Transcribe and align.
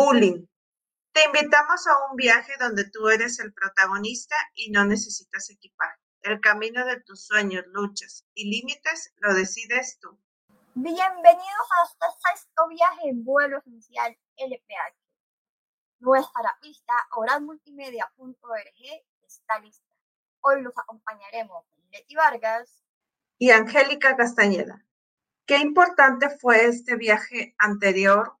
Bullying. 0.00 0.46
Te 1.12 1.24
invitamos 1.24 1.86
a 1.86 2.10
un 2.10 2.16
viaje 2.16 2.54
donde 2.58 2.88
tú 2.88 3.10
eres 3.10 3.38
el 3.38 3.52
protagonista 3.52 4.34
y 4.54 4.70
no 4.70 4.86
necesitas 4.86 5.50
equipaje. 5.50 6.00
El 6.22 6.40
camino 6.40 6.86
de 6.86 7.02
tus 7.02 7.26
sueños, 7.26 7.66
luchas 7.66 8.24
y 8.32 8.50
límites 8.50 9.12
lo 9.18 9.34
decides 9.34 9.98
tú. 10.00 10.18
Bienvenidos 10.74 11.68
a 11.76 11.84
este 11.84 12.06
sexto 12.30 12.66
viaje 12.68 13.10
en 13.10 13.22
vuelo 13.26 13.58
esencial 13.58 14.16
LPH. 14.38 14.96
Nuestra 15.98 16.58
pista 16.62 16.94
oralmultimedia.org 17.16 19.04
está 19.26 19.58
lista. 19.58 19.94
Hoy 20.40 20.62
los 20.62 20.72
acompañaremos 20.78 21.66
Leti 21.90 22.14
Vargas 22.14 22.86
y 23.36 23.50
Angélica 23.50 24.16
Castañeda. 24.16 24.82
Qué 25.44 25.58
importante 25.58 26.30
fue 26.38 26.64
este 26.64 26.96
viaje 26.96 27.54
anterior 27.58 28.39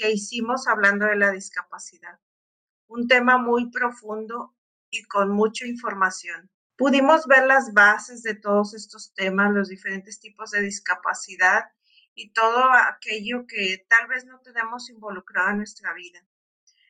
que 0.00 0.10
hicimos 0.10 0.66
hablando 0.66 1.04
de 1.04 1.16
la 1.16 1.30
discapacidad. 1.30 2.18
Un 2.86 3.06
tema 3.06 3.36
muy 3.36 3.70
profundo 3.70 4.56
y 4.88 5.04
con 5.04 5.30
mucha 5.30 5.66
información. 5.66 6.50
Pudimos 6.74 7.26
ver 7.26 7.46
las 7.46 7.74
bases 7.74 8.22
de 8.22 8.34
todos 8.34 8.72
estos 8.72 9.12
temas, 9.12 9.52
los 9.52 9.68
diferentes 9.68 10.18
tipos 10.18 10.52
de 10.52 10.62
discapacidad 10.62 11.64
y 12.14 12.32
todo 12.32 12.64
aquello 12.72 13.44
que 13.46 13.84
tal 13.90 14.08
vez 14.08 14.24
no 14.24 14.40
tenemos 14.40 14.88
involucrado 14.88 15.50
en 15.50 15.58
nuestra 15.58 15.92
vida. 15.92 16.24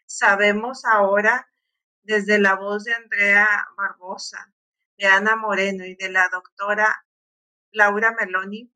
Sabemos 0.07 0.85
ahora 0.85 1.51
desde 2.05 2.39
la 2.39 2.55
voz 2.55 2.85
de 2.85 2.95
Andrea 2.95 3.49
Barbosa, 3.77 4.55
de 4.99 5.07
Ana 5.07 5.35
Moreno 5.35 5.85
y 5.85 5.97
de 5.97 6.11
la 6.11 6.29
doctora 6.29 7.05
Laura 7.73 8.15
Meloni 8.21 8.73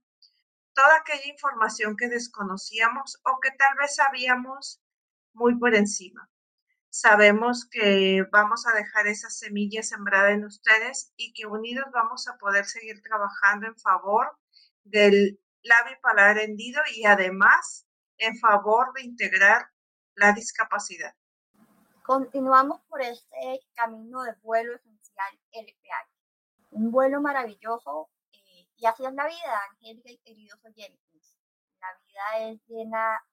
toda 0.75 0.97
aquella 0.97 1.27
información 1.27 1.97
que 1.97 2.09
desconocíamos 2.09 3.21
o 3.25 3.41
que 3.41 3.51
tal 3.53 3.77
vez 3.79 3.95
sabíamos 3.95 4.81
muy 5.33 5.59
por 5.59 5.75
encima. 5.75 6.29
Sabemos 6.91 7.67
que 7.71 8.25
vamos 8.31 8.67
a 8.67 8.73
dejar 8.73 9.07
esa 9.07 9.31
semilla 9.31 9.83
sembrada 9.83 10.31
en 10.31 10.45
ustedes 10.45 11.13
y 11.17 11.33
que 11.33 11.47
unidos 11.47 11.87
vamos 11.93 12.29
a 12.29 12.39
poder 12.39 12.67
seguir 12.67 13.03
trabajando 13.03 13.67
en 13.67 13.77
favor 13.77 14.39
del 14.85 15.41
labio 15.63 15.97
paladar 16.03 16.39
hendido 16.39 16.81
y 16.95 17.05
además 17.07 17.87
en 18.19 18.39
favor 18.39 18.93
de 18.95 19.03
integrar 19.03 19.71
la 20.15 20.33
discapacidad. 20.33 21.15
Continuamos 22.05 22.81
por 22.89 23.01
este 23.01 23.61
camino 23.75 24.23
de 24.23 24.35
vuelo 24.43 24.77
esencial 24.77 25.41
LPH, 25.53 26.11
un 26.73 26.91
vuelo 26.93 27.21
maravilloso 27.21 28.11
y 28.77 28.87
así 28.87 29.05
es 29.05 29.13
la 29.15 29.27
vida, 29.27 29.61
Angélica 29.71 30.11
y 30.11 30.19
queridos 30.19 30.65
oyentes. 30.65 31.37
La 31.81 31.89
vida 31.99 32.51
es 32.51 32.61
llena 32.67 33.25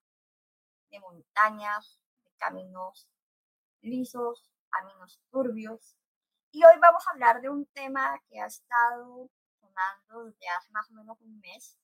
de 0.90 1.00
montañas, 1.00 2.00
de 2.24 2.32
caminos 2.38 3.08
lisos, 3.82 4.52
caminos 4.70 5.20
turbios. 5.32 5.98
Y 6.52 6.64
hoy 6.64 6.78
vamos 6.80 7.08
a 7.08 7.12
hablar 7.12 7.42
de 7.42 7.50
un 7.50 7.66
tema 7.68 8.22
que 8.30 8.40
ha 8.40 8.46
estado 8.46 9.30
sonando 9.60 10.26
desde 10.26 10.48
hace 10.50 10.72
más 10.72 10.90
o 10.92 10.94
menos 10.94 11.20
un 11.22 11.40
mes, 11.40 11.78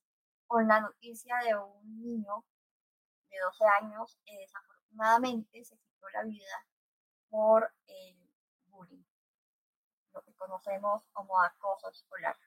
con 0.46 0.68
la 0.68 0.80
noticia 0.80 1.38
de 1.38 1.56
un 1.56 2.02
niño 2.02 2.46
de 3.30 3.40
12 3.40 3.66
años 3.82 4.20
que 4.24 4.38
desafortunadamente 4.38 5.64
se 5.66 5.78
quitó 5.78 6.10
la 6.10 6.24
vida 6.24 6.66
por 7.30 7.74
el 7.88 8.30
bullying, 8.68 9.04
lo 10.14 10.22
que 10.22 10.34
conocemos 10.36 11.04
como 11.12 11.42
acoso 11.42 11.90
escolar. 11.90 12.38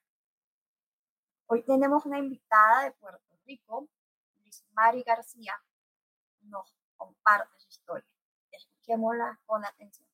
Hoy 1.53 1.65
tenemos 1.65 2.07
una 2.07 2.21
invitada 2.21 2.85
de 2.85 2.93
Puerto 2.93 3.37
Rico, 3.45 3.89
Liz 4.45 4.63
Mari 4.73 5.03
García, 5.03 5.53
nos 6.43 6.73
comparte 6.97 7.59
su 7.59 7.69
historia. 7.69 8.07
Escuchémosla 8.53 9.41
con 9.47 9.65
atención. 9.65 10.07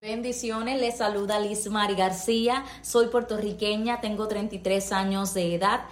Bendiciones, 0.00 0.80
les 0.80 0.96
saluda 0.96 1.38
Liz 1.38 1.70
Mari 1.70 1.94
García, 1.94 2.64
soy 2.82 3.06
puertorriqueña, 3.06 4.00
tengo 4.00 4.26
33 4.26 4.90
años 4.90 5.34
de 5.34 5.54
edad. 5.54 5.84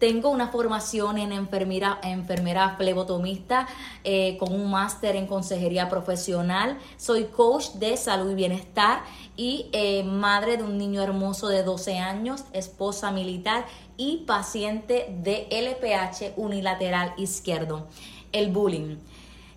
Tengo 0.00 0.30
una 0.30 0.48
formación 0.48 1.18
en 1.18 1.30
enfermera, 1.30 2.00
enfermera 2.02 2.74
flebotomista 2.78 3.68
eh, 4.02 4.38
con 4.38 4.50
un 4.54 4.70
máster 4.70 5.14
en 5.14 5.26
consejería 5.26 5.90
profesional. 5.90 6.78
Soy 6.96 7.24
coach 7.24 7.72
de 7.74 7.98
salud 7.98 8.30
y 8.30 8.34
bienestar 8.34 9.02
y 9.36 9.66
eh, 9.72 10.02
madre 10.02 10.56
de 10.56 10.62
un 10.62 10.78
niño 10.78 11.02
hermoso 11.02 11.48
de 11.48 11.62
12 11.62 11.98
años, 11.98 12.44
esposa 12.54 13.10
militar 13.10 13.66
y 13.98 14.24
paciente 14.26 15.14
de 15.22 15.46
LPH 15.50 16.32
unilateral 16.38 17.12
izquierdo. 17.18 17.86
El 18.32 18.50
bullying. 18.50 18.96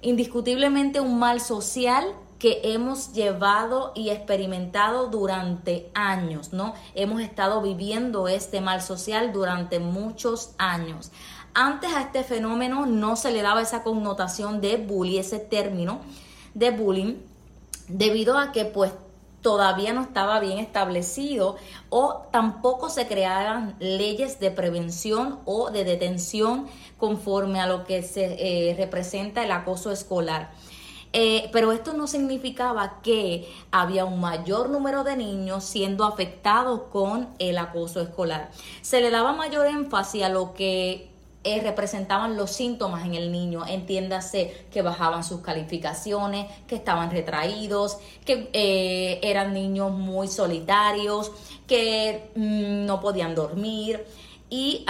Indiscutiblemente 0.01 0.99
un 0.99 1.19
mal 1.19 1.39
social 1.39 2.03
que 2.43 2.59
hemos 2.65 3.13
llevado 3.13 3.93
y 3.95 4.09
experimentado 4.09 5.07
durante 5.07 5.89
años, 5.93 6.51
¿no? 6.51 6.73
Hemos 6.93 7.21
estado 7.21 7.61
viviendo 7.61 8.27
este 8.27 8.59
mal 8.59 8.81
social 8.81 9.31
durante 9.31 9.79
muchos 9.79 10.51
años. 10.57 11.09
Antes 11.53 11.93
a 11.93 12.01
este 12.01 12.21
fenómeno 12.25 12.85
no 12.85 13.15
se 13.15 13.31
le 13.31 13.41
daba 13.41 13.61
esa 13.61 13.81
connotación 13.81 14.59
de 14.59 14.75
bullying, 14.75 15.21
ese 15.21 15.39
término 15.39 16.01
de 16.53 16.71
bullying, 16.71 17.15
debido 17.87 18.37
a 18.37 18.51
que 18.51 18.65
pues 18.65 18.91
todavía 19.39 19.93
no 19.93 20.01
estaba 20.01 20.41
bien 20.41 20.57
establecido 20.57 21.55
o 21.87 22.25
tampoco 22.29 22.89
se 22.89 23.07
crearan 23.07 23.77
leyes 23.79 24.41
de 24.41 24.51
prevención 24.51 25.39
o 25.45 25.71
de 25.71 25.85
detención 25.85 26.67
conforme 26.97 27.61
a 27.61 27.67
lo 27.67 27.85
que 27.85 28.03
se 28.03 28.35
eh, 28.69 28.75
representa 28.75 29.45
el 29.45 29.51
acoso 29.53 29.91
escolar. 29.91 30.51
Eh, 31.15 31.49
pero 31.51 31.71
esto 31.71 31.93
no 31.93 32.07
significaba 32.07 32.99
que 33.03 33.47
había 33.71 34.03
un 34.03 34.19
mayor 34.19 34.69
número 34.69 35.03
de 35.03 35.15
niños 35.15 35.63
siendo 35.63 36.05
afectados 36.05 36.81
con 36.91 37.29
el 37.37 37.59
acoso 37.59 38.01
escolar. 38.01 38.49
Se 38.81 38.99
le 38.99 39.11
daba 39.11 39.33
mayor 39.33 39.67
énfasis 39.67 40.23
a 40.23 40.29
lo 40.29 40.55
que 40.55 41.13
eh, 41.45 41.59
representaban 41.61 42.35
los 42.35 42.51
síntomas 42.51 43.05
en 43.05 43.13
el 43.13 43.31
niño. 43.31 43.65
Entiéndase 43.67 44.65
que 44.71 44.81
bajaban 44.81 45.23
sus 45.23 45.41
calificaciones, 45.41 46.49
que 46.67 46.75
estaban 46.75 47.11
retraídos, 47.11 47.97
que 48.25 48.49
eh, 48.53 49.19
eran 49.21 49.53
niños 49.53 49.91
muy 49.91 50.27
solitarios, 50.27 51.31
que 51.67 52.31
mm, 52.35 52.85
no 52.85 53.01
podían 53.01 53.35
dormir 53.35 54.03
y 54.49 54.85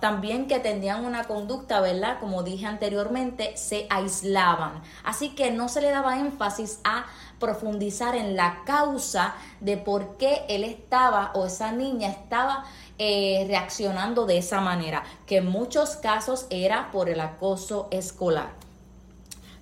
también 0.00 0.46
que 0.46 0.58
tenían 0.58 1.04
una 1.04 1.24
conducta, 1.24 1.80
¿verdad? 1.80 2.18
Como 2.20 2.42
dije 2.42 2.66
anteriormente, 2.66 3.56
se 3.56 3.86
aislaban. 3.88 4.82
Así 5.04 5.30
que 5.30 5.50
no 5.50 5.68
se 5.68 5.80
le 5.80 5.90
daba 5.90 6.18
énfasis 6.18 6.80
a 6.84 7.06
profundizar 7.38 8.14
en 8.14 8.36
la 8.36 8.62
causa 8.64 9.34
de 9.60 9.76
por 9.76 10.16
qué 10.16 10.44
él 10.48 10.64
estaba 10.64 11.32
o 11.34 11.46
esa 11.46 11.72
niña 11.72 12.08
estaba 12.08 12.64
eh, 12.98 13.44
reaccionando 13.48 14.26
de 14.26 14.38
esa 14.38 14.60
manera, 14.60 15.02
que 15.26 15.38
en 15.38 15.46
muchos 15.46 15.96
casos 15.96 16.46
era 16.50 16.90
por 16.92 17.08
el 17.08 17.20
acoso 17.20 17.88
escolar. 17.90 18.50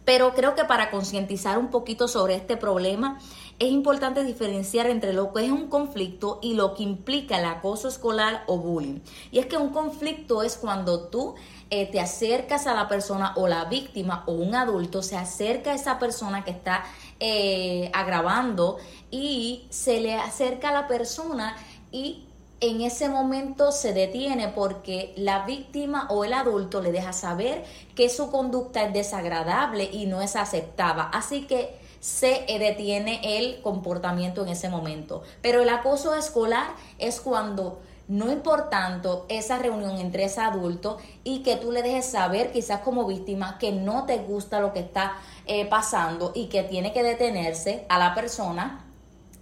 Pero 0.04 0.34
creo 0.34 0.54
que 0.54 0.64
para 0.64 0.90
concientizar 0.90 1.58
un 1.58 1.68
poquito 1.68 2.08
sobre 2.08 2.34
este 2.34 2.56
problema, 2.56 3.18
es 3.58 3.70
importante 3.70 4.24
diferenciar 4.24 4.86
entre 4.88 5.12
lo 5.12 5.32
que 5.32 5.44
es 5.44 5.52
un 5.52 5.68
conflicto 5.68 6.40
y 6.42 6.54
lo 6.54 6.74
que 6.74 6.82
implica 6.82 7.38
el 7.38 7.44
acoso 7.44 7.88
escolar 7.88 8.42
o 8.46 8.58
bullying. 8.58 9.00
Y 9.30 9.38
es 9.38 9.46
que 9.46 9.56
un 9.56 9.70
conflicto 9.70 10.42
es 10.42 10.56
cuando 10.56 11.08
tú 11.08 11.34
eh, 11.70 11.86
te 11.90 12.00
acercas 12.00 12.66
a 12.66 12.74
la 12.74 12.88
persona 12.88 13.32
o 13.36 13.46
la 13.46 13.64
víctima 13.66 14.24
o 14.26 14.32
un 14.32 14.54
adulto 14.54 15.02
se 15.02 15.16
acerca 15.16 15.70
a 15.70 15.74
esa 15.74 15.98
persona 15.98 16.44
que 16.44 16.50
está 16.50 16.84
eh, 17.20 17.90
agravando 17.94 18.78
y 19.10 19.66
se 19.70 20.00
le 20.00 20.14
acerca 20.14 20.70
a 20.70 20.72
la 20.72 20.88
persona 20.88 21.56
y 21.92 22.24
en 22.60 22.80
ese 22.80 23.08
momento 23.08 23.72
se 23.72 23.92
detiene 23.92 24.48
porque 24.48 25.12
la 25.16 25.44
víctima 25.44 26.06
o 26.10 26.24
el 26.24 26.32
adulto 26.32 26.80
le 26.80 26.92
deja 26.92 27.12
saber 27.12 27.64
que 27.94 28.08
su 28.08 28.30
conducta 28.30 28.84
es 28.84 28.92
desagradable 28.92 29.88
y 29.92 30.06
no 30.06 30.22
es 30.22 30.34
aceptada. 30.34 31.04
Así 31.04 31.42
que 31.42 31.83
se 32.04 32.44
detiene 32.46 33.38
el 33.38 33.62
comportamiento 33.62 34.42
en 34.42 34.50
ese 34.50 34.68
momento. 34.68 35.22
Pero 35.40 35.62
el 35.62 35.70
acoso 35.70 36.14
escolar 36.14 36.74
es 36.98 37.18
cuando 37.18 37.80
no 38.08 38.30
importando 38.30 39.24
esa 39.30 39.58
reunión 39.58 39.96
entre 39.96 40.24
ese 40.24 40.42
adulto 40.42 40.98
y 41.24 41.42
que 41.42 41.56
tú 41.56 41.72
le 41.72 41.82
dejes 41.82 42.04
saber 42.04 42.52
quizás 42.52 42.80
como 42.80 43.06
víctima 43.06 43.56
que 43.56 43.72
no 43.72 44.04
te 44.04 44.18
gusta 44.18 44.60
lo 44.60 44.74
que 44.74 44.80
está 44.80 45.14
eh, 45.46 45.64
pasando 45.64 46.32
y 46.34 46.48
que 46.48 46.62
tiene 46.62 46.92
que 46.92 47.02
detenerse 47.02 47.86
a 47.88 47.98
la 47.98 48.14
persona 48.14 48.84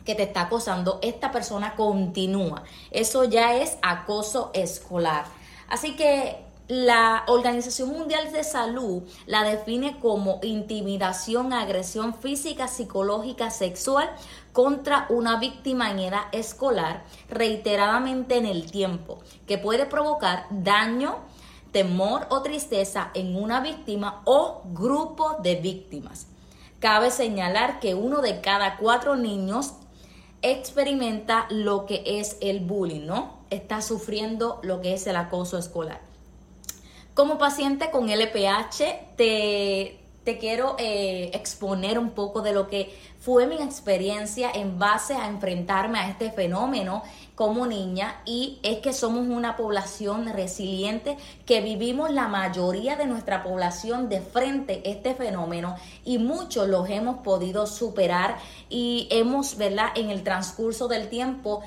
que 0.05 0.15
te 0.15 0.23
está 0.23 0.43
acosando, 0.43 1.01
esta 1.03 1.33
persona 1.33 1.75
continúa. 1.75 2.63
Eso 2.93 3.25
ya 3.25 3.57
es 3.57 3.77
acoso 3.83 4.53
escolar. 4.55 5.25
Así 5.69 5.97
que 5.97 6.45
la 6.73 7.25
Organización 7.27 7.91
Mundial 7.91 8.33
de 8.33 8.43
Salud 8.45 9.03
la 9.27 9.45
define 9.45 10.01
como 10.01 10.41
intimidación, 10.43 11.53
agresión 11.53 12.15
física, 12.15 12.67
psicológica, 12.67 13.51
sexual 13.51 14.09
contra 14.55 15.05
una 15.11 15.39
víctima 15.39 15.91
en 15.91 15.99
edad 15.99 16.23
escolar 16.33 17.05
reiteradamente 17.29 18.39
en 18.39 18.47
el 18.47 18.71
tiempo, 18.71 19.19
que 19.47 19.59
puede 19.59 19.85
provocar 19.85 20.47
daño, 20.49 21.17
temor 21.73 22.27
o 22.31 22.41
tristeza 22.41 23.11
en 23.13 23.37
una 23.37 23.61
víctima 23.61 24.23
o 24.25 24.63
grupo 24.73 25.37
de 25.43 25.57
víctimas. 25.57 26.27
Cabe 26.81 27.11
señalar 27.11 27.81
que 27.81 27.95
uno 27.95 28.23
de 28.23 28.41
cada 28.41 28.79
cuatro 28.79 29.17
niños 29.17 29.75
experimenta 30.41 31.49
lo 31.51 31.85
que 31.85 32.03
es 32.07 32.39
el 32.41 32.61
bullying, 32.61 33.05
¿no? 33.05 33.41
Está 33.51 33.83
sufriendo 33.83 34.59
lo 34.63 34.81
que 34.81 34.95
es 34.95 35.07
el 35.07 35.17
acoso 35.17 35.59
escolar. 35.59 36.12
Como 37.15 37.37
paciente 37.37 37.91
con 37.91 38.09
LPH, 38.09 39.17
te, 39.17 40.01
te 40.25 40.39
quiero 40.39 40.77
eh, 40.79 41.31
exponer 41.35 41.99
un 41.99 42.13
poco 42.13 42.41
de 42.41 42.55
lo 42.55 42.69
que 42.69 42.97
fue 43.21 43.47
mi 43.47 43.57
experiencia 43.57 44.51
en 44.51 44.79
base 44.79 45.15
a 45.15 45.29
enfrentarme 45.29 45.99
a 45.99 46.09
este 46.09 46.31
fenómeno 46.31 47.03
como 47.35 47.67
niña 47.67 48.23
y 48.25 48.61
es 48.63 48.79
que 48.79 48.95
somos 48.95 49.27
una 49.29 49.59
población 49.59 50.27
resiliente 50.33 51.19
que 51.45 51.61
vivimos 51.61 52.11
la 52.11 52.29
mayoría 52.29 52.97
de 52.97 53.05
nuestra 53.05 53.43
población 53.43 54.09
de 54.09 54.23
frente 54.23 54.83
a 54.85 54.89
este 54.89 55.15
fenómeno 55.15 55.77
y 56.07 56.17
muchos 56.17 56.67
los 56.67 56.89
hemos 56.89 57.19
podido 57.19 57.67
superar 57.67 58.39
y 58.71 59.07
hemos, 59.11 59.59
¿verdad? 59.59 59.89
En 59.97 60.09
el 60.09 60.23
transcurso 60.23 60.89
del 60.89 61.11
tiempo 61.11 61.63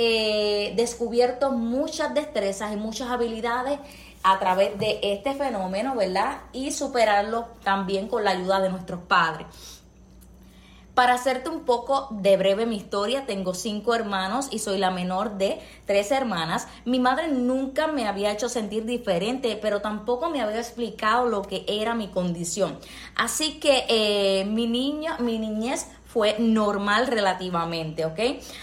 eh, 0.00 0.74
descubierto 0.76 1.50
muchas 1.50 2.14
destrezas 2.14 2.72
y 2.72 2.76
muchas 2.76 3.10
habilidades 3.10 3.80
a 4.22 4.38
través 4.38 4.78
de 4.78 4.98
este 5.02 5.34
fenómeno, 5.34 5.94
¿verdad? 5.94 6.38
Y 6.52 6.72
superarlo 6.72 7.48
también 7.62 8.08
con 8.08 8.24
la 8.24 8.32
ayuda 8.32 8.60
de 8.60 8.70
nuestros 8.70 9.00
padres. 9.00 9.46
Para 10.98 11.14
hacerte 11.14 11.48
un 11.48 11.60
poco 11.60 12.08
de 12.10 12.36
breve 12.36 12.66
mi 12.66 12.74
historia, 12.74 13.24
tengo 13.24 13.54
cinco 13.54 13.94
hermanos 13.94 14.48
y 14.50 14.58
soy 14.58 14.78
la 14.78 14.90
menor 14.90 15.38
de 15.38 15.60
tres 15.86 16.10
hermanas. 16.10 16.66
Mi 16.84 16.98
madre 16.98 17.28
nunca 17.28 17.86
me 17.86 18.08
había 18.08 18.32
hecho 18.32 18.48
sentir 18.48 18.84
diferente, 18.84 19.56
pero 19.62 19.80
tampoco 19.80 20.28
me 20.28 20.40
había 20.40 20.58
explicado 20.58 21.28
lo 21.28 21.42
que 21.42 21.64
era 21.68 21.94
mi 21.94 22.08
condición. 22.08 22.80
Así 23.14 23.60
que 23.60 23.84
eh, 23.88 24.44
mi 24.46 24.66
niña, 24.66 25.18
mi 25.20 25.38
niñez 25.38 25.86
fue 26.08 26.36
normal 26.38 27.06
relativamente, 27.06 28.06
¿ok? 28.06 28.18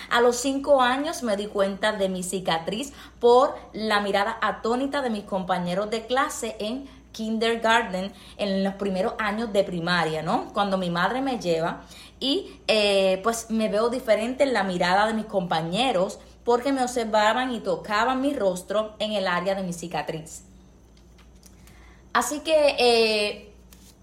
A 0.09 0.19
los 0.19 0.35
cinco 0.35 0.81
años 0.81 1.21
me 1.21 1.37
di 1.37 1.45
cuenta 1.45 1.91
de 1.91 2.09
mi 2.09 2.23
cicatriz 2.23 2.91
por 3.19 3.55
la 3.71 4.01
mirada 4.01 4.37
atónita 4.41 5.03
de 5.03 5.11
mis 5.11 5.23
compañeros 5.23 5.91
de 5.91 6.07
clase 6.07 6.55
en 6.59 6.89
kindergarten 7.11 8.11
en 8.37 8.63
los 8.63 8.73
primeros 8.73 9.13
años 9.19 9.53
de 9.53 9.63
primaria, 9.63 10.23
¿no? 10.23 10.51
Cuando 10.53 10.77
mi 10.77 10.89
madre 10.89 11.21
me 11.21 11.39
lleva 11.39 11.83
y 12.19 12.59
eh, 12.67 13.21
pues 13.23 13.51
me 13.51 13.69
veo 13.69 13.89
diferente 13.89 14.43
en 14.43 14.51
la 14.51 14.63
mirada 14.63 15.05
de 15.05 15.13
mis 15.13 15.25
compañeros 15.25 16.19
porque 16.43 16.73
me 16.73 16.81
observaban 16.81 17.53
y 17.53 17.59
tocaban 17.59 18.21
mi 18.21 18.33
rostro 18.33 18.95
en 18.97 19.13
el 19.13 19.27
área 19.27 19.53
de 19.53 19.61
mi 19.61 19.71
cicatriz. 19.71 20.43
Así 22.11 22.39
que 22.39 22.75
eh, 22.79 23.53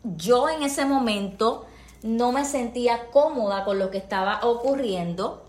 yo 0.04 0.48
en 0.48 0.62
ese 0.62 0.84
momento 0.84 1.66
no 2.02 2.32
me 2.32 2.44
sentía 2.44 3.10
cómoda 3.10 3.64
con 3.64 3.78
lo 3.78 3.90
que 3.90 3.98
estaba 3.98 4.40
ocurriendo 4.42 5.44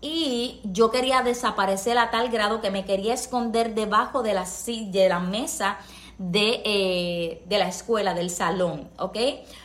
y 0.00 0.60
yo 0.64 0.90
quería 0.90 1.22
desaparecer 1.22 1.96
a 1.98 2.10
tal 2.10 2.28
grado 2.28 2.60
que 2.60 2.70
me 2.70 2.84
quería 2.84 3.14
esconder 3.14 3.74
debajo 3.74 4.22
de 4.22 4.34
la, 4.34 4.44
de 4.66 5.08
la 5.08 5.20
mesa 5.20 5.78
de, 6.18 6.62
eh, 6.64 7.42
de, 7.46 7.58
la 7.58 7.68
escuela, 7.68 8.14
del 8.14 8.30
salón, 8.30 8.88
¿ok? 8.98 9.16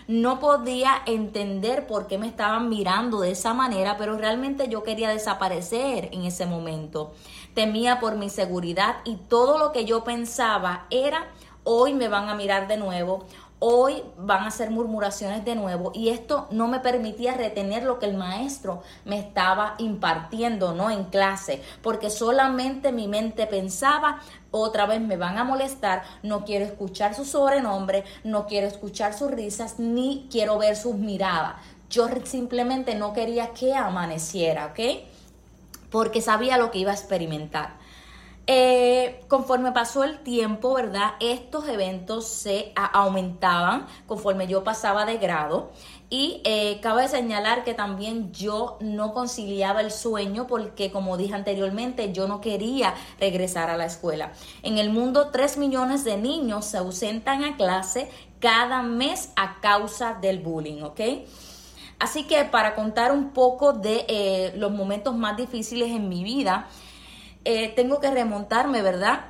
No 0.08 0.40
podía 0.40 1.02
entender 1.06 1.86
por 1.88 2.08
qué 2.08 2.18
me 2.18 2.28
estaban 2.28 2.70
mirando 2.70 3.20
de 3.20 3.31
esa 3.31 3.54
manera, 3.54 3.98
pero 3.98 4.18
realmente 4.18 4.68
yo 4.68 4.81
quería 4.81 5.10
desaparecer 5.10 6.10
en 6.12 6.24
ese 6.24 6.46
momento. 6.46 7.14
Temía 7.54 8.00
por 8.00 8.16
mi 8.16 8.30
seguridad 8.30 8.98
y 9.04 9.16
todo 9.16 9.60
lo 9.60 9.72
que 9.72 9.86
yo 9.86 10.04
pensaba 10.04 10.86
era, 10.90 11.28
hoy 11.64 11.94
me 11.94 12.08
van 12.08 12.30
a 12.30 12.36
mirar 12.36 12.68
de 12.68 12.78
nuevo, 12.78 13.26
hoy 13.60 14.04
van 14.18 14.44
a 14.44 14.48
hacer 14.48 14.72
murmuraciones 14.72 15.44
de 15.44 15.56
nuevo 15.56 15.92
y 15.94 16.10
esto 16.10 16.48
no 16.50 16.68
me 16.68 16.80
permitía 16.80 17.34
retener 17.34 17.84
lo 17.84 18.00
que 18.00 18.06
el 18.06 18.16
maestro 18.16 18.82
me 19.06 19.20
estaba 19.20 19.76
impartiendo, 19.78 20.74
¿no? 20.74 20.90
En 20.90 21.06
clase, 21.06 21.62
porque 21.82 22.10
solamente 22.10 22.92
mi 22.92 23.08
mente 23.08 23.48
pensaba, 23.48 24.22
otra 24.52 24.86
vez 24.86 25.02
me 25.02 25.18
van 25.18 25.38
a 25.38 25.44
molestar, 25.44 26.04
no 26.24 26.46
quiero 26.46 26.66
escuchar 26.66 27.14
su 27.14 27.26
sobrenombre, 27.26 28.06
no 28.24 28.48
quiero 28.48 28.68
escuchar 28.68 29.14
sus 29.14 29.30
risas, 29.30 29.78
ni 29.78 30.28
quiero 30.32 30.58
ver 30.58 30.76
sus 30.76 30.96
miradas. 30.96 31.56
Yo 31.90 32.08
simplemente 32.24 32.96
no 32.96 33.14
quería 33.14 33.54
que 33.54 33.76
amaneciera, 33.76 34.68
¿ok? 34.68 34.80
Porque 35.90 36.22
sabía 36.22 36.58
lo 36.58 36.72
que 36.72 36.80
iba 36.80 36.92
a 36.92 36.96
experimentar. 36.96 37.80
Eh, 38.51 39.22
conforme 39.28 39.72
pasó 39.74 40.04
el 40.04 40.24
tiempo, 40.24 40.74
¿verdad? 40.74 41.12
Estos 41.19 41.68
eventos 41.68 42.28
se 42.28 42.72
aumentaban 42.75 43.86
conforme 44.07 44.48
yo 44.48 44.63
pasaba 44.63 45.06
de 45.06 45.19
grado. 45.19 45.69
Y 46.10 46.42
eh, 46.46 46.80
cabe 46.81 47.07
señalar 47.07 47.63
que 47.63 47.75
también 47.75 48.31
yo 48.34 48.80
no 48.81 49.13
conciliaba 49.13 49.81
el 49.81 49.92
sueño 49.92 50.48
porque, 50.48 50.92
como 50.92 51.16
dije 51.16 51.36
anteriormente, 51.36 52.12
yo 52.12 52.28
no 52.28 52.42
quería 52.42 52.96
regresar 53.19 53.69
a 53.69 53.78
la 53.78 53.86
escuela. 53.86 54.31
En 54.63 54.80
el 54.80 54.90
mundo, 54.90 55.30
3 55.31 55.57
millones 55.57 56.04
de 56.04 56.18
niños 56.18 56.66
se 56.66 56.80
ausentan 56.80 57.44
a 57.44 57.56
clase 57.56 58.10
cada 58.40 58.81
mes 58.81 59.31
a 59.36 59.60
causa 59.62 60.16
del 60.16 60.40
bullying, 60.40 60.81
¿ok? 60.81 61.02
Así 62.00 62.24
que 62.24 62.45
para 62.45 62.74
contar 62.74 63.12
un 63.12 63.30
poco 63.30 63.74
de 63.74 64.06
eh, 64.07 64.54
los 64.56 64.72
momentos 64.72 65.16
más 65.16 65.38
difíciles 65.38 65.92
en 65.92 66.10
mi 66.10 66.24
vida, 66.24 66.68
eh, 67.50 67.74
tengo 67.75 68.00
que 68.00 68.12
remontarme, 68.12 68.84
¿verdad? 68.84 69.22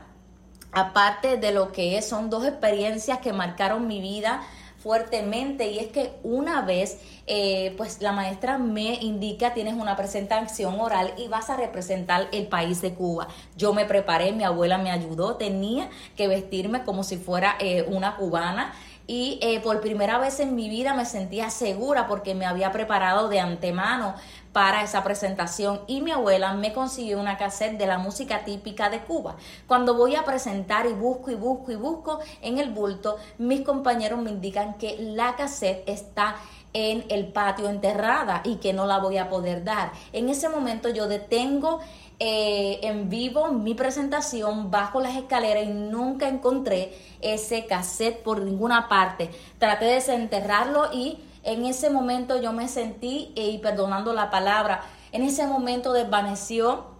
Aparte 0.73 1.37
de 1.37 1.53
lo 1.53 1.71
que 1.71 2.01
son 2.01 2.29
dos 2.29 2.45
experiencias 2.45 3.19
que 3.19 3.31
marcaron 3.31 3.87
mi 3.87 4.01
vida 4.01 4.41
fuertemente 4.83 5.71
y 5.71 5.79
es 5.79 5.87
que 5.87 6.19
una 6.21 6.61
vez 6.63 6.99
eh, 7.27 7.73
pues 7.77 8.01
la 8.01 8.11
maestra 8.11 8.57
me 8.57 8.95
indica 8.95 9.53
tienes 9.53 9.75
una 9.75 9.95
presentación 9.95 10.81
oral 10.81 11.13
y 11.15 11.29
vas 11.29 11.49
a 11.49 11.55
representar 11.55 12.27
el 12.33 12.47
país 12.47 12.81
de 12.81 12.93
Cuba. 12.93 13.29
Yo 13.55 13.73
me 13.73 13.85
preparé, 13.85 14.33
mi 14.33 14.43
abuela 14.43 14.77
me 14.77 14.91
ayudó, 14.91 15.37
tenía 15.37 15.89
que 16.17 16.27
vestirme 16.27 16.83
como 16.83 17.05
si 17.05 17.15
fuera 17.15 17.55
eh, 17.61 17.85
una 17.87 18.17
cubana 18.17 18.73
y 19.07 19.39
por 19.63 19.81
primera 19.81 20.19
vez 20.19 20.39
en 20.39 20.55
mi 20.55 20.69
vida 20.69 20.93
me 20.93 21.03
sentía 21.03 21.49
segura 21.49 22.07
porque 22.07 22.35
me 22.35 22.45
había 22.45 22.71
preparado 22.71 23.27
de 23.27 23.39
antemano 23.39 24.13
para 24.51 24.83
esa 24.83 25.03
presentación 25.03 25.81
y 25.87 26.01
mi 26.01 26.11
abuela 26.11 26.53
me 26.53 26.73
consiguió 26.73 27.19
una 27.19 27.37
cassette 27.37 27.77
de 27.77 27.85
la 27.85 27.97
música 27.97 28.43
típica 28.45 28.89
de 28.89 29.01
Cuba. 29.01 29.35
Cuando 29.67 29.95
voy 29.95 30.15
a 30.15 30.25
presentar 30.25 30.87
y 30.87 30.93
busco 30.93 31.31
y 31.31 31.35
busco 31.35 31.71
y 31.71 31.75
busco 31.75 32.19
en 32.41 32.57
el 32.57 32.71
bulto, 32.71 33.17
mis 33.37 33.61
compañeros 33.61 34.19
me 34.21 34.31
indican 34.31 34.75
que 34.75 34.97
la 34.99 35.35
cassette 35.35 35.87
está 35.87 36.35
en 36.73 37.05
el 37.09 37.27
patio 37.27 37.67
enterrada 37.69 38.41
y 38.43 38.57
que 38.57 38.73
no 38.73 38.85
la 38.85 38.99
voy 38.99 39.17
a 39.17 39.29
poder 39.29 39.63
dar. 39.63 39.91
En 40.13 40.29
ese 40.29 40.49
momento 40.49 40.89
yo 40.89 41.07
detengo 41.07 41.79
eh, 42.19 42.79
en 42.83 43.09
vivo 43.09 43.51
mi 43.51 43.73
presentación 43.75 44.69
bajo 44.69 44.99
las 44.99 45.15
escaleras 45.15 45.63
y 45.63 45.67
nunca 45.67 46.27
encontré 46.27 46.93
ese 47.21 47.65
cassette 47.65 48.21
por 48.21 48.41
ninguna 48.41 48.89
parte. 48.89 49.31
Traté 49.57 49.85
de 49.85 49.93
desenterrarlo 49.93 50.91
y 50.91 51.19
en 51.43 51.65
ese 51.65 51.89
momento 51.89 52.41
yo 52.41 52.53
me 52.53 52.67
sentí, 52.67 53.31
y 53.35 53.57
perdonando 53.59 54.13
la 54.13 54.29
palabra, 54.29 54.81
en 55.11 55.23
ese 55.23 55.47
momento 55.47 55.93
desvaneció 55.93 56.97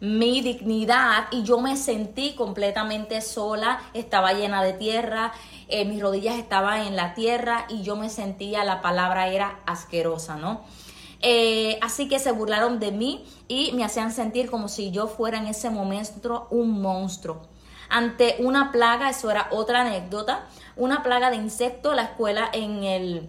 mi 0.00 0.40
dignidad 0.40 1.26
y 1.30 1.44
yo 1.44 1.60
me 1.60 1.76
sentí 1.76 2.34
completamente 2.34 3.20
sola, 3.20 3.80
estaba 3.94 4.32
llena 4.32 4.60
de 4.62 4.72
tierra, 4.72 5.32
eh, 5.68 5.84
mis 5.84 6.02
rodillas 6.02 6.38
estaban 6.38 6.80
en 6.88 6.96
la 6.96 7.14
tierra 7.14 7.66
y 7.68 7.82
yo 7.82 7.94
me 7.94 8.10
sentía, 8.10 8.64
la 8.64 8.82
palabra 8.82 9.28
era 9.28 9.60
asquerosa, 9.64 10.34
¿no? 10.34 10.62
Eh, 11.20 11.78
así 11.82 12.08
que 12.08 12.18
se 12.18 12.32
burlaron 12.32 12.80
de 12.80 12.90
mí 12.90 13.24
y 13.46 13.70
me 13.74 13.84
hacían 13.84 14.12
sentir 14.12 14.50
como 14.50 14.66
si 14.66 14.90
yo 14.90 15.06
fuera 15.06 15.38
en 15.38 15.46
ese 15.46 15.70
momento 15.70 16.48
un 16.50 16.82
monstruo. 16.82 17.51
Ante 17.92 18.36
una 18.38 18.72
plaga, 18.72 19.10
eso 19.10 19.30
era 19.30 19.48
otra 19.50 19.82
anécdota, 19.82 20.46
una 20.76 21.02
plaga 21.02 21.30
de 21.30 21.36
insectos, 21.36 21.94
la 21.94 22.04
escuela 22.04 22.48
en 22.52 22.84
el 22.84 23.28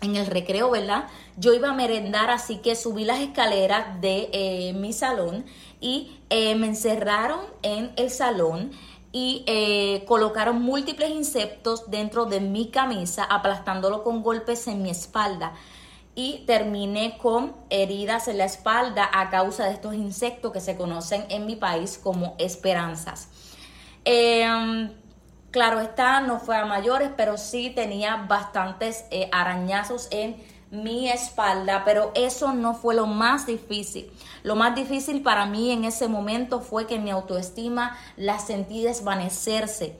en 0.00 0.16
el 0.16 0.26
recreo, 0.26 0.70
¿verdad? 0.70 1.04
Yo 1.36 1.54
iba 1.54 1.70
a 1.70 1.74
merendar, 1.74 2.28
así 2.30 2.56
que 2.56 2.74
subí 2.74 3.04
las 3.04 3.20
escaleras 3.20 4.00
de 4.00 4.30
eh, 4.32 4.72
mi 4.72 4.92
salón 4.92 5.44
y 5.80 6.18
eh, 6.28 6.54
me 6.56 6.66
encerraron 6.66 7.40
en 7.62 7.92
el 7.96 8.10
salón 8.10 8.72
y 9.12 9.44
eh, 9.46 10.04
colocaron 10.06 10.60
múltiples 10.60 11.10
insectos 11.10 11.90
dentro 11.90 12.24
de 12.24 12.40
mi 12.40 12.70
camisa, 12.70 13.24
aplastándolo 13.24 14.02
con 14.02 14.22
golpes 14.22 14.66
en 14.66 14.82
mi 14.82 14.90
espalda. 14.90 15.52
Y 16.14 16.44
terminé 16.46 17.16
con 17.16 17.54
heridas 17.70 18.28
en 18.28 18.38
la 18.38 18.44
espalda 18.44 19.08
a 19.14 19.30
causa 19.30 19.64
de 19.64 19.72
estos 19.72 19.94
insectos 19.94 20.52
que 20.52 20.60
se 20.60 20.76
conocen 20.76 21.24
en 21.30 21.46
mi 21.46 21.56
país 21.56 21.98
como 22.02 22.34
esperanzas. 22.38 23.28
Em, 24.04 24.90
Claro 25.52 25.80
está, 25.80 26.22
no 26.22 26.40
fue 26.40 26.56
a 26.56 26.64
mayores, 26.64 27.10
pero 27.14 27.36
sí 27.36 27.68
tenía 27.68 28.24
bastantes 28.26 29.04
eh, 29.10 29.28
arañazos 29.32 30.08
en 30.10 30.42
mi 30.70 31.10
espalda, 31.10 31.82
pero 31.84 32.10
eso 32.14 32.54
no 32.54 32.72
fue 32.72 32.94
lo 32.94 33.06
más 33.06 33.44
difícil. 33.44 34.10
Lo 34.44 34.56
más 34.56 34.74
difícil 34.74 35.20
para 35.20 35.44
mí 35.44 35.70
en 35.70 35.84
ese 35.84 36.08
momento 36.08 36.60
fue 36.60 36.86
que 36.86 36.98
mi 36.98 37.10
autoestima 37.10 37.98
la 38.16 38.38
sentí 38.38 38.82
desvanecerse. 38.82 39.98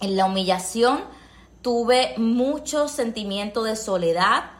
En 0.00 0.16
la 0.16 0.26
humillación 0.26 0.98
tuve 1.62 2.14
mucho 2.18 2.88
sentimiento 2.88 3.62
de 3.62 3.76
soledad, 3.76 4.50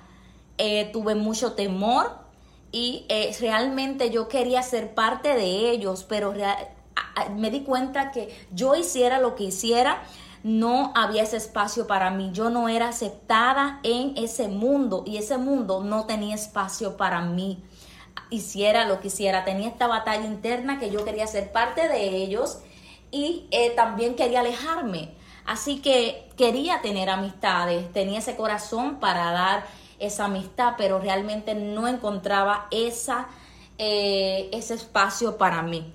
eh, 0.56 0.88
tuve 0.92 1.16
mucho 1.16 1.54
temor 1.54 2.12
y 2.70 3.06
eh, 3.08 3.36
realmente 3.40 4.10
yo 4.10 4.28
quería 4.28 4.62
ser 4.62 4.94
parte 4.94 5.34
de 5.34 5.70
ellos, 5.70 6.06
pero 6.08 6.32
me 7.36 7.50
di 7.50 7.62
cuenta 7.62 8.10
que 8.10 8.34
yo 8.52 8.74
hiciera 8.74 9.18
lo 9.18 9.34
que 9.34 9.44
hiciera, 9.44 10.02
no 10.42 10.92
había 10.94 11.24
ese 11.24 11.36
espacio 11.36 11.86
para 11.86 12.10
mí. 12.10 12.30
Yo 12.32 12.50
no 12.50 12.68
era 12.68 12.88
aceptada 12.88 13.80
en 13.82 14.16
ese 14.16 14.48
mundo 14.48 15.02
y 15.06 15.16
ese 15.16 15.38
mundo 15.38 15.82
no 15.82 16.06
tenía 16.06 16.34
espacio 16.34 16.96
para 16.96 17.20
mí. 17.20 17.64
Hiciera 18.30 18.86
lo 18.86 19.00
que 19.00 19.08
hiciera, 19.08 19.44
tenía 19.44 19.68
esta 19.68 19.86
batalla 19.86 20.24
interna 20.24 20.78
que 20.78 20.90
yo 20.90 21.04
quería 21.04 21.26
ser 21.26 21.52
parte 21.52 21.88
de 21.88 22.22
ellos 22.22 22.60
y 23.10 23.46
eh, 23.50 23.70
también 23.70 24.14
quería 24.14 24.40
alejarme. 24.40 25.14
Así 25.46 25.80
que 25.80 26.28
quería 26.36 26.80
tener 26.80 27.08
amistades, 27.08 27.92
tenía 27.92 28.18
ese 28.18 28.36
corazón 28.36 29.00
para 29.00 29.30
dar 29.32 29.66
esa 29.98 30.26
amistad, 30.26 30.74
pero 30.76 30.98
realmente 30.98 31.54
no 31.54 31.88
encontraba 31.88 32.66
esa, 32.70 33.28
eh, 33.78 34.48
ese 34.52 34.74
espacio 34.74 35.38
para 35.38 35.62
mí. 35.62 35.92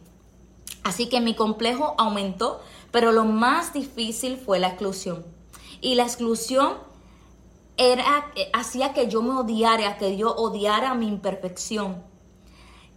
Así 0.84 1.10
que 1.10 1.22
mi 1.22 1.36
complejo 1.36 1.96
aumentó, 1.98 2.62
pero 2.92 3.12
lo 3.12 3.26
más 3.26 3.74
difícil 3.74 4.38
fue 4.38 4.60
la 4.60 4.70
exclusión. 4.70 5.26
Y 5.80 5.96
la 5.96 6.04
exclusión 6.04 6.74
era, 7.78 8.32
hacía 8.54 8.94
que 8.94 9.08
yo 9.08 9.22
me 9.22 9.34
odiara, 9.34 9.98
que 9.98 10.18
yo 10.18 10.36
odiara 10.36 10.94
mi 10.94 11.08
imperfección. 11.08 12.04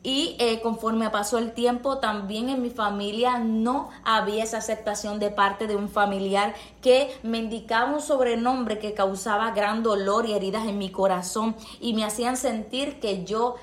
Y 0.06 0.36
eh, 0.38 0.60
conforme 0.60 1.08
pasó 1.08 1.38
el 1.38 1.52
tiempo, 1.54 1.96
también 1.96 2.50
en 2.50 2.60
mi 2.60 2.68
familia 2.68 3.38
no 3.38 3.88
había 4.04 4.44
esa 4.44 4.58
aceptación 4.58 5.18
de 5.18 5.30
parte 5.30 5.66
de 5.66 5.76
un 5.76 5.88
familiar 5.88 6.54
que 6.82 7.10
me 7.22 7.38
indicaba 7.38 7.90
un 7.90 8.02
sobrenombre 8.02 8.78
que 8.78 8.92
causaba 8.92 9.52
gran 9.52 9.82
dolor 9.82 10.26
y 10.26 10.34
heridas 10.34 10.68
en 10.68 10.76
mi 10.76 10.90
corazón 10.90 11.56
y 11.80 11.94
me 11.94 12.04
hacían 12.04 12.36
sentir 12.36 13.00
que 13.00 13.24
yo 13.24 13.54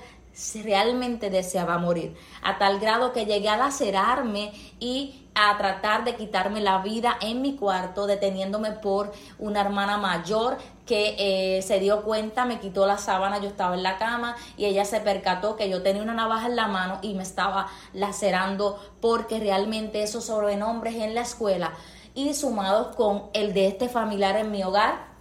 realmente 0.64 1.30
deseaba 1.30 1.78
morir, 1.78 2.16
a 2.42 2.58
tal 2.58 2.78
grado 2.78 3.12
que 3.12 3.26
llegué 3.26 3.48
a 3.48 3.56
lacerarme 3.56 4.52
y 4.80 5.28
a 5.34 5.56
tratar 5.56 6.04
de 6.04 6.14
quitarme 6.16 6.60
la 6.60 6.78
vida 6.78 7.16
en 7.20 7.42
mi 7.42 7.56
cuarto, 7.56 8.06
deteniéndome 8.06 8.72
por 8.72 9.12
una 9.38 9.60
hermana 9.60 9.96
mayor 9.98 10.58
que 10.86 11.14
eh, 11.18 11.62
se 11.62 11.78
dio 11.78 12.02
cuenta, 12.02 12.44
me 12.44 12.60
quitó 12.60 12.86
la 12.86 12.98
sábana, 12.98 13.40
yo 13.40 13.48
estaba 13.48 13.74
en 13.74 13.82
la 13.82 13.98
cama 13.98 14.36
y 14.56 14.66
ella 14.66 14.84
se 14.84 15.00
percató 15.00 15.56
que 15.56 15.70
yo 15.70 15.82
tenía 15.82 16.02
una 16.02 16.14
navaja 16.14 16.48
en 16.48 16.56
la 16.56 16.68
mano 16.68 16.98
y 17.02 17.14
me 17.14 17.22
estaba 17.22 17.68
lacerando 17.94 18.78
porque 19.00 19.38
realmente 19.38 20.02
esos 20.02 20.26
sobrenombres 20.26 20.96
en 20.96 21.14
la 21.14 21.22
escuela 21.22 21.72
y 22.14 22.34
sumados 22.34 22.94
con 22.96 23.24
el 23.32 23.54
de 23.54 23.68
este 23.68 23.88
familiar 23.88 24.36
en 24.36 24.50
mi 24.50 24.62
hogar, 24.62 25.11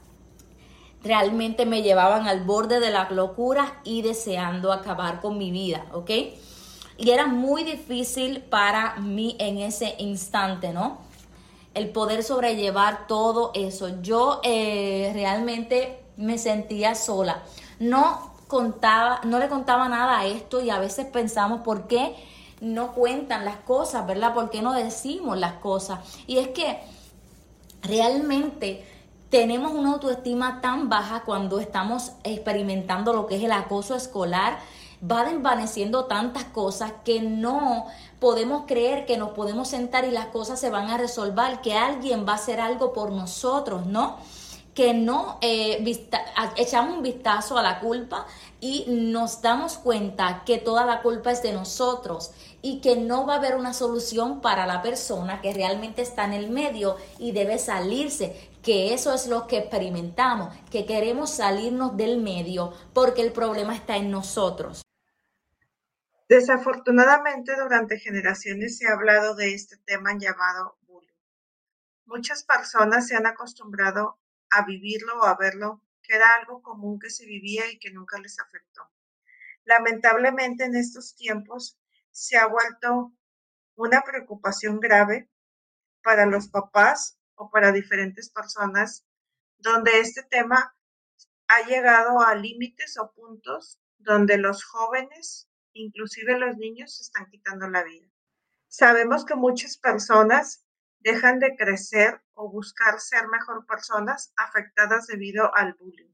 realmente 1.03 1.65
me 1.65 1.81
llevaban 1.81 2.27
al 2.27 2.41
borde 2.43 2.79
de 2.79 2.91
la 2.91 3.09
locura 3.09 3.79
y 3.83 4.01
deseando 4.01 4.71
acabar 4.71 5.21
con 5.21 5.37
mi 5.37 5.51
vida, 5.51 5.85
¿ok? 5.93 6.09
Y 6.97 7.09
era 7.09 7.25
muy 7.25 7.63
difícil 7.63 8.41
para 8.41 8.97
mí 8.97 9.35
en 9.39 9.57
ese 9.57 9.95
instante, 9.97 10.71
¿no? 10.71 10.99
El 11.73 11.89
poder 11.89 12.23
sobrellevar 12.23 13.07
todo 13.07 13.51
eso. 13.55 14.01
Yo 14.01 14.41
eh, 14.43 15.09
realmente 15.13 16.03
me 16.17 16.37
sentía 16.37 16.93
sola. 16.93 17.41
No 17.79 18.33
contaba, 18.47 19.21
no 19.23 19.39
le 19.39 19.47
contaba 19.47 19.89
nada 19.89 20.19
a 20.19 20.25
esto 20.25 20.61
y 20.61 20.69
a 20.69 20.77
veces 20.79 21.07
pensamos 21.07 21.61
por 21.61 21.87
qué 21.87 22.15
no 22.59 22.93
cuentan 22.93 23.45
las 23.45 23.55
cosas, 23.57 24.05
¿verdad? 24.05 24.35
¿Por 24.35 24.51
qué 24.51 24.61
no 24.61 24.73
decimos 24.73 25.39
las 25.39 25.53
cosas? 25.53 25.99
Y 26.27 26.37
es 26.37 26.49
que 26.49 26.79
realmente 27.81 28.85
tenemos 29.31 29.71
una 29.71 29.93
autoestima 29.93 30.59
tan 30.61 30.89
baja 30.89 31.23
cuando 31.23 31.61
estamos 31.61 32.11
experimentando 32.25 33.13
lo 33.13 33.27
que 33.27 33.37
es 33.37 33.43
el 33.43 33.53
acoso 33.53 33.95
escolar, 33.95 34.59
va 35.09 35.23
desvaneciendo 35.23 36.05
tantas 36.05 36.43
cosas 36.43 36.91
que 37.05 37.21
no 37.21 37.87
podemos 38.19 38.65
creer 38.67 39.05
que 39.05 39.17
nos 39.17 39.31
podemos 39.31 39.69
sentar 39.69 40.03
y 40.03 40.11
las 40.11 40.27
cosas 40.27 40.59
se 40.59 40.69
van 40.69 40.89
a 40.89 40.97
resolver, 40.97 41.61
que 41.61 41.73
alguien 41.73 42.27
va 42.27 42.33
a 42.33 42.35
hacer 42.35 42.59
algo 42.59 42.91
por 42.91 43.11
nosotros, 43.11 43.85
¿no? 43.85 44.17
que 44.73 44.93
no 44.93 45.37
eh, 45.41 45.83
echamos 46.55 46.97
un 46.97 47.03
vistazo 47.03 47.57
a 47.57 47.63
la 47.63 47.79
culpa 47.79 48.25
y 48.61 48.85
nos 48.87 49.41
damos 49.41 49.73
cuenta 49.77 50.43
que 50.45 50.59
toda 50.59 50.85
la 50.85 51.01
culpa 51.01 51.31
es 51.31 51.43
de 51.43 51.51
nosotros 51.51 52.31
y 52.61 52.79
que 52.79 52.95
no 52.95 53.25
va 53.25 53.33
a 53.33 53.37
haber 53.37 53.55
una 53.55 53.73
solución 53.73 54.39
para 54.39 54.65
la 54.65 54.81
persona 54.81 55.41
que 55.41 55.53
realmente 55.53 56.01
está 56.01 56.23
en 56.25 56.33
el 56.33 56.49
medio 56.49 56.95
y 57.19 57.31
debe 57.31 57.57
salirse, 57.57 58.50
que 58.63 58.93
eso 58.93 59.13
es 59.13 59.27
lo 59.27 59.47
que 59.47 59.57
experimentamos, 59.57 60.55
que 60.69 60.85
queremos 60.85 61.35
salirnos 61.35 61.97
del 61.97 62.21
medio 62.21 62.73
porque 62.93 63.21
el 63.21 63.33
problema 63.33 63.75
está 63.75 63.97
en 63.97 64.11
nosotros. 64.11 64.81
Desafortunadamente, 66.29 67.53
durante 67.55 67.99
generaciones 67.99 68.77
se 68.77 68.87
ha 68.87 68.93
hablado 68.93 69.35
de 69.35 69.53
este 69.53 69.77
tema 69.77 70.11
llamado 70.17 70.77
bullying. 70.87 71.09
Muchas 72.05 72.43
personas 72.43 73.07
se 73.07 73.15
han 73.15 73.25
acostumbrado 73.25 74.19
a 74.49 74.65
vivirlo 74.65 75.19
o 75.19 75.25
a 75.25 75.35
verlo, 75.35 75.81
que 76.01 76.15
era 76.15 76.25
algo 76.39 76.61
común 76.61 76.99
que 76.99 77.09
se 77.09 77.25
vivía 77.25 77.69
y 77.69 77.79
que 77.79 77.91
nunca 77.91 78.17
les 78.19 78.39
afectó. 78.39 78.81
Lamentablemente, 79.65 80.63
en 80.63 80.75
estos 80.75 81.15
tiempos 81.15 81.77
se 82.11 82.37
ha 82.37 82.47
vuelto 82.47 83.13
una 83.75 84.01
preocupación 84.01 84.79
grave 84.79 85.29
para 86.03 86.25
los 86.25 86.47
papás 86.47 87.17
para 87.49 87.71
diferentes 87.71 88.29
personas, 88.29 89.05
donde 89.57 89.99
este 89.99 90.23
tema 90.23 90.75
ha 91.47 91.67
llegado 91.67 92.21
a 92.21 92.35
límites 92.35 92.97
o 92.97 93.11
puntos 93.11 93.79
donde 93.97 94.37
los 94.37 94.63
jóvenes 94.63 95.51
inclusive 95.73 96.37
los 96.37 96.57
niños 96.57 96.97
se 96.97 97.03
están 97.03 97.27
quitando 97.29 97.69
la 97.69 97.83
vida. 97.83 98.07
Sabemos 98.67 99.25
que 99.25 99.35
muchas 99.35 99.77
personas 99.77 100.65
dejan 100.99 101.39
de 101.39 101.55
crecer 101.55 102.21
o 102.33 102.49
buscar 102.49 102.99
ser 102.99 103.27
mejor 103.27 103.65
personas 103.65 104.33
afectadas 104.37 105.07
debido 105.07 105.55
al 105.55 105.73
bullying. 105.73 106.13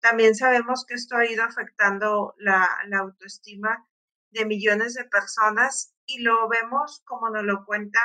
También 0.00 0.34
sabemos 0.34 0.86
que 0.86 0.94
esto 0.94 1.16
ha 1.16 1.26
ido 1.26 1.44
afectando 1.44 2.34
la, 2.38 2.66
autoestima 2.98 3.86
de 4.30 4.46
millones 4.46 4.94
de 4.94 5.04
personas 5.04 5.94
y 6.06 6.22
lo 6.22 6.48
vemos 6.48 7.02
como 7.04 7.30
nos 7.30 7.44
lo 7.44 7.64
cuenta 7.64 8.00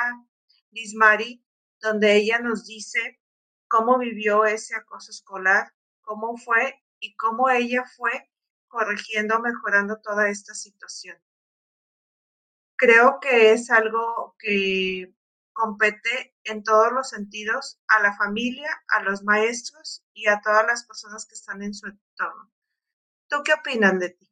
Liz 0.70 0.94
Mari, 0.94 1.45
donde 1.80 2.16
ella 2.16 2.38
nos 2.38 2.66
dice 2.66 3.20
cómo 3.68 3.98
vivió 3.98 4.44
ese 4.44 4.76
acoso 4.76 5.10
escolar, 5.10 5.72
cómo 6.02 6.36
fue 6.36 6.82
y 7.00 7.16
cómo 7.16 7.50
ella 7.50 7.84
fue 7.96 8.30
corrigiendo, 8.68 9.40
mejorando 9.40 10.00
toda 10.00 10.28
esta 10.28 10.54
situación. 10.54 11.16
Creo 12.76 13.20
que 13.20 13.52
es 13.52 13.70
algo 13.70 14.36
que 14.38 15.14
compete 15.52 16.36
en 16.44 16.62
todos 16.62 16.92
los 16.92 17.08
sentidos 17.08 17.80
a 17.88 18.00
la 18.02 18.14
familia, 18.16 18.68
a 18.88 19.02
los 19.02 19.22
maestros 19.22 20.04
y 20.12 20.28
a 20.28 20.40
todas 20.42 20.66
las 20.66 20.84
personas 20.84 21.24
que 21.24 21.34
están 21.34 21.62
en 21.62 21.72
su 21.72 21.86
entorno. 21.86 22.50
¿Tú 23.28 23.36
qué 23.42 23.54
opinan 23.54 23.98
de 23.98 24.10
ti? 24.10 24.30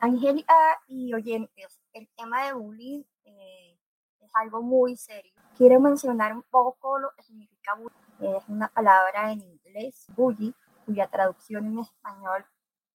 Angélica 0.00 0.54
y 0.88 1.14
oyentes, 1.14 1.80
el 1.92 2.08
tema 2.16 2.46
de 2.46 2.52
bullying 2.52 3.04
eh, 3.24 3.78
es 4.20 4.30
algo 4.34 4.60
muy 4.62 4.96
serio. 4.96 5.32
Quiero 5.56 5.80
mencionar 5.80 6.34
un 6.34 6.42
poco 6.42 6.98
lo 6.98 7.12
que 7.16 7.22
significa 7.22 7.74
bullying. 7.74 8.36
Es 8.36 8.46
una 8.46 8.68
palabra 8.68 9.32
en 9.32 9.40
inglés, 9.40 10.06
bully, 10.14 10.54
cuya 10.84 11.08
traducción 11.08 11.64
en 11.64 11.78
español 11.78 12.44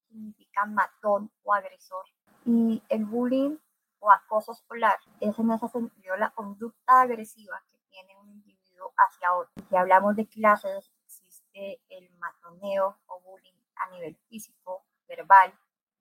significa 0.08 0.65
matón 0.68 1.32
o 1.44 1.56
agresor. 1.56 2.06
Y 2.46 2.84
el 2.89 3.06
bullying 3.06 3.58
o 3.98 4.12
acoso 4.12 4.51
escolar 4.51 5.00
es 5.20 5.39
en 5.39 5.51
ese 5.51 5.68
sentido 5.70 6.15
la 6.18 6.30
conducta 6.32 7.01
agresiva 7.01 7.63
que 7.72 7.80
tiene 7.89 8.15
un 8.18 8.30
individuo 8.30 8.94
hacia 8.96 9.34
otro. 9.34 9.51
Si 9.68 9.75
hablamos 9.75 10.15
de 10.15 10.27
clases, 10.27 10.91
existe 11.06 11.82
el 11.89 12.12
matoneo 12.20 12.96
o 13.08 13.22
bullying 13.22 13.58
a 13.77 13.89
nivel 13.89 14.15
físico, 14.30 14.86
verbal, 15.08 15.51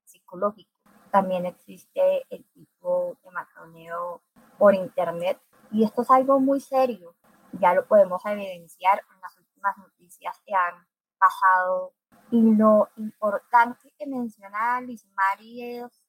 psicológico. 0.04 0.70
También 1.10 1.46
existe 1.46 2.26
el 2.28 2.44
tipo 2.52 3.16
de 3.24 3.30
matoneo 3.30 4.22
por 4.58 4.74
internet. 4.74 5.40
Y 5.72 5.84
esto 5.84 6.02
es 6.02 6.10
algo 6.10 6.40
muy 6.40 6.60
serio. 6.60 7.14
Ya 7.52 7.74
lo 7.74 7.86
podemos 7.86 8.24
evidenciar 8.26 9.02
en 9.12 9.20
las 9.20 9.36
últimas 9.38 9.76
noticias 9.78 10.40
que 10.44 10.54
han 10.54 10.86
pasado 11.18 11.94
y 12.30 12.54
lo 12.54 12.88
importante 12.96 13.92
que 13.98 14.06
menciona 14.06 14.80
Liz 14.80 15.04
Mari 15.14 15.78
es 15.78 16.02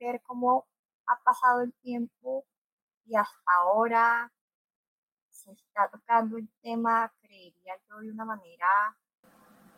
ver 0.00 0.20
cómo 0.22 0.66
ha 1.06 1.18
pasado 1.22 1.60
el 1.60 1.72
tiempo 1.74 2.44
y 3.06 3.16
hasta 3.16 3.52
ahora 3.60 4.32
se 5.30 5.52
está 5.52 5.88
tocando 5.88 6.36
el 6.36 6.48
tema, 6.60 7.12
creería 7.20 7.74
yo, 7.88 7.98
de 7.98 8.10
una 8.10 8.24
manera 8.24 8.96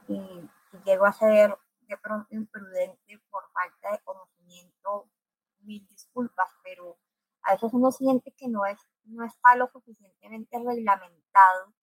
y, 0.08 0.48
llego 0.84 1.04
a 1.04 1.12
ser 1.12 1.56
de 1.80 1.98
pronto 1.98 2.34
imprudente 2.34 3.20
por 3.28 3.42
falta 3.50 3.92
de 3.92 3.98
conocimiento. 4.04 5.08
Mil 5.62 5.86
disculpas, 5.88 6.48
pero 6.62 6.96
a 7.42 7.52
veces 7.52 7.72
uno 7.74 7.90
siente 7.90 8.32
que 8.32 8.48
no, 8.48 8.64
es, 8.64 8.78
no 9.10 9.24
está 9.24 9.56
lo 9.56 9.68
suficientemente 9.68 10.58
reglamentado 10.58 11.74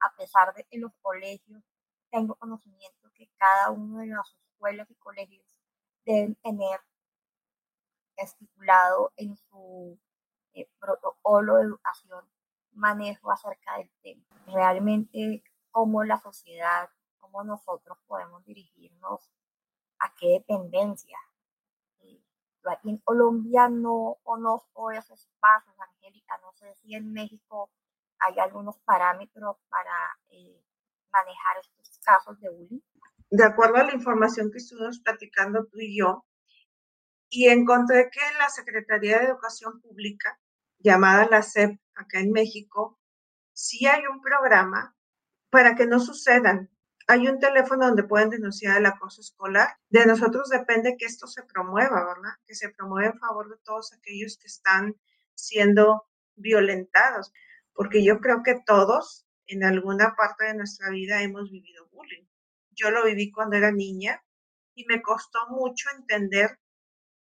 a 0.00 0.14
pesar 0.16 0.54
de 0.54 0.64
que 0.64 0.78
los 0.78 0.92
colegios, 1.02 1.62
tengo 2.10 2.34
conocimiento 2.36 3.10
que 3.14 3.28
cada 3.36 3.70
uno 3.70 3.98
de 3.98 4.06
las 4.06 4.36
escuelas 4.52 4.90
y 4.90 4.94
colegios 4.96 5.46
deben 6.04 6.34
tener 6.36 6.80
estipulado 8.16 9.12
en 9.16 9.36
su 9.36 9.98
eh, 10.54 10.68
protocolo 10.80 11.56
de 11.56 11.62
educación 11.62 12.24
manejo 12.72 13.30
acerca 13.30 13.76
del 13.78 13.90
tema. 14.02 14.24
Realmente 14.46 15.44
cómo 15.70 16.02
la 16.02 16.20
sociedad, 16.20 16.88
cómo 17.18 17.44
nosotros 17.44 17.98
podemos 18.06 18.44
dirigirnos 18.44 19.30
a 19.98 20.14
qué 20.14 20.28
dependencia. 20.28 21.18
En 22.84 22.98
Colombia 22.98 23.68
no 23.68 24.18
conozco 24.22 24.90
esos 24.90 25.28
pasos, 25.40 25.74
Angélica, 25.78 26.38
no 26.42 26.52
sé 26.52 26.74
si 26.74 26.94
en 26.94 27.12
México 27.12 27.70
hay 28.18 28.38
algunos 28.38 28.78
parámetros 28.80 29.56
para 29.68 30.18
eh, 30.28 30.62
manejar 31.10 31.58
estos 31.60 31.98
casos 32.04 32.38
de 32.40 32.50
bullying. 32.50 32.80
De 33.30 33.44
acuerdo 33.44 33.76
a 33.76 33.84
la 33.84 33.94
información 33.94 34.50
que 34.50 34.58
estuvimos 34.58 35.00
platicando 35.00 35.66
tú 35.66 35.78
y 35.78 35.98
yo, 35.98 36.26
y 37.30 37.48
encontré 37.48 38.10
que 38.10 38.20
la 38.38 38.48
Secretaría 38.48 39.18
de 39.18 39.26
Educación 39.26 39.80
Pública, 39.80 40.38
llamada 40.78 41.28
la 41.30 41.42
SEP 41.42 41.80
acá 41.94 42.18
en 42.18 42.32
México, 42.32 42.98
sí 43.52 43.86
hay 43.86 44.02
un 44.06 44.20
programa 44.20 44.96
para 45.48 45.76
que 45.76 45.86
no 45.86 46.00
sucedan. 46.00 46.70
Hay 47.10 47.26
un 47.26 47.40
teléfono 47.40 47.86
donde 47.86 48.04
pueden 48.04 48.30
denunciar 48.30 48.78
el 48.78 48.86
acoso 48.86 49.20
escolar. 49.20 49.76
De 49.88 50.06
nosotros 50.06 50.48
depende 50.48 50.94
que 50.96 51.06
esto 51.06 51.26
se 51.26 51.42
promueva, 51.42 52.04
¿verdad? 52.04 52.34
Que 52.46 52.54
se 52.54 52.68
promueva 52.68 53.10
en 53.10 53.18
favor 53.18 53.50
de 53.50 53.56
todos 53.64 53.92
aquellos 53.92 54.38
que 54.38 54.46
están 54.46 54.94
siendo 55.34 56.06
violentados, 56.36 57.32
porque 57.72 58.04
yo 58.04 58.20
creo 58.20 58.44
que 58.44 58.62
todos 58.64 59.26
en 59.48 59.64
alguna 59.64 60.14
parte 60.14 60.44
de 60.44 60.54
nuestra 60.54 60.88
vida 60.90 61.20
hemos 61.20 61.50
vivido 61.50 61.88
bullying. 61.88 62.28
Yo 62.70 62.92
lo 62.92 63.02
viví 63.02 63.32
cuando 63.32 63.56
era 63.56 63.72
niña 63.72 64.22
y 64.76 64.84
me 64.84 65.02
costó 65.02 65.40
mucho 65.48 65.90
entender 65.98 66.60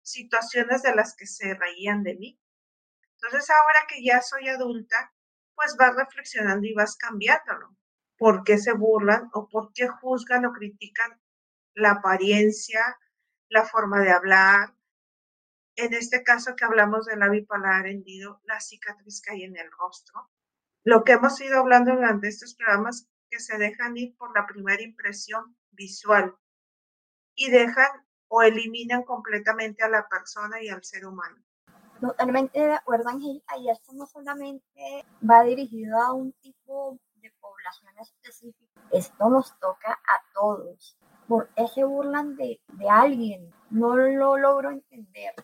situaciones 0.02 0.82
de 0.82 0.94
las 0.94 1.16
que 1.16 1.26
se 1.26 1.54
reían 1.54 2.02
de 2.02 2.14
mí. 2.14 2.38
Entonces 3.14 3.48
ahora 3.48 3.86
que 3.88 4.04
ya 4.04 4.20
soy 4.20 4.48
adulta, 4.48 5.14
pues 5.54 5.76
vas 5.78 5.96
reflexionando 5.96 6.66
y 6.66 6.74
vas 6.74 6.94
cambiándolo. 6.98 7.74
¿Por 8.18 8.42
qué 8.44 8.58
se 8.58 8.72
burlan 8.72 9.30
o 9.32 9.48
por 9.48 9.72
qué 9.72 9.88
juzgan 9.88 10.44
o 10.44 10.52
critican 10.52 11.20
la 11.74 11.92
apariencia, 11.92 12.80
la 13.48 13.64
forma 13.64 14.00
de 14.00 14.10
hablar? 14.10 14.74
En 15.76 15.94
este 15.94 16.24
caso 16.24 16.56
que 16.56 16.64
hablamos 16.64 17.06
del 17.06 17.20
la 17.20 17.28
bipolar 17.28 17.86
hendido, 17.86 18.40
la 18.44 18.60
cicatriz 18.60 19.22
que 19.22 19.30
hay 19.30 19.44
en 19.44 19.56
el 19.56 19.70
rostro. 19.70 20.28
Lo 20.84 21.04
que 21.04 21.12
hemos 21.12 21.40
ido 21.40 21.58
hablando 21.58 21.92
durante 21.92 22.26
estos 22.28 22.56
programas 22.56 23.08
que 23.30 23.38
se 23.38 23.56
dejan 23.58 23.96
ir 23.96 24.16
por 24.16 24.34
la 24.34 24.46
primera 24.46 24.82
impresión 24.82 25.56
visual 25.70 26.34
y 27.36 27.50
dejan 27.50 27.88
o 28.26 28.42
eliminan 28.42 29.04
completamente 29.04 29.84
a 29.84 29.88
la 29.88 30.08
persona 30.08 30.60
y 30.60 30.68
al 30.68 30.82
ser 30.82 31.06
humano. 31.06 31.36
Totalmente 32.00 32.58
de 32.58 32.74
acuerdo, 32.74 33.08
Angélica, 33.08 33.56
y 33.58 33.70
esto 33.70 33.92
no 33.92 34.06
solamente 34.06 35.04
va 35.28 35.42
dirigido 35.42 36.00
a 36.00 36.12
un 36.12 36.32
tipo 36.34 36.98
específica, 38.00 38.80
esto 38.90 39.28
nos 39.28 39.58
toca 39.58 39.92
a 39.92 40.32
todos. 40.34 40.96
¿Por 41.26 41.48
qué 41.54 41.66
se 41.68 41.84
burlan 41.84 42.36
de, 42.36 42.60
de 42.68 42.88
alguien? 42.88 43.52
No 43.70 43.96
lo 43.96 44.36
logro 44.36 44.70
entender. 44.70 45.34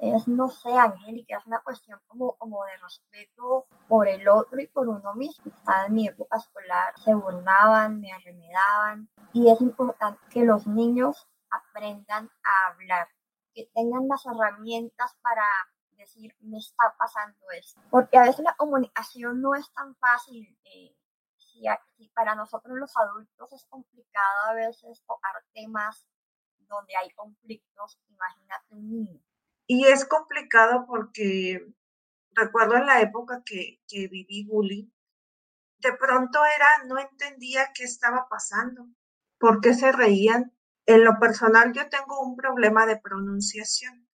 Es, 0.00 0.26
no 0.26 0.48
sé, 0.48 0.72
Angélica, 0.72 1.36
es 1.36 1.46
una 1.46 1.60
cuestión 1.60 2.00
como, 2.06 2.34
como 2.36 2.64
de 2.64 2.76
respeto 2.78 3.66
por 3.86 4.08
el 4.08 4.26
otro 4.28 4.58
y 4.60 4.66
por 4.66 4.88
uno 4.88 5.14
mismo. 5.14 5.52
Estaba 5.54 5.86
en 5.86 5.94
mi 5.94 6.08
época 6.08 6.38
escolar, 6.38 6.94
se 7.04 7.14
burlaban, 7.14 8.00
me 8.00 8.10
arremedaban, 8.10 9.10
y 9.34 9.50
es 9.50 9.60
importante 9.60 10.20
que 10.30 10.44
los 10.44 10.66
niños 10.66 11.28
aprendan 11.50 12.30
a 12.42 12.72
hablar, 12.72 13.08
que 13.54 13.70
tengan 13.74 14.08
las 14.08 14.24
herramientas 14.24 15.14
para 15.22 15.44
decir, 16.00 16.34
me 16.40 16.58
está 16.58 16.94
pasando 16.98 17.38
esto. 17.52 17.80
Porque 17.90 18.16
a 18.16 18.22
veces 18.22 18.42
la 18.42 18.56
comunicación 18.56 19.40
no 19.40 19.54
es 19.54 19.70
tan 19.74 19.94
fácil. 19.96 20.58
Eh, 20.64 20.96
si, 21.96 22.08
para 22.10 22.34
nosotros 22.34 22.76
los 22.78 22.96
adultos 22.96 23.52
es 23.52 23.66
complicado 23.66 24.50
a 24.50 24.54
veces 24.54 25.02
tocar 25.06 25.32
temas 25.52 26.06
donde 26.68 26.96
hay 26.96 27.10
conflictos, 27.10 27.98
imagínate 28.08 28.74
un 28.74 28.90
niño. 28.90 29.20
Y 29.66 29.86
es 29.86 30.04
complicado 30.04 30.84
porque 30.86 31.66
recuerdo 32.32 32.76
en 32.76 32.86
la 32.86 33.00
época 33.00 33.42
que, 33.44 33.80
que 33.88 34.08
viví 34.08 34.44
bullying, 34.44 34.88
de 35.78 35.92
pronto 35.94 36.40
era, 36.44 36.86
no 36.86 36.98
entendía 36.98 37.72
qué 37.74 37.84
estaba 37.84 38.28
pasando, 38.28 38.86
por 39.38 39.60
qué 39.60 39.74
se 39.74 39.92
reían, 39.92 40.52
en 40.86 41.04
lo 41.04 41.18
personal, 41.18 41.72
yo 41.72 41.88
tengo 41.88 42.20
un 42.20 42.36
problema 42.36 42.86
de 42.86 42.96
pronunciación. 42.96 44.09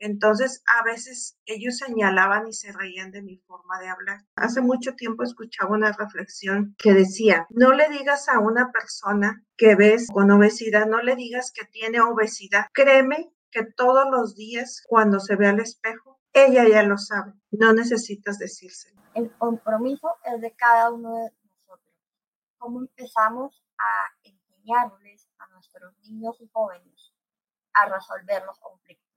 Entonces, 0.00 0.62
a 0.66 0.82
veces 0.82 1.38
ellos 1.46 1.76
señalaban 1.76 2.48
y 2.48 2.52
se 2.52 2.72
reían 2.72 3.10
de 3.10 3.22
mi 3.22 3.36
forma 3.36 3.78
de 3.78 3.88
hablar. 3.88 4.24
Hace 4.34 4.60
mucho 4.60 4.94
tiempo 4.94 5.22
escuchaba 5.22 5.74
una 5.74 5.92
reflexión 5.92 6.74
que 6.78 6.94
decía, 6.94 7.46
no 7.50 7.72
le 7.72 7.88
digas 7.90 8.28
a 8.28 8.38
una 8.38 8.72
persona 8.72 9.44
que 9.56 9.76
ves 9.76 10.08
con 10.12 10.30
obesidad, 10.30 10.86
no 10.86 11.02
le 11.02 11.16
digas 11.16 11.52
que 11.54 11.66
tiene 11.66 12.00
obesidad. 12.00 12.66
Créeme 12.72 13.32
que 13.50 13.64
todos 13.64 14.10
los 14.10 14.34
días 14.34 14.82
cuando 14.88 15.20
se 15.20 15.36
ve 15.36 15.46
al 15.46 15.60
espejo, 15.60 16.18
ella 16.32 16.66
ya 16.68 16.82
lo 16.82 16.96
sabe. 16.96 17.34
No 17.50 17.72
necesitas 17.72 18.38
decírselo. 18.38 19.02
El 19.14 19.30
compromiso 19.36 20.16
es 20.24 20.40
de 20.40 20.52
cada 20.54 20.90
uno 20.90 21.16
de 21.16 21.30
nosotros. 21.44 21.94
¿Cómo 22.58 22.80
empezamos 22.80 23.64
a 23.78 24.14
enseñarles 24.22 25.28
a 25.38 25.46
nuestros 25.48 25.94
niños 26.02 26.40
y 26.40 26.48
jóvenes 26.52 27.12
a 27.74 27.86
resolver 27.86 28.44
los 28.44 28.58
conflictos. 28.58 29.09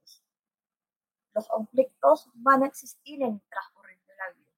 Los 1.34 1.48
conflictos 1.48 2.30
van 2.34 2.62
a 2.62 2.66
existir 2.66 3.22
en 3.22 3.34
el 3.34 3.42
transcurrir 3.48 3.98
de 4.06 4.16
la 4.16 4.30
vida. 4.32 4.52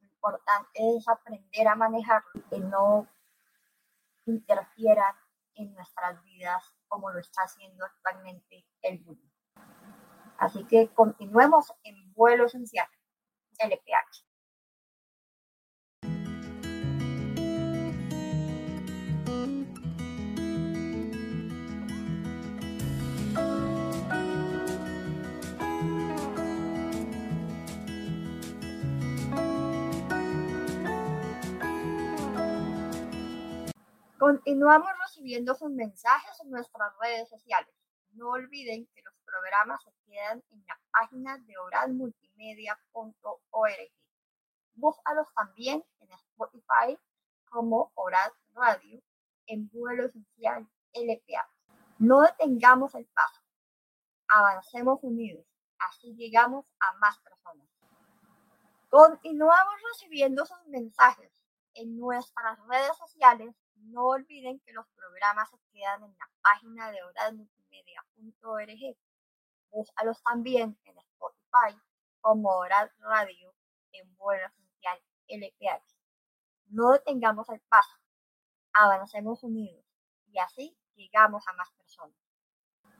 Lo 0.00 0.06
importante 0.06 0.96
es 0.96 1.08
aprender 1.08 1.68
a 1.68 1.74
manejarlos, 1.74 2.44
que 2.48 2.60
no 2.60 3.08
interfieran 4.26 5.14
en 5.54 5.74
nuestras 5.74 6.22
vidas 6.22 6.74
como 6.86 7.10
lo 7.10 7.18
está 7.18 7.42
haciendo 7.42 7.84
actualmente 7.84 8.66
el 8.82 8.98
bullying. 8.98 9.30
Así 10.38 10.64
que 10.64 10.88
continuemos 10.94 11.72
en 11.82 12.14
vuelo 12.14 12.46
esencial, 12.46 12.88
LPH. 13.58 14.29
Continuamos 34.20 34.90
recibiendo 35.00 35.54
sus 35.54 35.70
mensajes 35.70 36.38
en 36.40 36.50
nuestras 36.50 36.92
redes 36.98 37.30
sociales. 37.30 37.74
No 38.10 38.28
olviden 38.28 38.86
que 38.94 39.00
los 39.00 39.14
programas 39.24 39.82
se 39.82 39.94
quedan 40.04 40.44
en 40.50 40.62
la 40.66 40.78
página 40.92 41.38
de 41.38 41.56
oralmultimedia.org. 41.56 43.92
Búscalos 44.74 45.26
también 45.34 45.82
en 46.00 46.12
Spotify 46.12 46.98
como 47.48 47.92
Oral 47.94 48.30
Radio 48.52 49.00
en 49.46 49.70
vuelo 49.70 50.04
esencial 50.04 50.68
LPA. 50.92 51.48
No 51.98 52.20
detengamos 52.20 52.94
el 52.96 53.06
paso. 53.06 53.40
Avancemos 54.28 54.98
unidos. 55.00 55.46
Así 55.78 56.14
llegamos 56.14 56.66
a 56.78 56.92
más 56.98 57.18
personas. 57.20 57.66
Continuamos 58.90 59.76
recibiendo 59.94 60.44
sus 60.44 60.62
mensajes 60.66 61.32
en 61.72 61.98
nuestras 61.98 62.58
redes 62.66 62.94
sociales 62.98 63.56
no 63.84 64.06
olviden 64.06 64.60
que 64.60 64.72
los 64.72 64.86
programas 64.88 65.50
se 65.50 65.58
quedan 65.72 66.04
en 66.04 66.16
la 66.18 66.30
página 66.42 66.90
de 66.90 67.02
oralmultimedia.org. 67.02 68.96
Búscalos 69.70 70.22
también 70.22 70.78
en 70.84 70.98
Spotify 70.98 71.78
como 72.20 72.50
Oral 72.50 72.90
Radio 72.98 73.54
en 73.92 74.16
vuelo 74.16 74.46
esencial 74.46 75.00
LPH. 75.28 75.96
No 76.66 76.92
detengamos 76.92 77.48
el 77.48 77.60
paso, 77.68 77.96
avancemos 78.72 79.42
unidos 79.42 79.84
y 80.28 80.38
así 80.38 80.76
llegamos 80.94 81.46
a 81.48 81.52
más 81.54 81.70
personas. 81.72 82.16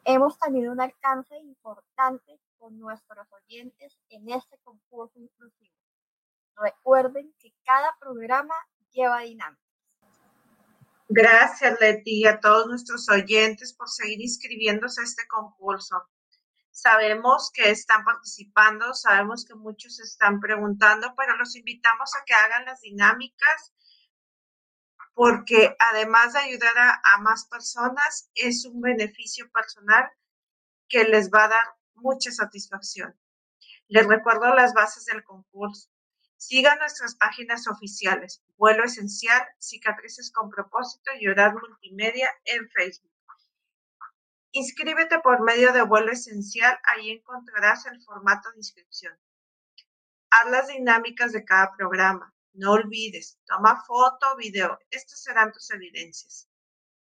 Hemos 0.05 0.39
tenido 0.39 0.73
un 0.73 0.81
alcance 0.81 1.37
importante 1.37 2.41
con 2.59 2.79
nuestros 2.79 3.27
oyentes 3.33 3.99
en 4.09 4.31
este 4.31 4.59
concurso 4.59 5.19
inclusivo. 5.19 5.75
Recuerden 6.57 7.35
que 7.39 7.53
cada 7.65 7.97
programa 7.99 8.55
lleva 8.91 9.21
dinámica. 9.21 9.70
Gracias, 11.13 11.81
Leti, 11.81 12.21
y 12.21 12.27
a 12.27 12.39
todos 12.39 12.69
nuestros 12.69 13.09
oyentes 13.09 13.73
por 13.75 13.89
seguir 13.89 14.21
inscribiéndose 14.21 15.01
a 15.01 15.05
este 15.05 15.27
concurso. 15.27 16.09
Sabemos 16.71 17.51
que 17.53 17.69
están 17.71 18.05
participando, 18.05 18.95
sabemos 18.95 19.45
que 19.45 19.57
muchos 19.57 19.99
están 19.99 20.39
preguntando, 20.39 21.13
pero 21.17 21.37
los 21.37 21.57
invitamos 21.57 22.15
a 22.15 22.25
que 22.25 22.33
hagan 22.33 22.65
las 22.65 22.81
dinámicas 22.83 23.73
porque 25.13 25.75
además 25.81 26.35
de 26.35 26.39
ayudar 26.39 26.75
a, 26.79 27.19
más 27.19 27.45
personas, 27.47 28.31
es 28.37 28.65
un 28.65 28.81
beneficio 28.81 29.51
personal 29.51 30.09
que 30.89 31.03
les 31.03 31.29
va 31.29 31.47
a 31.47 31.49
dar 31.49 31.65
mucha 31.95 32.31
satisfacción. 32.31 33.19
Les 33.89 34.07
recuerdo 34.07 34.55
las 34.55 34.75
bases 34.75 35.07
del 35.07 35.25
concurso. 35.25 35.91
Sigan 36.41 36.79
nuestras 36.79 37.17
páginas 37.17 37.69
oficiales, 37.69 38.43
Vuelo 38.57 38.85
Esencial, 38.85 39.47
Cicatrices 39.59 40.33
con 40.33 40.49
Propósito 40.49 41.11
y 41.21 41.29
Orar 41.29 41.53
Multimedia 41.53 42.31
en 42.47 42.67
Facebook. 42.71 43.13
Inscríbete 44.53 45.19
por 45.19 45.43
medio 45.43 45.71
de 45.75 45.83
Vuelo 45.83 46.11
Esencial, 46.11 46.79
ahí 46.85 47.11
encontrarás 47.11 47.85
el 47.85 48.03
formato 48.03 48.51
de 48.53 48.57
inscripción. 48.57 49.15
Haz 50.31 50.51
las 50.51 50.69
dinámicas 50.69 51.33
de 51.33 51.45
cada 51.45 51.77
programa. 51.77 52.35
No 52.55 52.73
olvides, 52.73 53.39
toma 53.45 53.85
foto 53.85 54.33
o 54.33 54.37
video. 54.37 54.79
Estas 54.91 55.23
serán 55.23 55.53
tus 55.53 55.71
evidencias. 55.71 56.49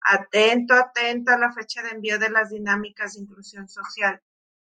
Atento, 0.00 0.74
atento 0.74 1.30
a 1.30 1.38
la 1.38 1.52
fecha 1.52 1.80
de 1.84 1.90
envío 1.90 2.18
de 2.18 2.28
las 2.28 2.50
dinámicas 2.50 3.14
de 3.14 3.20
inclusión 3.20 3.68
social. 3.68 4.20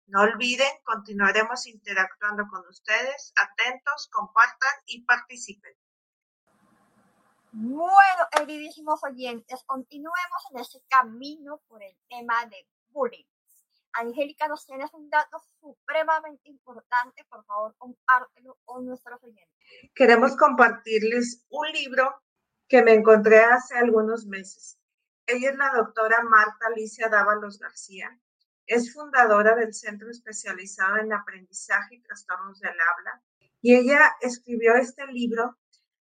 No 0.08 0.22
olviden, 0.22 0.68
continuaremos 0.84 1.66
interactuando 1.66 2.48
con 2.48 2.66
ustedes. 2.66 3.32
Atentos, 3.36 4.08
compartan 4.10 4.72
y 4.86 5.04
participen. 5.04 5.74
Bueno, 7.52 8.26
queridísimos 8.30 9.04
oyentes, 9.04 9.62
continuemos 9.66 10.42
en 10.50 10.60
este 10.60 10.82
camino 10.88 11.60
por 11.68 11.82
el 11.82 11.94
tema 12.08 12.46
de 12.46 12.66
bullying. 12.90 13.24
Angélica, 13.92 14.48
nos 14.48 14.64
tienes 14.64 14.92
un 14.94 15.10
dato 15.10 15.42
supremamente 15.60 16.48
importante, 16.48 17.24
por 17.28 17.44
favor, 17.44 17.74
compártelo 17.76 18.56
con 18.64 18.86
nuestros 18.86 19.22
oyentes. 19.22 19.56
Queremos 19.94 20.36
compartirles 20.36 21.44
un 21.50 21.70
libro 21.72 22.22
que 22.66 22.82
me 22.82 22.94
encontré 22.94 23.40
hace 23.40 23.76
algunos 23.76 24.24
meses. 24.26 24.78
Ella 25.26 25.50
es 25.50 25.56
la 25.56 25.72
doctora 25.72 26.22
Marta 26.22 26.66
Alicia 26.66 27.08
Dávalos 27.08 27.58
García. 27.58 28.18
Es 28.68 28.92
fundadora 28.92 29.56
del 29.56 29.74
Centro 29.74 30.10
Especializado 30.10 30.98
en 30.98 31.12
Aprendizaje 31.12 31.96
y 31.96 32.02
Trastornos 32.02 32.60
del 32.60 32.70
Habla. 32.70 33.22
Y 33.60 33.74
ella 33.74 34.12
escribió 34.20 34.76
este 34.76 35.06
libro 35.08 35.58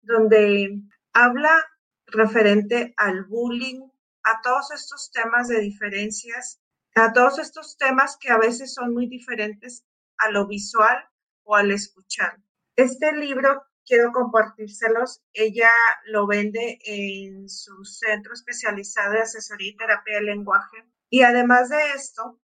donde 0.01 0.81
habla 1.13 1.63
referente 2.07 2.93
al 2.97 3.25
bullying, 3.25 3.87
a 4.23 4.41
todos 4.41 4.71
estos 4.71 5.11
temas 5.11 5.47
de 5.47 5.59
diferencias 5.59 6.59
a 6.95 7.11
todos 7.11 7.39
estos 7.39 7.77
temas 7.77 8.17
que 8.17 8.29
a 8.29 8.37
veces 8.37 8.73
son 8.73 8.93
muy 8.93 9.07
diferentes 9.07 9.85
a 10.17 10.31
lo 10.31 10.47
visual 10.47 10.97
o 11.43 11.55
al 11.55 11.71
escuchar. 11.71 12.39
Este 12.77 13.11
libro 13.11 13.63
quiero 13.85 14.13
compartírselos. 14.13 15.21
Ella 15.33 15.69
lo 16.05 16.25
vende 16.25 16.79
en 16.85 17.49
su 17.49 17.83
centro 17.83 18.33
especializado 18.33 19.11
de 19.11 19.21
asesoría 19.21 19.71
y 19.71 19.75
terapia 19.75 20.15
del 20.15 20.27
lenguaje. 20.27 20.85
Y 21.09 21.23
además 21.23 21.69
de 21.69 21.91
esto, 21.95 22.39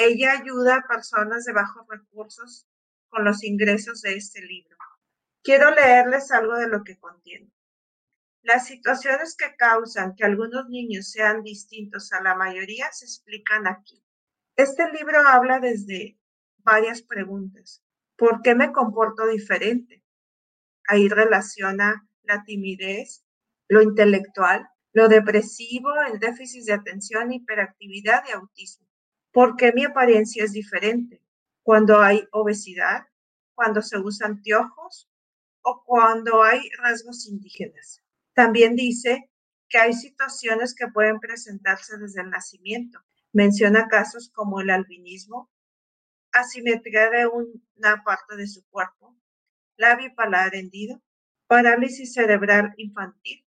ella 0.00 0.32
ayuda 0.32 0.76
a 0.76 0.88
personas 0.88 1.44
de 1.44 1.52
bajos 1.52 1.86
recursos 1.86 2.66
con 3.10 3.22
los 3.22 3.44
ingresos 3.44 4.00
de 4.00 4.14
este 4.14 4.40
libro. 4.40 4.76
Quiero 5.42 5.70
leerles 5.72 6.30
algo 6.30 6.56
de 6.56 6.68
lo 6.68 6.84
que 6.84 6.98
contiene. 6.98 7.52
Las 8.42 8.66
situaciones 8.66 9.36
que 9.36 9.54
causan 9.56 10.14
que 10.14 10.24
algunos 10.24 10.70
niños 10.70 11.10
sean 11.10 11.42
distintos 11.42 12.14
a 12.14 12.22
la 12.22 12.34
mayoría 12.34 12.90
se 12.92 13.04
explican 13.04 13.66
aquí. 13.66 14.02
Este 14.56 14.90
libro 14.90 15.20
habla 15.26 15.60
desde 15.60 16.18
varias 16.58 17.02
preguntas. 17.02 17.82
¿Por 18.16 18.40
qué 18.40 18.54
me 18.54 18.72
comporto 18.72 19.26
diferente? 19.26 20.02
Ahí 20.88 21.08
relaciona 21.08 22.08
la 22.22 22.42
timidez, 22.44 23.22
lo 23.68 23.82
intelectual, 23.82 24.66
lo 24.94 25.08
depresivo, 25.08 25.90
el 26.10 26.18
déficit 26.18 26.64
de 26.64 26.72
atención, 26.72 27.32
hiperactividad 27.32 28.24
y 28.28 28.32
autismo. 28.32 28.89
¿Por 29.32 29.56
qué 29.56 29.72
mi 29.72 29.84
apariencia 29.84 30.44
es 30.44 30.52
diferente? 30.52 31.22
Cuando 31.62 32.00
hay 32.00 32.26
obesidad, 32.32 33.06
cuando 33.54 33.82
se 33.82 33.98
usan 33.98 34.32
anteojos 34.32 35.08
o 35.62 35.82
cuando 35.84 36.42
hay 36.42 36.68
rasgos 36.78 37.26
indígenas. 37.28 38.02
También 38.34 38.74
dice 38.74 39.30
que 39.68 39.78
hay 39.78 39.92
situaciones 39.92 40.74
que 40.74 40.88
pueden 40.88 41.20
presentarse 41.20 41.96
desde 41.96 42.22
el 42.22 42.30
nacimiento. 42.30 43.00
Menciona 43.32 43.86
casos 43.86 44.30
como 44.34 44.60
el 44.60 44.70
albinismo, 44.70 45.50
asimetría 46.32 47.10
de 47.10 47.26
una 47.26 48.02
parte 48.04 48.36
de 48.36 48.48
su 48.48 48.66
cuerpo, 48.68 49.16
labio 49.76 50.12
paladar 50.16 50.54
hendido, 50.56 51.00
parálisis 51.46 52.14
cerebral 52.14 52.74
infantil, 52.76 53.46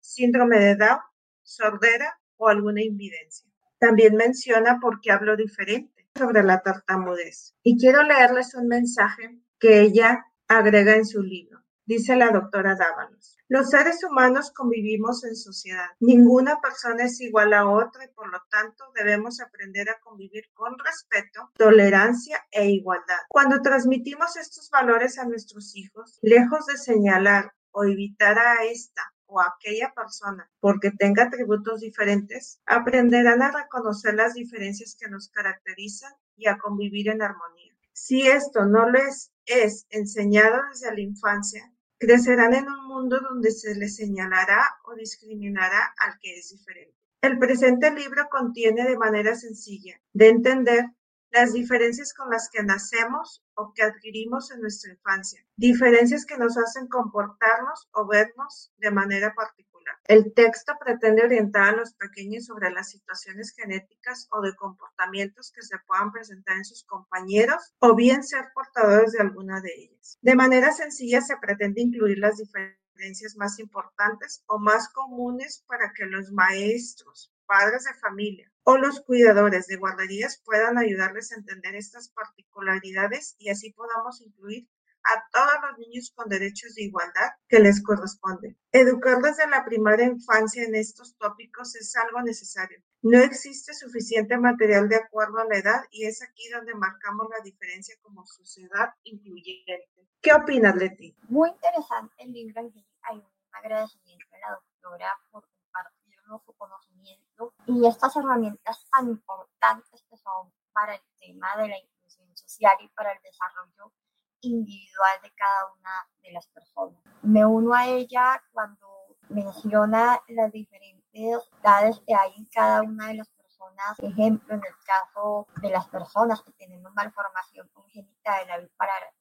síndrome 0.00 0.58
de 0.58 0.76
Down, 0.76 1.00
sordera 1.42 2.20
o 2.36 2.48
alguna 2.48 2.82
invidencia. 2.82 3.47
También 3.78 4.16
menciona 4.16 4.78
por 4.80 5.00
qué 5.00 5.12
hablo 5.12 5.36
diferente 5.36 6.08
sobre 6.14 6.42
la 6.42 6.60
tartamudez. 6.60 7.54
Y 7.62 7.78
quiero 7.78 8.02
leerles 8.02 8.54
un 8.54 8.68
mensaje 8.68 9.38
que 9.58 9.80
ella 9.80 10.24
agrega 10.48 10.96
en 10.96 11.06
su 11.06 11.22
libro. 11.22 11.62
Dice 11.86 12.16
la 12.16 12.30
doctora 12.30 12.76
Dávalos. 12.76 13.38
Los 13.48 13.70
seres 13.70 14.04
humanos 14.04 14.52
convivimos 14.54 15.24
en 15.24 15.34
sociedad. 15.34 15.88
Ninguna 16.00 16.60
persona 16.60 17.04
es 17.04 17.18
igual 17.22 17.54
a 17.54 17.66
otra 17.66 18.04
y 18.04 18.08
por 18.08 18.30
lo 18.30 18.38
tanto 18.50 18.84
debemos 18.94 19.40
aprender 19.40 19.88
a 19.88 19.98
convivir 20.00 20.50
con 20.52 20.76
respeto, 20.78 21.50
tolerancia 21.56 22.44
e 22.50 22.68
igualdad. 22.68 23.20
Cuando 23.30 23.62
transmitimos 23.62 24.36
estos 24.36 24.68
valores 24.68 25.18
a 25.18 25.24
nuestros 25.24 25.74
hijos, 25.76 26.18
lejos 26.20 26.66
de 26.66 26.76
señalar 26.76 27.54
o 27.70 27.84
evitar 27.84 28.38
a 28.38 28.64
esta 28.64 29.14
o 29.28 29.40
aquella 29.40 29.92
persona 29.94 30.50
porque 30.58 30.90
tenga 30.90 31.24
atributos 31.24 31.80
diferentes, 31.80 32.60
aprenderán 32.66 33.40
a 33.42 33.52
reconocer 33.52 34.14
las 34.14 34.34
diferencias 34.34 34.96
que 34.98 35.08
nos 35.08 35.28
caracterizan 35.28 36.12
y 36.36 36.48
a 36.48 36.58
convivir 36.58 37.08
en 37.08 37.22
armonía. 37.22 37.74
Si 37.92 38.26
esto 38.26 38.66
no 38.66 38.90
les 38.90 39.32
es 39.46 39.86
enseñado 39.90 40.60
desde 40.70 40.92
la 40.92 41.00
infancia, 41.00 41.72
Crecerán 42.00 42.54
en 42.54 42.68
un 42.68 42.86
mundo 42.86 43.18
donde 43.20 43.50
se 43.50 43.74
les 43.74 43.96
señalará 43.96 44.64
o 44.84 44.94
discriminará 44.94 45.94
al 45.98 46.16
que 46.20 46.38
es 46.38 46.50
diferente. 46.50 46.94
El 47.20 47.40
presente 47.40 47.90
libro 47.90 48.28
contiene 48.30 48.84
de 48.84 48.96
manera 48.96 49.34
sencilla 49.34 50.00
de 50.12 50.28
entender 50.28 50.84
las 51.30 51.52
diferencias 51.52 52.14
con 52.14 52.30
las 52.30 52.48
que 52.50 52.62
nacemos 52.62 53.42
o 53.54 53.72
que 53.74 53.82
adquirimos 53.82 54.50
en 54.50 54.60
nuestra 54.60 54.92
infancia, 54.92 55.44
diferencias 55.56 56.24
que 56.24 56.38
nos 56.38 56.56
hacen 56.56 56.86
comportarnos 56.88 57.88
o 57.92 58.06
vernos 58.06 58.72
de 58.78 58.90
manera 58.90 59.34
particular. 59.34 59.96
El 60.04 60.32
texto 60.34 60.74
pretende 60.78 61.24
orientar 61.24 61.74
a 61.74 61.76
los 61.76 61.94
pequeños 61.94 62.46
sobre 62.46 62.70
las 62.70 62.90
situaciones 62.90 63.52
genéticas 63.54 64.28
o 64.30 64.40
de 64.40 64.54
comportamientos 64.56 65.52
que 65.52 65.62
se 65.62 65.78
puedan 65.86 66.12
presentar 66.12 66.56
en 66.56 66.64
sus 66.64 66.84
compañeros 66.84 67.74
o 67.78 67.94
bien 67.94 68.22
ser 68.22 68.46
portadores 68.54 69.12
de 69.12 69.20
alguna 69.20 69.60
de 69.60 69.70
ellas. 69.76 70.18
De 70.20 70.34
manera 70.34 70.72
sencilla 70.72 71.20
se 71.20 71.36
pretende 71.36 71.82
incluir 71.82 72.18
las 72.18 72.36
diferencias 72.36 73.36
más 73.36 73.58
importantes 73.58 74.42
o 74.46 74.58
más 74.58 74.88
comunes 74.90 75.64
para 75.66 75.92
que 75.92 76.06
los 76.06 76.32
maestros, 76.32 77.32
padres 77.46 77.84
de 77.84 77.94
familia 77.94 78.50
o 78.70 78.76
los 78.76 79.00
cuidadores 79.00 79.66
de 79.66 79.76
guarderías 79.76 80.42
puedan 80.44 80.76
ayudarles 80.76 81.32
a 81.32 81.36
entender 81.36 81.74
estas 81.74 82.10
particularidades 82.10 83.34
y 83.38 83.48
así 83.48 83.72
podamos 83.72 84.20
incluir 84.20 84.68
a 85.04 85.24
todos 85.32 85.54
los 85.62 85.78
niños 85.78 86.12
con 86.14 86.28
derechos 86.28 86.74
de 86.74 86.82
igualdad 86.82 87.30
que 87.48 87.60
les 87.60 87.82
corresponde. 87.82 88.58
Educar 88.70 89.22
desde 89.22 89.48
la 89.48 89.64
primera 89.64 90.04
infancia 90.04 90.64
en 90.64 90.74
estos 90.74 91.16
tópicos 91.16 91.76
es 91.76 91.96
algo 91.96 92.20
necesario. 92.20 92.78
No 93.00 93.16
existe 93.16 93.72
suficiente 93.72 94.36
material 94.36 94.86
de 94.90 94.96
acuerdo 94.96 95.38
a 95.38 95.46
la 95.46 95.56
edad 95.56 95.80
y 95.90 96.04
es 96.04 96.22
aquí 96.22 96.50
donde 96.50 96.74
marcamos 96.74 97.26
la 97.30 97.42
diferencia 97.42 97.94
como 98.02 98.26
sociedad 98.26 98.90
incluyente. 99.04 100.06
¿Qué 100.20 100.34
opinas, 100.34 100.76
Leti? 100.76 101.16
Muy 101.30 101.48
interesante 101.48 102.14
el 102.18 102.32
libro. 102.32 102.60
Hay 103.00 103.16
un 103.16 103.24
agradecimiento 103.50 104.26
a 104.34 104.38
la 104.40 104.56
doctora 104.56 105.10
por 105.30 105.48
compartirnos 105.48 106.44
su 106.44 106.52
conocimiento 106.52 107.27
y 107.66 107.86
estas 107.86 108.16
herramientas 108.16 108.86
tan 108.90 109.08
importantes 109.08 110.04
que 110.08 110.16
son 110.16 110.52
para 110.72 110.94
el 110.94 111.02
tema 111.20 111.56
de 111.56 111.68
la 111.68 111.78
inclusión 111.78 112.36
social 112.36 112.76
y 112.80 112.88
para 112.88 113.12
el 113.12 113.22
desarrollo 113.22 113.92
individual 114.40 115.20
de 115.22 115.32
cada 115.32 115.72
una 115.72 116.08
de 116.22 116.32
las 116.32 116.46
personas. 116.48 116.98
Me 117.22 117.44
uno 117.44 117.74
a 117.74 117.86
ella 117.86 118.42
cuando 118.52 118.86
menciona 119.28 120.20
las 120.28 120.52
diferentes 120.52 120.98
edades 121.12 122.00
que 122.06 122.14
hay 122.14 122.34
en 122.36 122.46
cada 122.46 122.82
una 122.82 123.08
de 123.08 123.14
las 123.14 123.28
personas. 123.30 123.98
Ejemplo, 123.98 124.54
en 124.54 124.62
el 124.64 124.74
caso 124.86 125.46
de 125.60 125.70
las 125.70 125.86
personas 125.88 126.42
que 126.42 126.52
una 126.78 126.90
malformación 126.90 127.68
congénita 127.72 128.38
del 128.38 128.48
labio 128.48 128.70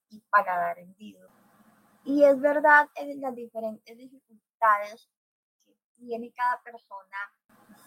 y 0.09 0.21
paladar 0.29 0.79
hendido. 0.79 1.29
Y 2.03 2.23
es 2.23 2.39
verdad 2.39 2.87
en 2.95 3.19
las 3.19 3.35
diferentes 3.35 3.97
dificultades 3.97 5.09
que 5.65 5.75
tiene 5.95 6.31
cada 6.33 6.61
persona, 6.61 7.17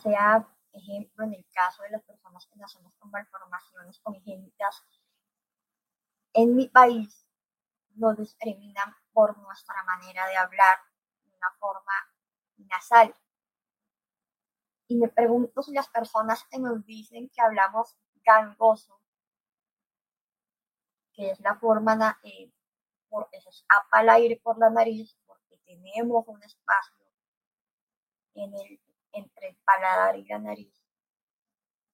sea 0.00 0.46
ejemplo 0.72 1.24
en 1.24 1.34
el 1.34 1.46
caso 1.52 1.82
de 1.82 1.90
las 1.90 2.02
personas 2.02 2.46
que 2.46 2.58
nacemos 2.58 2.92
con 2.98 3.10
malformaciones 3.10 3.98
congénitas 4.00 4.84
en 6.32 6.54
mi 6.54 6.68
país 6.68 7.26
nos 7.94 8.16
discriminan 8.16 8.94
por 9.12 9.36
nuestra 9.38 9.82
manera 9.84 10.26
de 10.28 10.36
hablar, 10.36 10.78
de 11.24 11.36
una 11.36 11.50
forma 11.58 11.92
nasal. 12.56 13.14
Y 14.88 14.96
me 14.96 15.08
pregunto 15.08 15.62
si 15.62 15.72
las 15.72 15.88
personas 15.88 16.44
que 16.44 16.58
nos 16.58 16.84
dicen 16.84 17.28
que 17.30 17.40
hablamos 17.40 17.96
gangoso, 18.24 19.00
que 21.12 21.30
es 21.32 21.40
la 21.40 21.56
forma 21.56 22.18
eh, 22.22 22.52
porque 23.08 23.40
se 23.40 23.50
escapa 23.50 24.02
el 24.02 24.08
aire 24.08 24.40
por 24.42 24.58
la 24.58 24.70
nariz, 24.70 25.16
porque 25.26 25.58
tenemos 25.64 26.26
un 26.28 26.42
espacio 26.42 27.06
en 28.34 28.54
el, 28.54 28.80
entre 29.12 29.48
el 29.48 29.56
paladar 29.64 30.16
y 30.16 30.24
la 30.24 30.38
nariz. 30.38 30.74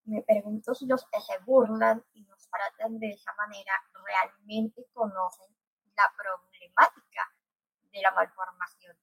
Me 0.04 0.22
pregunto 0.22 0.74
si 0.74 0.86
los 0.86 1.04
que 1.06 1.20
se 1.20 1.38
burlan 1.44 2.04
y 2.14 2.22
nos 2.22 2.48
tratan 2.48 2.98
de 2.98 3.10
esa 3.10 3.32
manera 3.34 3.72
realmente 4.04 4.86
conocen 4.92 5.56
la 5.96 6.12
problemática 6.16 7.22
de 7.92 8.02
la 8.02 8.12
malformación. 8.12 8.96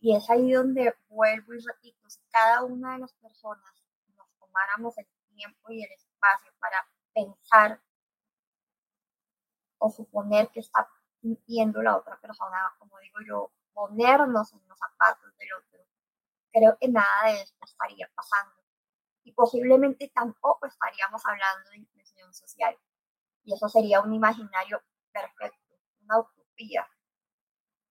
Y 0.00 0.16
es 0.16 0.30
ahí 0.30 0.52
donde 0.52 0.94
vuelvo 1.08 1.54
y 1.54 1.58
repito, 1.60 2.08
si 2.08 2.20
cada 2.30 2.62
una 2.62 2.94
de 2.94 3.00
las 3.00 3.12
personas 3.14 3.82
nos 4.16 4.28
tomáramos 4.38 4.96
el 4.98 5.06
tiempo 5.34 5.70
y 5.70 5.82
el 5.82 5.92
espacio 5.92 6.52
para 6.58 6.86
pensar 7.12 7.82
o 9.78 9.90
suponer 9.90 10.48
que 10.50 10.60
está 10.60 10.88
sintiendo 11.20 11.82
la 11.82 11.96
otra 11.96 12.18
persona, 12.20 12.74
como 12.78 12.98
digo 13.00 13.18
yo, 13.26 13.52
ponernos 13.72 14.52
en 14.52 14.66
los 14.68 14.78
zapatos 14.78 15.36
del 15.36 15.48
otro, 15.52 15.80
creo 16.56 16.78
que 16.80 16.88
nada 16.88 17.26
de 17.26 17.42
esto 17.42 17.64
estaría 17.64 18.10
pasando. 18.14 18.54
Y 19.24 19.32
posiblemente 19.32 20.10
tampoco 20.14 20.66
estaríamos 20.66 21.22
hablando 21.26 21.70
de 21.70 21.78
inclusión 21.78 22.32
social. 22.32 22.78
Y 23.44 23.52
eso 23.52 23.68
sería 23.68 24.00
un 24.00 24.14
imaginario 24.14 24.82
perfecto, 25.12 25.74
una 26.00 26.20
utopía. 26.20 26.88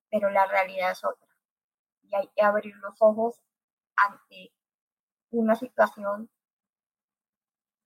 Pero 0.10 0.30
la 0.32 0.48
realidad 0.48 0.92
es 0.92 1.04
otra. 1.04 1.28
Y 2.02 2.16
hay 2.16 2.28
que 2.36 2.42
abrir 2.42 2.76
los 2.78 2.96
ojos 3.00 3.40
ante 3.98 4.54
una 5.30 5.56
situación 5.56 6.30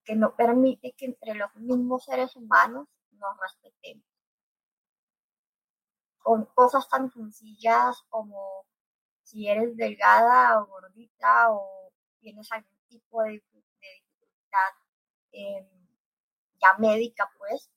que 0.06 0.16
no 0.16 0.36
permite 0.36 0.94
que 0.94 1.06
entre 1.06 1.34
los 1.36 1.54
mismos 1.56 2.06
seres 2.06 2.36
humanos 2.36 2.88
nos 3.12 3.38
respetemos. 3.42 4.06
Con 6.20 6.46
cosas 6.46 6.88
tan 6.88 7.12
sencillas 7.12 8.04
como 8.10 8.66
si 9.30 9.48
eres 9.48 9.78
delgada 9.78 10.60
o 10.60 10.66
gordita 10.66 11.52
o 11.52 11.94
tienes 12.20 12.52
algún 12.52 12.80
tipo 12.88 13.22
de, 13.22 13.32
dificultad 13.32 14.74
em, 15.32 15.68
ya 16.60 16.78
médica, 16.80 17.30
pues, 17.38 17.70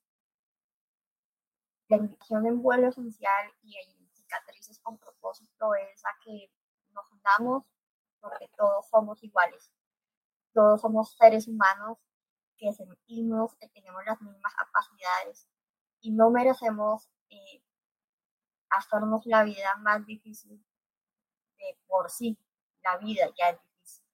la 1.89 1.99
invitación 1.99 2.47
en 2.47 2.63
vuelo 2.63 2.89
esencial 2.89 3.53
y 3.63 3.77
en 3.77 4.11
cicatrices 4.15 4.79
con 4.81 4.97
propósito 4.97 5.75
es 5.75 6.03
a 6.07 6.11
que 6.25 6.51
nos 6.95 7.05
unamos 7.13 7.65
porque 8.21 8.49
todos 8.57 8.89
somos 8.89 9.23
iguales. 9.23 9.71
Todos 10.55 10.81
somos 10.81 11.15
seres 11.19 11.49
humanos 11.49 11.99
que 12.57 12.73
sentimos 12.73 13.55
que 13.57 13.69
tenemos 13.69 14.03
las 14.07 14.21
mismas 14.23 14.55
capacidades 14.55 15.49
y 16.01 16.13
no 16.13 16.31
merecemos 16.31 17.11
eh, 17.29 17.63
hacernos 18.71 19.27
la 19.27 19.45
vida 19.45 19.77
más 19.77 20.07
difícil 20.07 20.65
por 21.87 22.11
sí. 22.11 22.37
La 22.83 22.99
vida 22.99 23.27
ya 23.39 23.51
es 23.51 23.59
difícil. 23.61 24.05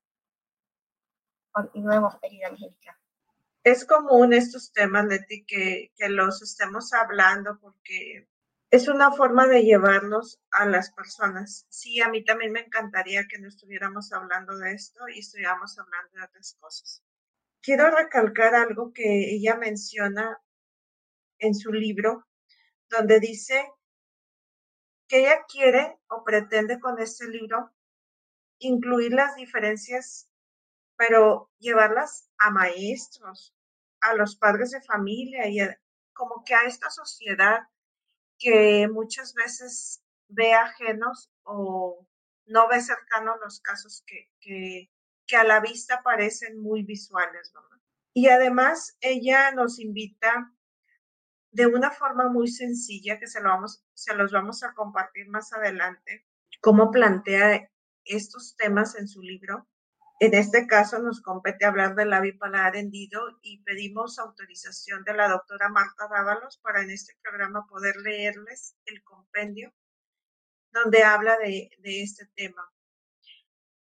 Continuemos, 1.52 2.18
querida 2.20 2.48
Angélica. 2.48 2.98
Es 3.64 3.84
común 3.84 4.32
estos 4.32 4.72
temas, 4.72 5.06
Leti, 5.06 5.44
que, 5.44 5.92
que 5.96 6.08
los 6.08 6.42
estemos 6.42 6.92
hablando 6.92 7.58
porque 7.60 8.28
es 8.70 8.88
una 8.88 9.12
forma 9.12 9.46
de 9.46 9.64
llevarlos 9.64 10.40
a 10.50 10.66
las 10.66 10.92
personas. 10.92 11.66
Sí, 11.68 12.00
a 12.00 12.08
mí 12.08 12.24
también 12.24 12.52
me 12.52 12.60
encantaría 12.60 13.26
que 13.26 13.38
no 13.38 13.48
estuviéramos 13.48 14.12
hablando 14.12 14.56
de 14.56 14.72
esto 14.72 15.08
y 15.08 15.20
estuviéramos 15.20 15.78
hablando 15.78 16.10
de 16.16 16.24
otras 16.24 16.56
cosas 16.60 17.02
quiero 17.68 17.90
recalcar 17.90 18.54
algo 18.54 18.92
que 18.92 19.34
ella 19.34 19.56
menciona 19.56 20.40
en 21.38 21.54
su 21.54 21.72
libro, 21.72 22.26
donde 22.88 23.20
dice 23.20 23.70
que 25.08 25.20
ella 25.20 25.44
quiere 25.48 25.98
o 26.08 26.22
pretende 26.22 26.78
con 26.78 27.00
este 27.00 27.26
libro 27.26 27.72
incluir 28.58 29.12
las 29.12 29.34
diferencias, 29.36 30.30
pero 30.96 31.50
llevarlas 31.58 32.28
a 32.38 32.50
maestros, 32.50 33.54
a 34.00 34.14
los 34.14 34.36
padres 34.36 34.70
de 34.70 34.82
familia 34.82 35.48
y 35.48 35.58
como 36.12 36.44
que 36.44 36.54
a 36.54 36.62
esta 36.62 36.90
sociedad 36.90 37.68
que 38.38 38.88
muchas 38.88 39.34
veces 39.34 40.02
ve 40.28 40.52
ajenos 40.52 41.30
o 41.42 42.06
no 42.46 42.68
ve 42.68 42.80
cercanos 42.80 43.36
los 43.42 43.60
casos 43.60 44.04
que 44.06 44.90
a 45.36 45.44
la 45.44 45.60
vista 45.60 46.02
parecen 46.02 46.58
muy 46.60 46.82
visuales, 46.82 47.52
¿verdad? 47.52 47.82
Y 48.14 48.28
además 48.28 48.96
ella 49.00 49.52
nos 49.52 49.78
invita 49.78 50.52
de 51.58 51.66
una 51.66 51.90
forma 51.90 52.28
muy 52.28 52.46
sencilla 52.46 53.18
que 53.18 53.26
se, 53.26 53.40
los 53.40 54.32
vamos 54.32 54.62
a 54.62 54.74
compartir 54.74 55.28
más 55.28 55.52
adelante, 55.52 56.24
cómo 56.60 56.92
plantea 56.92 57.68
estos 58.04 58.54
temas 58.56 58.94
en 58.94 59.08
su 59.08 59.22
libro. 59.22 59.66
En 60.20 60.34
este 60.34 60.68
caso 60.68 61.00
nos 61.00 61.20
compete 61.20 61.64
hablar 61.64 61.96
del 61.96 62.10
labio 62.10 62.38
paladar 62.38 62.76
hendido 62.76 63.40
y 63.42 63.60
pedimos 63.64 64.20
autorización 64.20 65.02
de 65.02 65.14
la 65.14 65.28
doctora 65.28 65.68
Marta 65.68 66.06
Dávalos 66.08 66.58
para 66.58 66.80
en 66.82 66.90
este 66.90 67.14
programa 67.22 67.66
poder 67.66 67.96
leerles 67.96 68.76
el 68.84 69.02
compendio 69.02 69.74
donde 70.70 71.02
habla 71.02 71.38
de 71.38 71.70
este 71.82 72.26
tema. 72.36 72.70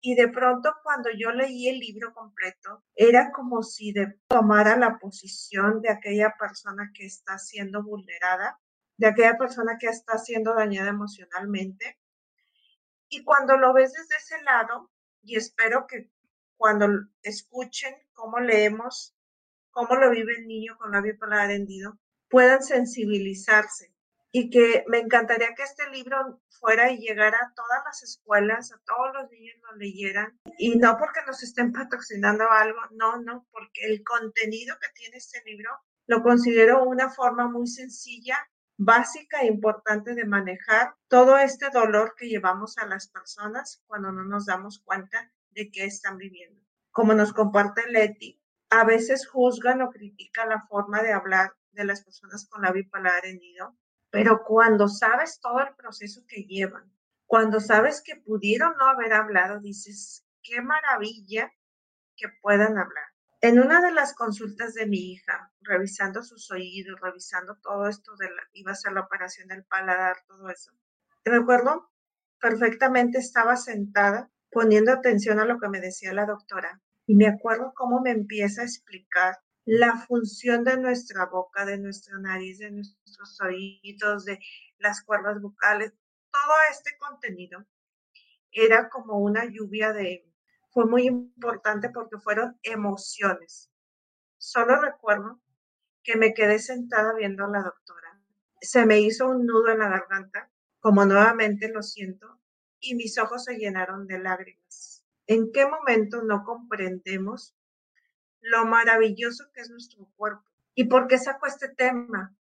Y 0.04 0.16
de 0.16 0.28
pronto 0.30 0.74
cuando 0.82 1.10
yo 1.16 1.32
leí 1.32 1.70
el 1.70 1.78
libro 1.78 2.12
completo, 2.14 2.84
era 2.96 3.32
como 3.32 3.62
si 3.62 3.94
de, 3.94 4.20
tomara 4.28 4.76
la 4.76 4.98
posición 4.98 5.80
de 5.82 5.92
aquella 5.92 6.36
persona 6.40 6.92
que 6.94 7.06
está 7.06 7.38
siendo 7.38 7.84
vulnerada, 7.84 8.60
de 8.98 9.08
aquella 9.08 9.38
persona 9.38 9.78
que 9.80 9.88
está 9.88 10.18
siendo 10.18 10.56
dañada 10.56 10.90
emocionalmente. 10.90 12.00
Y 13.10 13.24
cuando 13.24 13.58
lo 13.58 13.74
ves 13.74 13.94
desde 13.94 14.16
ese 14.16 14.44
lado, 14.44 14.90
y 15.22 15.36
espero 15.36 15.86
que 15.86 16.10
cuando 16.58 16.88
escuchen 17.22 17.94
cómo 18.14 18.40
leemos, 18.40 19.16
cómo 19.70 19.96
lo 19.96 20.10
vive 20.10 20.34
el 20.38 20.48
niño 20.48 20.78
con 20.80 20.92
la 20.92 21.02
bipolar 21.02 21.52
hendido, 21.52 22.00
puedan 22.28 22.64
sensibilizarse 22.64 23.94
y 24.32 24.50
que 24.50 24.84
me 24.88 25.00
encantaría 25.00 25.54
que 25.54 25.64
este 25.64 25.90
libro 25.90 26.41
fuera 26.62 26.92
y 26.92 27.00
llegara 27.00 27.38
a 27.38 27.54
todas 27.56 27.82
las 27.84 28.04
escuelas, 28.04 28.72
a 28.72 28.80
todos 28.86 29.14
los 29.14 29.32
niños 29.32 29.56
lo 29.64 29.76
leyeran, 29.76 30.40
y 30.58 30.78
no 30.78 30.96
porque 30.98 31.20
nos 31.26 31.44
estén 31.44 31.74
patrocinando 31.74 32.50
algo, 32.50 32.80
no, 32.92 33.18
no, 33.18 33.48
porque 33.52 33.86
el 33.86 34.04
contenido 34.04 34.78
que 34.80 34.88
tiene 34.94 35.18
este 35.18 35.42
libro 35.46 35.72
lo 36.08 36.22
considero 36.22 36.84
una 36.84 37.10
forma 37.10 37.48
muy 37.48 37.68
sencilla, 37.68 38.38
básica 38.78 39.42
e 39.42 39.48
importante 39.48 40.14
de 40.14 40.26
manejar 40.26 40.96
todo 41.08 41.38
este 41.38 41.70
dolor 41.72 42.14
que 42.16 42.30
llevamos 42.30 42.78
a 42.78 42.86
las 42.86 43.08
personas 43.08 43.84
cuando 43.88 44.12
no 44.12 44.24
nos 44.24 44.46
damos 44.46 44.80
cuenta 44.80 45.32
de 45.50 45.72
qué 45.72 45.86
están 45.86 46.18
viviendo. 46.18 46.62
Como 46.92 47.14
nos 47.14 47.34
comparte 47.34 47.90
Leti, 47.90 48.42
a 48.70 48.86
veces 48.86 49.28
juzgan 49.28 49.82
o 49.82 49.90
critican 49.90 50.50
la 50.50 50.62
forma 50.68 51.02
de 51.02 51.14
hablar 51.14 51.54
de 51.72 51.86
las 51.86 52.04
personas 52.04 52.48
con 52.48 52.62
la 52.62 52.72
bipolar 52.72 53.26
herido 53.26 53.78
pero 54.12 54.44
cuando 54.46 54.88
sabes 54.88 55.40
todo 55.40 55.62
el 55.62 55.74
proceso 55.76 56.22
que 56.28 56.44
llevan, 56.44 56.92
cuando 57.26 57.60
sabes 57.62 58.04
que 58.06 58.18
pudieron 58.18 58.74
no 58.78 58.88
haber 58.90 59.14
hablado, 59.14 59.60
dices, 59.62 60.26
qué 60.44 60.62
maravilla 60.62 61.52
que 62.18 62.28
puedan 62.42 62.78
hablar. 62.78 63.06
En 63.40 63.60
una 63.60 63.82
de 63.82 63.92
las 63.92 64.14
consultas 64.14 64.74
de 64.74 64.86
mi 64.86 65.14
hija, 65.14 65.52
revisando 65.62 66.22
sus 66.22 66.52
oídos, 66.52 67.00
revisando 67.02 67.58
todo 67.64 67.88
esto 67.88 68.16
de 68.18 68.30
la, 68.30 68.44
iba 68.54 68.74
a 68.74 68.76
ser 68.76 68.92
la 68.92 69.02
operación 69.02 69.48
del 69.48 69.64
paladar, 69.64 70.18
todo 70.28 70.50
eso. 70.50 70.72
Recuerdo 71.24 71.90
perfectamente 72.40 73.18
estaba 73.18 73.56
sentada 73.56 74.30
poniendo 74.52 74.92
atención 74.92 75.40
a 75.40 75.46
lo 75.46 75.60
que 75.60 75.70
me 75.70 75.80
decía 75.80 76.14
la 76.14 76.26
doctora 76.26 76.82
y 77.08 77.16
me 77.16 77.28
acuerdo 77.28 77.72
cómo 77.76 78.02
me 78.02 78.12
empieza 78.12 78.62
a 78.62 78.66
explicar 78.66 79.38
la 79.66 79.98
función 79.98 80.64
de 80.64 80.78
nuestra 80.78 81.26
boca, 81.26 81.66
de 81.66 81.78
nuestra 81.78 82.18
nariz, 82.18 82.60
de 82.60 82.72
nuestros 82.72 83.40
oídos, 83.42 84.26
de 84.26 84.40
las 84.80 85.04
cuerdas 85.04 85.40
vocales, 85.42 85.94
todo 86.32 86.54
este 86.72 86.98
contenido 86.98 87.66
era 88.52 88.90
como 88.90 89.20
una 89.20 89.46
lluvia 89.46 89.94
de, 89.94 90.28
fue 90.72 90.86
muy 90.86 91.08
importante 91.08 91.90
porque 91.90 92.18
fueron 92.18 92.58
emociones. 92.64 93.72
Solo 94.38 94.82
recuerdo 94.82 95.40
que 96.04 96.16
me 96.16 96.34
quedé 96.34 96.60
sentada 96.60 97.14
viendo 97.14 97.46
a 97.46 97.50
la 97.50 97.62
doctora. 97.62 98.20
Se 98.60 98.86
me 98.86 99.00
hizo 99.00 99.30
un 99.30 99.46
nudo 99.46 99.70
en 99.70 99.80
la 99.80 99.90
garganta, 99.90 100.50
como 100.80 101.06
nuevamente 101.06 101.70
lo 101.70 101.84
siento, 101.84 102.40
y 102.80 102.96
mis 102.96 103.18
ojos 103.20 103.44
se 103.46 103.58
llenaron 103.58 104.08
de 104.08 104.20
lágrimas. 104.20 105.04
¿En 105.28 105.52
qué 105.52 105.68
momento 105.68 106.24
no 106.24 106.44
comprendemos 106.44 107.56
lo 108.42 108.66
maravilloso 108.66 109.52
que 109.54 109.62
es 109.62 109.70
nuestro 109.70 110.10
cuerpo. 110.16 110.44
¿Y 110.76 110.86
por 110.86 111.08
qué 111.08 111.18
saco 111.18 111.46
este 111.46 111.70
tema? 111.70 112.36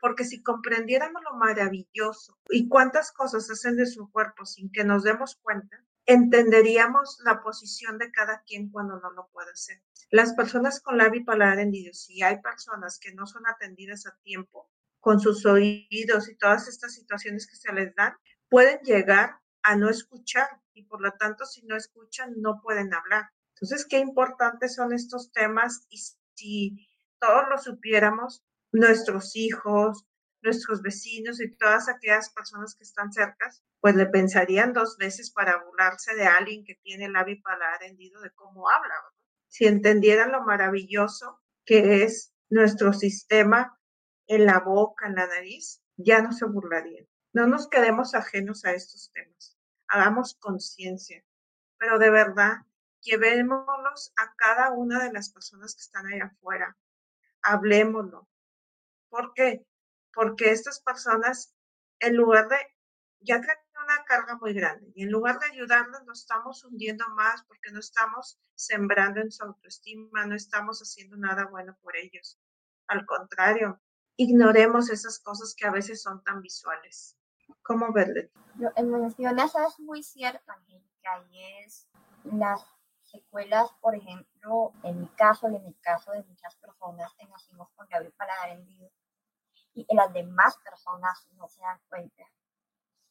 Porque 0.00 0.24
si 0.24 0.42
comprendiéramos 0.42 1.22
lo 1.22 1.36
maravilloso 1.36 2.38
y 2.50 2.68
cuántas 2.68 3.12
cosas 3.12 3.50
hacen 3.50 3.76
de 3.76 3.86
su 3.86 4.10
cuerpo 4.10 4.44
sin 4.44 4.70
que 4.70 4.84
nos 4.84 5.02
demos 5.02 5.36
cuenta, 5.36 5.84
entenderíamos 6.06 7.18
la 7.24 7.42
posición 7.42 7.98
de 7.98 8.10
cada 8.10 8.42
quien 8.42 8.70
cuando 8.70 9.00
no 9.00 9.10
lo 9.10 9.28
puede 9.28 9.52
hacer. 9.52 9.82
Las 10.10 10.34
personas 10.34 10.80
con 10.80 10.98
labio 10.98 11.22
y 11.22 11.24
paladar 11.24 11.58
hendido, 11.58 11.92
si 11.94 12.22
hay 12.22 12.40
personas 12.40 12.98
que 12.98 13.14
no 13.14 13.26
son 13.26 13.46
atendidas 13.46 14.06
a 14.06 14.16
tiempo 14.22 14.70
con 15.00 15.20
sus 15.20 15.44
oídos 15.46 16.28
y 16.28 16.36
todas 16.36 16.68
estas 16.68 16.94
situaciones 16.94 17.46
que 17.46 17.56
se 17.56 17.72
les 17.72 17.94
dan, 17.94 18.14
pueden 18.48 18.78
llegar 18.80 19.40
a 19.62 19.76
no 19.76 19.88
escuchar 19.88 20.48
y 20.74 20.84
por 20.84 21.00
lo 21.00 21.12
tanto 21.12 21.46
si 21.46 21.64
no 21.66 21.76
escuchan 21.76 22.34
no 22.36 22.60
pueden 22.62 22.92
hablar. 22.92 23.30
Entonces, 23.64 23.86
qué 23.88 23.98
importantes 23.98 24.74
son 24.74 24.92
estos 24.92 25.32
temas 25.32 25.86
y 25.88 25.96
si 26.34 26.86
todos 27.18 27.44
lo 27.48 27.56
supiéramos, 27.56 28.44
nuestros 28.72 29.34
hijos, 29.36 30.04
nuestros 30.42 30.82
vecinos 30.82 31.40
y 31.40 31.56
todas 31.56 31.88
aquellas 31.88 32.28
personas 32.28 32.74
que 32.74 32.84
están 32.84 33.10
cerca, 33.10 33.50
pues 33.80 33.94
le 33.94 34.04
pensarían 34.04 34.74
dos 34.74 34.98
veces 34.98 35.30
para 35.30 35.64
burlarse 35.64 36.14
de 36.14 36.26
alguien 36.26 36.62
que 36.66 36.74
tiene 36.74 37.06
el 37.06 37.14
labio 37.14 37.40
paladar 37.42 37.84
hendido 37.84 38.20
de 38.20 38.32
cómo 38.32 38.68
habla. 38.68 38.96
Si 39.48 39.64
entendieran 39.64 40.30
lo 40.30 40.42
maravilloso 40.42 41.40
que 41.64 42.02
es 42.02 42.34
nuestro 42.50 42.92
sistema 42.92 43.80
en 44.26 44.44
la 44.44 44.60
boca, 44.60 45.06
en 45.06 45.14
la 45.14 45.26
nariz, 45.26 45.80
ya 45.96 46.20
no 46.20 46.32
se 46.32 46.44
burlarían. 46.44 47.06
No 47.32 47.46
nos 47.46 47.66
quedemos 47.66 48.14
ajenos 48.14 48.66
a 48.66 48.74
estos 48.74 49.10
temas. 49.14 49.56
Hagamos 49.88 50.34
conciencia. 50.34 51.24
Pero 51.78 51.98
de 51.98 52.10
verdad, 52.10 52.58
llevémoslos 53.04 54.12
a 54.16 54.34
cada 54.34 54.72
una 54.72 55.02
de 55.04 55.12
las 55.12 55.30
personas 55.30 55.74
que 55.74 55.82
están 55.82 56.06
ahí 56.06 56.20
afuera. 56.20 56.76
Hablemoslo. 57.42 58.28
¿Por 59.08 59.32
qué? 59.34 59.66
Porque 60.12 60.50
estas 60.50 60.80
personas, 60.80 61.54
en 62.00 62.16
lugar 62.16 62.48
de, 62.48 62.56
ya 63.20 63.40
tienen 63.40 63.58
una 63.84 64.04
carga 64.04 64.36
muy 64.36 64.54
grande 64.54 64.90
y 64.94 65.02
en 65.02 65.10
lugar 65.10 65.38
de 65.38 65.46
ayudarles, 65.46 66.02
nos 66.04 66.20
estamos 66.20 66.64
hundiendo 66.64 67.08
más 67.10 67.44
porque 67.44 67.70
no 67.70 67.80
estamos 67.80 68.38
sembrando 68.54 69.20
en 69.20 69.30
su 69.30 69.44
autoestima, 69.44 70.26
no 70.26 70.34
estamos 70.34 70.80
haciendo 70.80 71.16
nada 71.16 71.46
bueno 71.46 71.76
por 71.82 71.96
ellos. 71.96 72.38
Al 72.86 73.04
contrario, 73.06 73.80
ignoremos 74.16 74.90
esas 74.90 75.18
cosas 75.20 75.54
que 75.56 75.66
a 75.66 75.70
veces 75.70 76.02
son 76.02 76.22
tan 76.22 76.40
visuales. 76.40 77.16
¿Cómo 77.62 77.92
verle? 77.92 78.30
Mencionas 78.82 79.54
es 79.54 79.80
muy 79.80 80.02
cierto, 80.02 80.52
Angélica, 80.52 81.26
y 81.30 81.64
es 81.64 81.88
las 82.24 82.64
secuelas, 83.14 83.70
por 83.80 83.94
ejemplo, 83.94 84.72
en 84.82 85.00
mi 85.00 85.08
caso 85.10 85.48
y 85.48 85.56
en 85.56 85.64
el 85.66 85.80
caso 85.80 86.10
de 86.12 86.22
muchas 86.24 86.56
personas 86.56 87.12
que 87.14 87.26
nacimos 87.26 87.68
con 87.76 87.86
labio 87.90 88.12
paladar 88.16 88.50
hendido 88.50 88.90
y 89.74 89.84
que 89.86 89.94
las 89.94 90.12
demás 90.12 90.56
personas 90.58 91.26
no 91.32 91.48
se 91.48 91.62
dan 91.62 91.80
cuenta, 91.88 92.24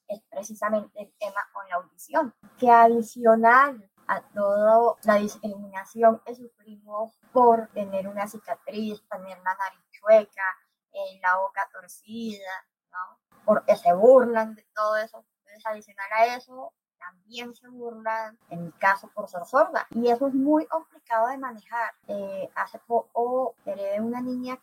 es 0.08 0.22
precisamente 0.30 1.02
el 1.02 1.14
tema 1.18 1.42
con 1.54 1.68
la 1.70 1.76
audición, 1.76 2.34
que 2.60 2.70
adicional 2.70 3.90
a 4.08 4.22
toda 4.30 4.98
la 5.04 5.16
discriminación 5.16 6.22
que 6.26 6.36
sufrimos 6.36 7.18
por 7.32 7.70
tener 7.70 8.08
una 8.08 8.28
cicatriz, 8.28 9.02
tener 9.10 9.38
la 9.38 9.56
nariz 9.56 9.86
chueca, 9.92 10.44
en 10.92 11.22
la 11.22 11.38
boca 11.38 11.68
torcida, 11.72 12.68
¿no? 12.92 13.20
Porque 13.46 13.76
se 13.76 13.94
burlan 13.94 14.54
de 14.56 14.64
todo 14.76 14.96
eso. 14.98 15.26
Entonces, 15.40 15.66
adicional 15.66 16.12
a 16.12 16.36
eso, 16.36 16.74
también 17.04 17.54
se 17.54 17.68
burlan, 17.68 18.38
en 18.50 18.66
mi 18.66 18.72
caso, 18.74 19.10
por 19.14 19.28
ser 19.28 19.46
sorda. 19.46 19.88
Y 19.92 20.10
eso 20.10 20.28
es 20.28 20.34
muy 20.34 20.66
complicado 20.68 21.28
de 21.28 21.38
manejar. 21.38 21.94
Eh, 22.08 22.50
hace 22.56 22.80
poco 22.80 23.56
heredé 23.66 24.00
una 24.00 24.22
niña 24.22 24.58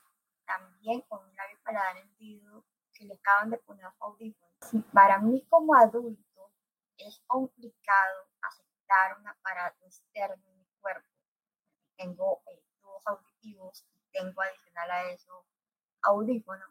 también 0.46 1.02
con 1.02 1.22
un 1.22 1.36
labio 1.36 1.58
paladar 1.62 1.98
hendido 1.98 2.64
que 2.94 3.04
le 3.04 3.14
acaban 3.14 3.50
de 3.50 3.58
poner 3.58 3.86
audífonos. 4.00 4.54
Si 4.62 4.78
para 4.80 5.18
mí 5.18 5.46
como 5.48 5.74
adulto 5.74 6.50
es 6.96 7.20
complicado 7.26 8.26
aceptar 8.42 9.18
un 9.18 9.28
aparato 9.28 9.84
externo 9.84 10.42
en 10.46 10.58
mi 10.58 10.66
cuerpo, 10.80 11.08
tengo 11.96 12.42
eh, 12.46 12.62
tubos 12.80 13.06
auditivos 13.06 13.86
y 13.94 14.00
tengo 14.12 14.40
adicional 14.42 14.90
a 14.90 15.10
eso 15.10 15.46
audífono. 16.02 16.64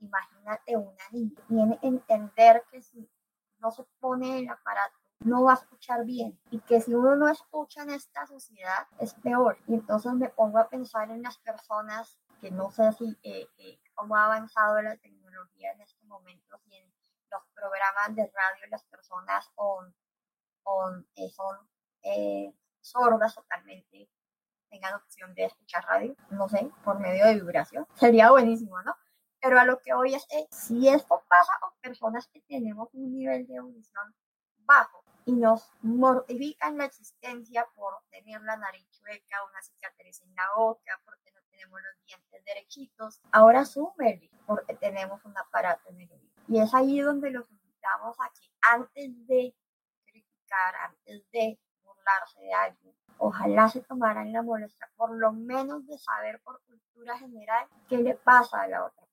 Imagínate 0.00 0.76
una 0.76 1.04
niña, 1.12 1.42
tiene 1.46 1.78
que 1.78 1.86
entender 1.86 2.64
que 2.70 2.82
si 2.82 3.08
no 3.60 3.70
se 3.70 3.84
pone 4.00 4.40
el 4.40 4.48
aparato 4.48 5.00
no 5.20 5.44
va 5.44 5.52
a 5.52 5.56
escuchar 5.56 6.04
bien 6.04 6.38
y 6.50 6.60
que 6.60 6.80
si 6.80 6.94
uno 6.94 7.14
no 7.14 7.28
escucha 7.28 7.82
en 7.82 7.90
esta 7.90 8.26
sociedad 8.26 8.86
es 8.98 9.14
peor. 9.14 9.58
Y 9.66 9.74
entonces 9.74 10.12
me 10.14 10.30
pongo 10.30 10.58
a 10.58 10.68
pensar 10.68 11.10
en 11.10 11.22
las 11.22 11.38
personas 11.38 12.18
que 12.40 12.50
no 12.50 12.70
sé 12.70 12.90
si 12.92 13.04
eh, 13.22 13.46
eh, 13.58 13.78
cómo 13.94 14.16
ha 14.16 14.24
avanzado 14.24 14.80
la 14.80 14.96
tecnología 14.96 15.72
en 15.72 15.82
este 15.82 16.04
momento, 16.06 16.58
si 16.64 16.74
en 16.74 16.90
los 17.30 17.42
programas 17.54 18.16
de 18.16 18.32
radio 18.34 18.66
las 18.70 18.84
personas 18.84 19.46
con, 19.54 19.94
con, 20.62 21.06
eh, 21.14 21.30
son 21.30 21.58
sordas 22.80 23.34
totalmente 23.34 24.08
tengan 24.70 24.94
opción 24.94 25.34
de 25.34 25.46
escuchar 25.46 25.84
radio, 25.84 26.14
no 26.30 26.48
sé, 26.48 26.70
por 26.84 27.00
medio 27.00 27.26
de 27.26 27.34
vibración. 27.34 27.86
Sería 27.96 28.30
buenísimo, 28.30 28.80
¿no? 28.82 28.94
Pero 29.40 29.58
a 29.58 29.64
lo 29.64 29.78
que 29.80 29.94
hoy 29.94 30.14
es, 30.14 30.26
que 30.26 30.46
si 30.50 30.88
esto 30.88 31.22
pasa 31.28 31.52
con 31.60 31.70
personas 31.80 32.26
que 32.28 32.40
tenemos 32.42 32.88
un 32.92 33.12
nivel 33.12 33.46
de 33.46 33.56
audición 33.56 34.14
bajo 34.58 35.02
y 35.24 35.32
nos 35.32 35.70
mortifican 35.82 36.78
la 36.78 36.84
existencia 36.84 37.66
por 37.74 37.94
tener 38.10 38.40
la 38.42 38.56
nariz 38.56 38.86
chueca, 38.90 39.44
una 39.50 39.62
cicatriz 39.62 40.20
en 40.22 40.34
la 40.34 40.44
boca, 40.56 41.00
porque 41.04 41.32
no 41.32 41.40
tenemos 41.50 41.80
los 41.80 42.04
dientes 42.06 42.44
derechitos, 42.44 43.20
ahora 43.32 43.64
súmele 43.64 44.30
porque 44.46 44.74
tenemos 44.74 45.24
un 45.24 45.36
aparato 45.38 45.88
en 45.90 46.00
el 46.00 46.12
oído. 46.12 46.30
Y 46.48 46.60
es 46.60 46.74
ahí 46.74 47.00
donde 47.00 47.30
los 47.30 47.50
invitamos 47.50 48.16
a 48.20 48.28
que 48.30 48.50
antes 48.62 49.26
de 49.26 49.54
criticar, 50.04 50.74
antes 50.88 51.30
de 51.30 51.58
burlarse 51.82 52.40
de 52.40 52.52
alguien, 52.52 52.94
ojalá 53.18 53.68
se 53.68 53.82
tomaran 53.82 54.32
la 54.32 54.42
molestia 54.42 54.90
por 54.96 55.16
lo 55.16 55.32
menos 55.32 55.86
de 55.86 55.98
saber 55.98 56.40
por 56.42 56.60
cultura 56.62 57.18
general 57.18 57.68
qué 57.88 57.98
le 57.98 58.14
pasa 58.14 58.62
a 58.62 58.68
la 58.68 58.86
otra. 58.86 59.06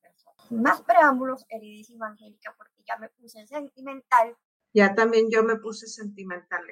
Sin 0.48 0.62
más 0.62 0.80
preámbulos, 0.82 1.44
queridísima 1.48 2.08
Angélica, 2.08 2.54
porque 2.56 2.82
ya 2.86 2.96
me 2.96 3.08
puse 3.10 3.46
sentimental. 3.46 4.36
Ya 4.72 4.94
también 4.94 5.30
yo 5.30 5.42
me 5.42 5.56
puse 5.56 5.86
sentimental, 5.86 6.62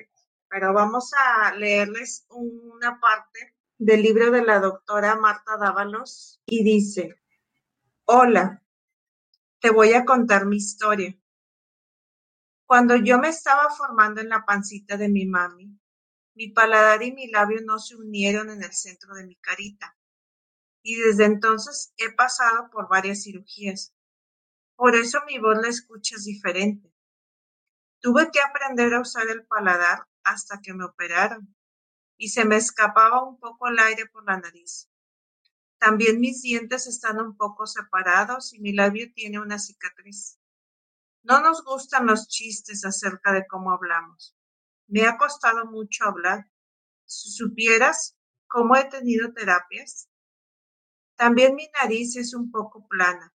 pero 0.49 0.73
vamos 0.73 1.12
a 1.17 1.55
leerles 1.55 2.27
una 2.31 2.99
parte 3.01 3.55
del 3.79 4.03
libro 4.03 4.31
de 4.31 4.43
la 4.43 4.61
doctora 4.61 5.17
Marta 5.17 5.57
Dávalos 5.59 6.41
y 6.47 6.65
dice, 6.65 7.21
hola, 8.05 8.62
te 9.61 9.71
voy 9.71 9.93
a 9.93 10.05
contar 10.05 10.47
mi 10.47 10.57
historia. 10.57 11.15
Cuando 12.67 12.97
yo 12.97 13.19
me 13.19 13.29
estaba 13.29 13.71
formando 13.71 14.21
en 14.21 14.29
la 14.29 14.45
pancita 14.45 14.97
de 14.97 15.09
mi 15.09 15.27
mami, 15.27 15.79
mi 16.35 16.49
paladar 16.49 17.03
y 17.03 17.12
mi 17.12 17.31
labio 17.31 17.61
no 17.65 17.79
se 17.79 17.97
unieron 17.97 18.51
en 18.51 18.62
el 18.62 18.73
centro 18.73 19.15
de 19.15 19.27
mi 19.27 19.37
carita, 19.37 19.97
y 20.87 20.94
desde 20.94 21.25
entonces 21.25 21.92
he 21.96 22.12
pasado 22.12 22.70
por 22.70 22.88
varias 22.88 23.25
cirugías. 23.25 23.92
Por 24.77 24.94
eso 24.94 25.18
mi 25.27 25.37
voz 25.40 25.59
la 25.61 25.68
escuchas 25.68 26.25
diferente. 26.25 26.94
Tuve 28.01 28.31
que 28.31 28.40
aprender 28.40 28.94
a 28.94 29.01
usar 29.01 29.27
el 29.29 29.44
paladar 29.46 30.07
hasta 30.22 30.61
que 30.61 30.72
me 30.75 30.85
operaron, 30.85 31.57
y 32.16 32.29
se 32.29 32.44
me 32.44 32.55
escapaba 32.55 33.25
un 33.25 33.40
poco 33.40 33.66
el 33.66 33.81
aire 33.81 34.07
por 34.07 34.25
la 34.27 34.37
nariz. 34.37 34.88
También 35.79 36.20
mis 36.20 36.40
dientes 36.42 36.87
están 36.87 37.20
un 37.20 37.37
poco 37.37 37.66
separados 37.66 38.55
y 38.55 38.61
mi 38.61 38.72
labio 38.72 39.12
tiene 39.12 39.41
una 39.41 39.59
cicatriz. 39.59 40.39
No 41.24 41.41
nos 41.41 41.64
gustan 41.64 42.07
los 42.07 42.28
chistes 42.28 42.84
acerca 42.84 43.32
de 43.32 43.45
cómo 43.49 43.72
hablamos. 43.72 44.37
Me 44.87 45.03
ha 45.03 45.18
costado 45.18 45.66
mucho 45.66 46.05
hablar. 46.05 46.49
Si 47.07 47.30
supieras 47.30 48.16
cómo 48.47 48.76
he 48.76 48.84
tenido 48.84 49.32
terapias. 49.32 50.09
También 51.17 51.55
mi 51.55 51.67
nariz 51.81 52.17
es 52.17 52.35
un 52.35 52.51
poco 52.51 52.87
plana. 52.87 53.35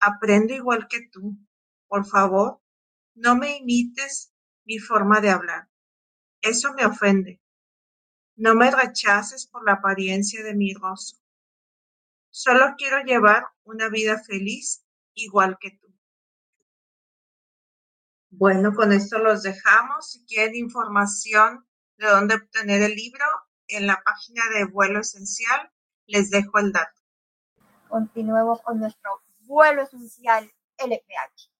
Aprendo 0.00 0.54
igual 0.54 0.88
que 0.88 1.08
tú. 1.08 1.36
Por 1.86 2.06
favor, 2.06 2.62
no 3.14 3.36
me 3.36 3.58
imites 3.58 4.32
mi 4.64 4.78
forma 4.78 5.20
de 5.20 5.30
hablar. 5.30 5.68
Eso 6.40 6.72
me 6.74 6.86
ofende. 6.86 7.40
No 8.36 8.54
me 8.54 8.70
rechaces 8.70 9.46
por 9.46 9.64
la 9.64 9.74
apariencia 9.74 10.42
de 10.42 10.54
mi 10.54 10.72
rostro. 10.72 11.20
Solo 12.30 12.74
quiero 12.76 13.02
llevar 13.02 13.44
una 13.64 13.88
vida 13.88 14.22
feliz 14.22 14.84
igual 15.14 15.58
que 15.60 15.72
tú. 15.72 15.88
Bueno, 18.30 18.72
con 18.74 18.92
esto 18.92 19.18
los 19.18 19.42
dejamos. 19.42 20.12
Si 20.12 20.24
quieren 20.24 20.54
información 20.54 21.66
de 21.96 22.06
dónde 22.06 22.36
obtener 22.36 22.82
el 22.82 22.94
libro, 22.94 23.24
en 23.66 23.86
la 23.86 24.00
página 24.02 24.42
de 24.54 24.64
Vuelo 24.64 25.00
Esencial 25.00 25.70
les 26.08 26.30
dejo 26.30 26.58
el 26.58 26.72
dato. 26.72 27.00
Continuemos 27.88 28.60
con 28.62 28.80
nuestro 28.80 29.22
vuelo 29.40 29.82
esencial 29.82 30.50
LPH. 30.78 31.50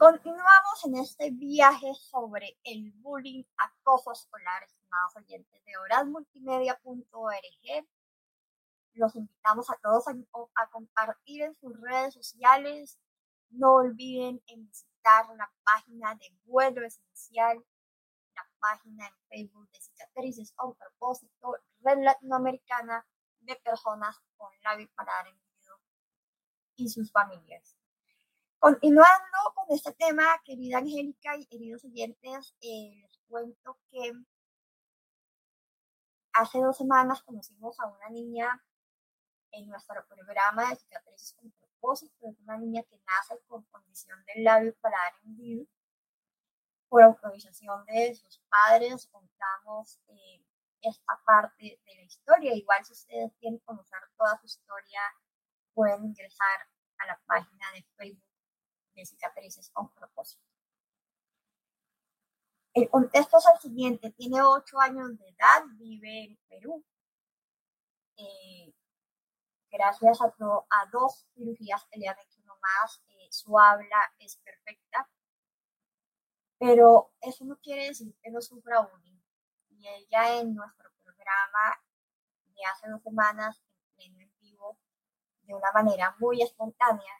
Continuamos 0.00 0.84
en 0.86 0.96
este 0.96 1.30
viaje 1.30 1.94
sobre 1.94 2.58
el 2.64 2.90
bullying, 3.02 3.44
acoso 3.58 4.12
escolar, 4.12 4.62
estimados 4.62 5.14
oyentes 5.16 5.62
de 5.62 5.76
horasmultimedia.org. 5.76 7.86
Los 8.94 9.14
invitamos 9.14 9.68
a 9.68 9.76
todos 9.82 10.08
a, 10.08 10.14
compartir 10.70 11.42
en 11.42 11.54
sus 11.56 11.78
redes 11.82 12.14
sociales. 12.14 12.98
No 13.50 13.74
olviden 13.74 14.42
en 14.46 14.66
visitar 14.66 15.26
la 15.36 15.52
página 15.64 16.14
de 16.14 16.34
Vuelo 16.44 16.86
Esencial, 16.86 17.62
la 18.34 18.48
página 18.58 19.06
en 19.06 19.14
Facebook 19.28 19.70
de 19.70 19.82
Cicatrices 19.82 20.52
con 20.52 20.74
Propósito, 20.76 21.58
Red 21.80 22.02
Latinoamericana 22.02 23.06
de 23.40 23.54
Personas 23.56 24.18
con 24.38 24.48
labio 24.62 24.88
para 24.94 25.12
y 26.76 26.88
sus 26.88 27.12
familias. 27.12 27.79
Continuando 28.60 29.38
con 29.54 29.64
este 29.70 29.90
tema, 29.94 30.38
querida 30.44 30.76
Angélica 30.76 31.34
y 31.34 31.46
queridos 31.46 31.82
oyentes, 31.82 32.54
eh, 32.60 32.92
les 33.00 33.18
cuento 33.26 33.78
que 33.90 34.12
hace 36.34 36.58
dos 36.58 36.76
semanas 36.76 37.22
conocimos 37.22 37.80
a 37.80 37.86
una 37.86 38.10
niña 38.10 38.62
en 39.52 39.66
nuestro 39.66 40.06
programa 40.06 40.68
de 40.68 40.76
cicatrices 40.76 41.32
con 41.40 41.50
propósito. 41.52 42.28
Es 42.28 42.38
una 42.40 42.58
niña 42.58 42.82
que 42.82 43.00
nace 43.06 43.40
con 43.48 43.62
condición 43.62 44.22
del 44.26 44.44
labio 44.44 44.76
paladar 44.82 45.14
hendido. 45.24 45.64
Por 46.90 47.02
autorización 47.02 47.86
de 47.86 48.14
sus 48.14 48.42
padres, 48.50 49.08
contamos 49.10 50.02
eh, 50.08 50.44
esta 50.82 51.18
parte 51.24 51.80
de 51.82 51.94
la 51.94 52.02
historia. 52.02 52.54
Igual 52.54 52.84
si 52.84 52.92
ustedes 52.92 53.32
quieren 53.40 53.58
conocer 53.60 54.00
toda 54.18 54.38
su 54.38 54.44
historia, 54.44 55.00
pueden 55.72 56.04
ingresar 56.04 56.68
a 56.98 57.06
la 57.06 57.18
página 57.26 57.72
de 57.72 57.86
Facebook 57.96 58.29
cicatrices 59.04 59.70
con 59.70 59.90
propósito. 59.92 60.44
El 62.72 62.88
contexto 62.88 63.38
es 63.38 63.44
el 63.52 63.60
siguiente, 63.60 64.10
tiene 64.12 64.40
8 64.42 64.78
años 64.80 65.18
de 65.18 65.28
edad, 65.28 65.64
vive 65.76 66.24
en 66.24 66.38
Perú. 66.48 66.84
Eh, 68.16 68.72
gracias 69.70 70.20
a, 70.20 70.26
a, 70.26 70.86
dos 70.92 71.26
cirugías 71.34 71.86
nomás, 72.44 73.02
eh, 73.08 73.28
su 73.30 73.58
habla 73.58 74.12
es 74.18 74.36
perfecta, 74.36 75.08
pero 76.58 77.12
eso 77.20 77.44
no 77.44 77.56
quiere 77.58 77.86
decir 77.86 78.14
que 78.22 78.30
no 78.30 78.40
sufra 78.40 78.80
bullying. 78.80 79.18
Y 79.70 79.88
ella 79.88 80.38
en 80.38 80.54
nuestro 80.54 80.90
programa 81.02 81.80
de 82.54 82.64
hace 82.66 82.88
dos 82.88 83.02
semanas, 83.02 83.62
en 83.96 84.16
vivo, 84.40 84.78
de 85.42 85.54
una 85.54 85.72
manera 85.72 86.14
muy 86.18 86.42
espontánea, 86.42 87.12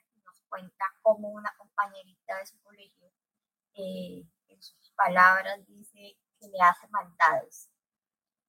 cuenta 0.50 0.84
como 1.02 1.30
una 1.30 1.50
compañerita 1.56 2.36
de 2.36 2.46
su 2.46 2.60
colegio 2.60 3.10
eh, 3.74 4.26
en 4.48 4.62
sus 4.62 4.92
palabras 4.96 5.66
dice 5.66 6.18
que 6.38 6.48
le 6.48 6.60
hace 6.60 6.86
maldades. 6.88 7.70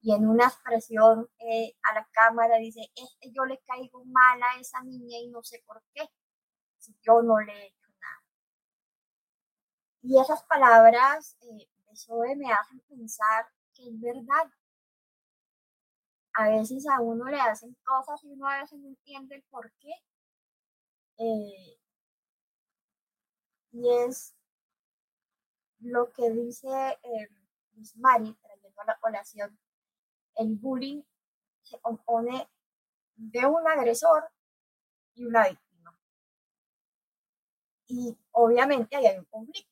Y 0.02 0.14
en 0.14 0.28
una 0.28 0.46
expresión 0.48 1.30
eh, 1.40 1.76
a 1.84 1.94
la 1.94 2.08
cámara 2.12 2.58
dice, 2.58 2.82
es 2.96 3.18
yo 3.34 3.46
le 3.46 3.60
caigo 3.68 4.04
mal 4.06 4.42
a 4.44 4.60
esa 4.60 4.82
niña 4.82 5.18
y 5.20 5.30
no 5.30 5.44
sé 5.44 5.64
por 5.66 5.82
qué, 5.94 6.10
si 6.80 6.96
yo 7.02 7.22
no 7.22 7.40
le 7.40 7.54
he 7.54 7.68
hecho 7.68 7.88
nada. 8.00 8.24
Y 10.02 10.20
esas 10.20 10.44
palabras 10.44 11.38
eh, 11.42 11.70
eso 11.94 12.18
me 12.38 12.52
hacen 12.52 12.80
pensar 12.88 13.46
que 13.74 13.84
es 13.90 14.00
verdad. 14.00 14.52
A 16.34 16.50
veces 16.50 16.88
a 16.88 17.02
uno 17.02 17.26
le 17.26 17.40
hacen 17.40 17.76
cosas 17.84 18.24
y 18.24 18.32
uno 18.32 18.48
a 18.48 18.62
veces 18.62 18.80
no 18.80 18.88
entiende 18.88 19.36
el 19.36 19.44
por 19.44 19.72
qué. 19.80 19.92
Eh, 21.18 21.81
y 23.72 23.90
es 24.06 24.36
lo 25.80 26.12
que 26.12 26.30
dice 26.30 26.68
eh, 27.04 27.30
Miss 27.74 27.96
Mari, 27.98 28.34
trayendo 28.36 28.82
a 28.82 28.86
la 28.86 29.00
colación, 29.00 29.58
el 30.36 30.56
bullying 30.56 31.02
se 31.64 31.80
compone 31.80 32.50
de 33.16 33.46
un 33.46 33.68
agresor 33.68 34.30
y 35.16 35.26
una 35.26 35.48
víctima. 35.48 35.98
Y 37.88 38.18
obviamente 38.32 38.96
ahí 38.96 39.06
hay 39.08 39.18
un 39.18 39.26
conflicto. 39.26 39.72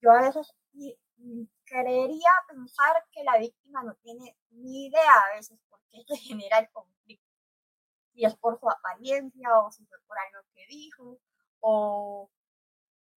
Yo 0.00 0.10
a 0.10 0.20
veces 0.20 0.54
creería 1.64 2.30
pensar 2.48 3.06
que 3.10 3.24
la 3.24 3.38
víctima 3.38 3.82
no 3.82 3.94
tiene 4.02 4.36
ni 4.50 4.86
idea 4.86 5.14
a 5.30 5.36
veces 5.36 5.58
por 5.68 5.80
qué 5.90 6.04
se 6.06 6.16
genera 6.28 6.58
el 6.58 6.70
conflicto. 6.70 7.24
Si 8.12 8.24
es 8.24 8.36
por 8.36 8.58
su 8.60 8.70
apariencia 8.70 9.58
o 9.58 9.72
si 9.72 9.84
fue 9.86 9.98
por 10.06 10.16
algo 10.18 10.48
que 10.54 10.66
dijo 10.66 11.18
o, 11.66 12.30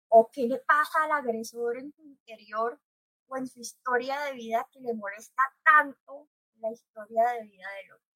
o 0.09 0.31
qué 0.31 0.47
le 0.47 0.59
pasa 0.61 1.05
al 1.05 1.11
agresor 1.11 1.79
en 1.79 1.93
su 1.93 2.03
interior 2.03 2.81
o 3.27 3.37
en 3.37 3.49
su 3.49 3.61
historia 3.61 4.21
de 4.21 4.35
vida 4.35 4.69
que 4.73 4.81
le 4.81 4.95
molesta 4.95 5.43
tanto 5.65 6.29
la 6.61 6.71
historia 6.71 7.29
de 7.33 7.43
vida 7.43 7.69
del 7.73 7.93
otro. 7.93 8.07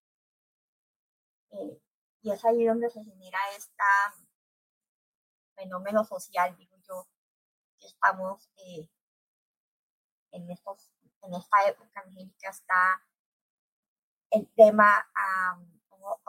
Eh, 1.50 1.82
y 2.22 2.30
es 2.30 2.44
ahí 2.44 2.64
donde 2.64 2.90
se 2.90 3.02
genera 3.02 3.38
este 3.56 3.82
fenómeno 5.56 6.04
social, 6.04 6.56
digo 6.56 6.76
yo, 6.88 7.08
que 7.80 7.88
estamos 7.88 8.48
eh, 8.58 8.88
en, 10.30 10.48
estos, 10.48 10.92
en 11.22 11.34
esta 11.34 11.68
época, 11.68 12.02
Angélica, 12.06 12.50
está 12.50 13.04
el 14.30 14.48
tema 14.54 15.10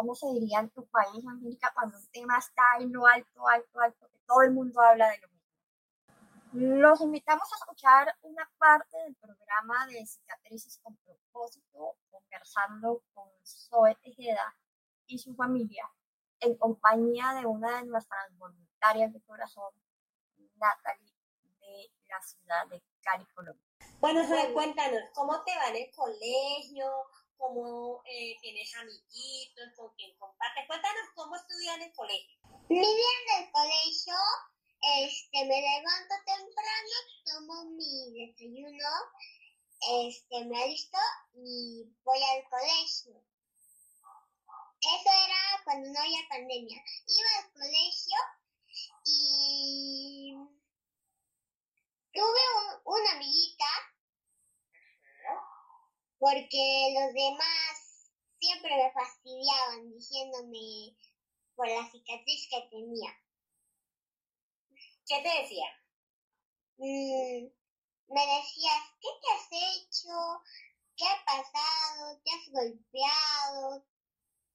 ¿cómo, 0.01 0.15
se 0.15 0.27
diría 0.33 0.59
en 0.59 0.69
tu 0.71 0.83
país, 0.87 1.23
Angélica, 1.27 1.71
cuando 1.75 1.95
un 1.95 2.07
tema 2.07 2.39
está 2.39 2.63
en 2.79 2.91
lo 2.91 3.05
alto, 3.05 3.47
alto, 3.47 3.79
alto, 3.79 4.09
que 4.09 4.17
todo 4.25 4.41
el 4.41 4.51
mundo 4.51 4.81
habla 4.81 5.09
de 5.09 5.19
lo 5.19 5.27
mismo? 5.27 6.81
Los 6.81 7.01
invitamos 7.01 7.47
a 7.53 7.55
escuchar 7.55 8.15
una 8.23 8.49
parte 8.57 8.97
del 8.97 9.15
programa 9.15 9.85
de 9.87 10.03
Cicatrices 10.05 10.79
con 10.81 10.97
propósito, 10.97 11.97
conversando 12.09 13.03
con 13.13 13.29
Zoe 13.45 13.95
Tejeda 14.01 14.55
y 15.05 15.19
su 15.19 15.35
familia, 15.35 15.87
en 16.39 16.57
compañía 16.57 17.33
de 17.39 17.45
una 17.45 17.77
de 17.77 17.85
nuestras 17.85 18.35
voluntarias 18.39 19.13
de 19.13 19.21
corazón, 19.21 19.71
Natalie, 20.55 21.13
de 21.59 21.91
la 22.09 22.21
ciudad 22.23 22.67
de 22.69 22.83
Cali, 23.01 23.25
Colombia. 23.35 23.63
Bueno, 23.99 24.25
Zoe, 24.27 24.51
cuéntanos, 24.51 25.03
¿cómo 25.13 25.43
te 25.43 25.55
va 25.57 25.67
en 25.67 25.75
el 25.75 25.91
colegio? 25.95 26.85
Cómo 27.41 28.03
eh, 28.05 28.37
tienes 28.39 28.73
amiguitos, 28.75 29.73
con 29.75 29.93
quien 29.95 30.15
compartes. 30.17 30.67
Cuéntanos 30.67 31.09
cómo 31.15 31.35
estudias 31.35 31.77
en 31.77 31.83
el 31.83 31.93
colegio. 31.93 32.39
Mi 32.69 32.79
día 32.79 33.11
en 33.25 33.43
el 33.43 33.51
colegio, 33.51 34.15
este, 35.01 35.45
me 35.45 35.59
levanto 35.59 36.15
temprano, 36.25 36.95
tomo 37.25 37.65
mi 37.71 38.13
desayuno, 38.13 38.89
este, 40.05 40.45
me 40.45 40.63
alisto 40.63 40.97
y 41.33 41.83
voy 42.03 42.19
al 42.21 42.47
colegio. 42.47 43.25
Eso 44.81 45.09
era 45.09 45.63
cuando 45.63 45.89
no 45.89 45.99
había 45.99 46.27
pandemia. 46.29 46.83
Iba 47.07 47.29
al 47.39 47.51
colegio 47.53 48.17
y 49.05 50.33
tuve 52.13 52.41
una 52.85 53.11
amiguita 53.13 53.65
porque 56.21 56.93
los 56.93 57.13
demás 57.15 58.11
siempre 58.39 58.69
me 58.77 58.91
fastidiaban 58.91 59.91
diciéndome 59.91 60.95
por 61.55 61.67
la 61.67 61.89
cicatriz 61.89 62.47
que 62.47 62.61
tenía. 62.69 63.09
¿Qué 65.07 65.19
te 65.23 65.41
decían? 65.41 65.73
Mm, 66.77 67.49
me 68.13 68.21
decías, 68.37 68.83
¿qué 69.01 69.07
te 69.19 69.33
has 69.33 69.47
hecho? 69.49 70.43
¿Qué 70.95 71.05
ha 71.07 71.25
pasado? 71.25 72.21
¿Te 72.23 72.31
has 72.31 72.51
golpeado? 72.51 73.83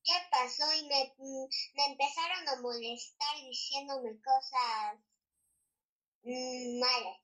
¿Qué 0.05 0.12
pasó? 0.31 0.73
Y 0.73 0.87
me, 0.87 1.14
mm, 1.19 1.49
me 1.75 1.85
empezaron 1.87 2.49
a 2.49 2.61
molestar 2.61 3.37
diciéndome 3.43 4.23
cosas 4.23 5.01
mm, 6.23 6.79
malas. 6.79 7.21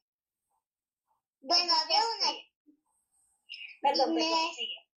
Bueno, 1.42 1.72
había 1.74 2.00
una 2.18 2.51
Perdón, 3.82 4.14
perdón, 4.14 4.54
sigue. 4.54 4.88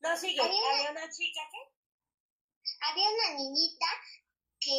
No, 0.00 0.16
sigue. 0.16 0.40
Había, 0.40 0.90
una, 0.92 1.10
chica 1.10 1.40
que... 1.50 1.58
Había 2.88 3.08
una 3.10 3.36
niñita 3.36 3.86
que 4.60 4.78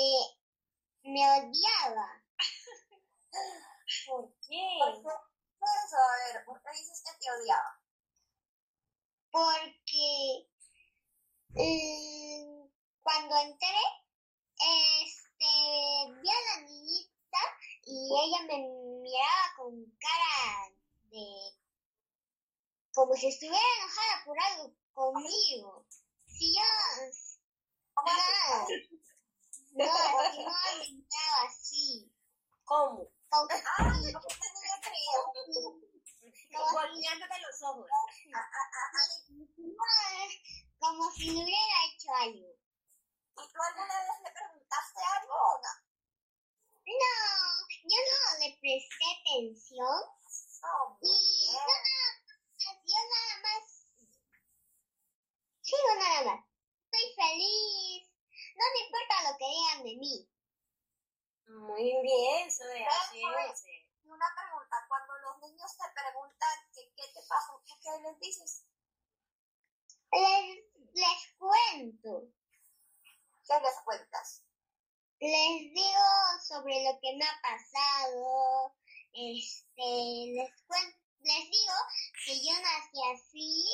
me 1.03 1.19
odiaba. 1.19 2.23
¿Por 4.07 4.33
qué? 4.47 4.63
¿Por 4.79 4.95
eso? 4.95 5.97
A 5.97 6.33
ver, 6.33 6.45
¿por 6.45 6.61
qué 6.61 6.69
dices 6.71 7.03
que 7.03 7.19
te 7.19 7.31
odiaba? 7.31 7.81
Porque 9.29 10.47
mm, 11.49 12.69
cuando 13.01 13.37
entré, 13.41 13.83
este, 14.55 15.51
vi 16.21 16.29
a 16.29 16.55
la 16.55 16.61
niñita 16.61 17.41
y 17.85 18.07
ella 18.23 18.41
me 18.47 18.57
miraba 19.03 19.53
con 19.57 19.97
cara 19.99 20.71
de 21.11 21.62
como 22.93 23.15
si 23.15 23.27
estuviera 23.27 23.57
enojada 23.79 24.23
por 24.25 24.39
algo 24.39 24.73
conmigo. 24.93 25.85
Si 26.27 26.55
yo... 26.55 26.61
No, 29.73 29.85
no, 29.85 29.85
no 29.85 30.21
estaba 30.21 31.47
así. 31.47 32.11
¿Cómo? 32.63 33.09
Con, 33.29 33.47
Volteándote 36.71 37.39
los 37.41 37.61
ojos. 37.63 37.87
como 40.77 41.11
si 41.11 41.31
le 41.31 41.43
hubiera 41.43 41.85
hecho 41.87 42.13
algo. 42.13 42.55
¿Y 43.35 43.51
tú 43.51 43.61
alguna 43.61 43.99
vez 43.99 44.19
le 44.23 44.31
preguntaste 44.31 45.01
algo 45.17 45.33
o 45.33 45.61
no? 45.61 45.73
No, 46.85 47.67
yo 47.89 47.97
no 48.11 48.19
le 48.39 48.57
presté 48.61 49.05
atención. 49.21 50.01
Oh, 50.63 50.97
Y 51.01 51.49
bien. 51.51 52.22
Yo 52.93 53.01
nada 53.09 53.35
más, 53.41 53.87
sigo 55.61 55.95
nada 55.97 56.23
más. 56.25 56.45
Estoy 56.85 57.15
feliz. 57.15 58.09
No 58.55 58.65
me 58.73 58.85
importa 58.85 59.31
lo 59.31 59.37
que 59.37 59.45
digan 59.45 59.83
de 59.83 59.95
mí. 59.97 60.29
Muy 61.47 62.01
bien, 62.01 62.47
eso 62.47 62.63
es 62.69 62.87
así. 62.87 63.19
Y 63.19 64.09
una 64.09 64.25
pregunta, 64.35 64.85
cuando 64.87 65.13
los 65.19 65.39
niños 65.41 65.71
te 65.75 65.83
preguntan 65.93 66.55
que, 66.73 66.93
qué 66.95 67.03
te 67.13 67.21
pasó, 67.27 67.61
¿qué, 67.65 67.73
qué 67.81 67.89
les 68.01 68.19
dices? 68.19 68.65
Les, 70.11 70.63
les 70.93 71.33
cuento. 71.37 72.29
¿Qué 73.45 73.59
les 73.59 73.75
cuentas? 73.83 74.43
Les 75.19 75.73
digo 75.73 76.07
sobre 76.47 76.83
lo 76.83 76.99
que 76.99 77.15
me 77.17 77.25
ha 77.25 77.41
pasado. 77.41 78.75
Este, 79.13 80.33
les 80.35 80.61
cuento, 80.67 81.02
les 81.23 81.49
digo 81.49 81.77
que 82.25 82.35
yo 82.45 82.53
nací 82.61 82.99
así. 83.13 83.65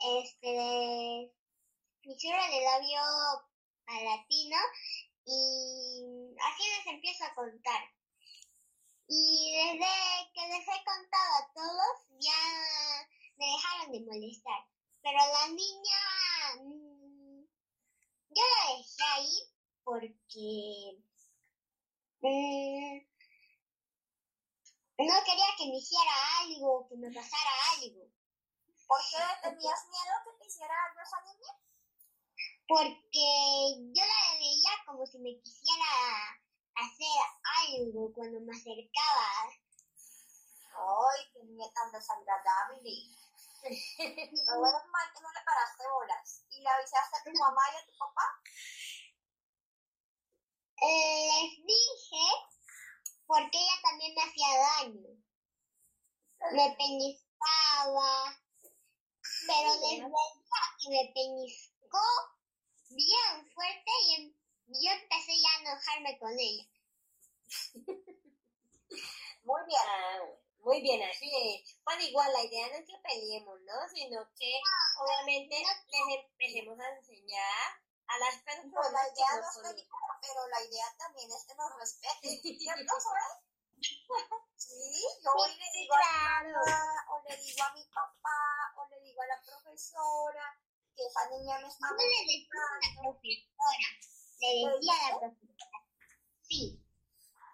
Este, 0.00 1.32
fisura 2.00 2.48
de 2.48 2.60
labio 2.64 3.02
palatino. 3.86 4.56
Y 5.24 6.34
así 6.40 6.62
les 6.76 6.86
empiezo 6.86 7.24
a 7.24 7.34
contar. 7.34 7.82
Y 9.08 9.54
desde 9.56 10.32
que 10.34 10.48
les 10.48 10.62
he 10.62 10.84
contado 10.84 11.32
a 11.38 11.52
todos, 11.54 12.08
ya 12.20 13.08
me 13.36 13.46
dejaron 13.46 13.92
de 13.92 14.00
molestar. 14.00 14.64
Pero 15.02 15.18
la 15.18 15.48
niña, 15.48 16.00
mm, 16.62 17.44
yo 18.30 18.42
la 18.42 18.76
dejé 18.76 19.04
ahí 19.16 19.38
porque 19.84 20.98
mm, 22.20 23.17
no 25.06 25.14
quería 25.24 25.46
que 25.56 25.66
me 25.66 25.76
hiciera 25.78 26.10
algo, 26.42 26.88
que 26.88 26.96
me 26.96 27.10
pasara 27.12 27.50
algo. 27.78 28.10
¿Por 28.86 29.00
qué 29.10 29.22
tenías 29.42 29.86
miedo 29.86 30.14
que 30.24 30.38
te 30.38 30.46
hiciera 30.46 30.74
algo 30.84 31.00
esa 31.00 31.20
niña? 31.22 31.52
Porque 32.66 33.26
yo 33.94 34.02
la 34.04 34.38
veía 34.38 34.72
como 34.86 35.06
si 35.06 35.18
me 35.18 35.38
quisiera 35.40 35.86
hacer 36.74 37.20
algo 37.62 38.12
cuando 38.12 38.40
me 38.40 38.56
acercaba. 38.56 39.54
Ay, 40.74 41.20
qué 41.32 41.44
niña 41.44 41.66
tan 41.74 41.92
desagradable. 41.92 42.90
Lo 44.46 44.58
bueno 44.58 44.78
mal 44.90 45.12
que 45.14 45.20
no 45.20 45.32
le 45.32 45.42
paraste 45.44 45.84
bolas. 45.88 46.44
¿Y 46.50 46.60
le 46.60 46.68
avisaste 46.68 47.18
a 47.18 47.24
tu 47.24 47.38
mamá 47.38 47.62
y 47.72 47.76
a 47.76 47.86
tu 47.86 47.98
papá? 47.98 48.42
Les 50.80 51.66
dije 51.66 52.57
porque 53.28 53.58
ella 53.58 53.76
también 53.82 54.14
me 54.14 54.22
hacía 54.22 54.48
daño. 54.58 55.08
Me 56.52 56.76
pellizcaba, 56.76 58.40
pero 59.46 59.70
día 59.80 60.08
que 60.80 60.88
me 60.88 61.12
pellizcó 61.14 62.06
bien 62.88 63.52
fuerte 63.54 63.90
y 64.06 64.14
em- 64.14 64.34
yo 64.68 64.90
empecé 64.90 65.32
ya 65.40 65.50
a 65.50 65.60
enojarme 65.60 66.18
con 66.18 66.32
ella. 66.38 66.64
Muy 69.44 69.60
bien. 69.66 70.38
Muy 70.60 70.82
bien, 70.82 71.02
así 71.02 71.30
es. 71.30 71.78
Bueno, 71.84 72.02
igual 72.02 72.32
la 72.32 72.44
idea 72.44 72.68
no 72.68 72.74
es 72.74 72.86
que 72.86 72.98
peleemos, 73.02 73.60
¿no? 73.60 73.88
Sino 73.94 74.28
que 74.38 74.52
obviamente 75.00 75.56
les 75.60 76.20
empecemos 76.24 76.78
a 76.80 76.96
enseñar 76.96 77.80
a 78.08 78.18
las 78.18 78.36
personas 78.42 78.92
la 78.92 79.04
idea 79.12 79.36
no 79.36 79.48
es 79.48 79.56
pelear, 79.60 80.16
pero 80.20 80.48
la 80.48 80.60
idea 80.64 80.96
también 80.96 81.30
es 81.30 81.44
que 81.44 81.54
nos 81.54 81.76
respeten, 81.76 82.40
¿cierto? 82.58 82.94
Sí, 84.56 85.04
yo 85.22 85.30
hoy 85.36 85.50
le 85.54 85.68
digo 85.72 85.94
a 85.94 86.42
mi 86.42 86.52
mamá, 86.52 87.06
o 87.12 87.22
le 87.28 87.36
digo 87.36 87.62
a 87.62 87.72
mi 87.74 87.84
papá, 87.84 88.74
o 88.76 88.88
le 88.88 89.00
digo 89.02 89.22
a 89.22 89.26
la 89.26 89.40
profesora 89.42 90.58
que 90.96 91.06
esa 91.06 91.28
niña 91.30 91.58
me 91.60 91.68
está 91.68 91.86
Yo 91.90 91.96
le 91.96 92.08
decía 92.26 92.64
a 92.64 92.80
la 92.82 93.00
profesora, 93.00 93.88
le 94.40 94.48
decía 94.48 94.94
a 94.94 95.12
la 95.12 95.18
profesora, 95.18 95.78
sí. 96.42 96.82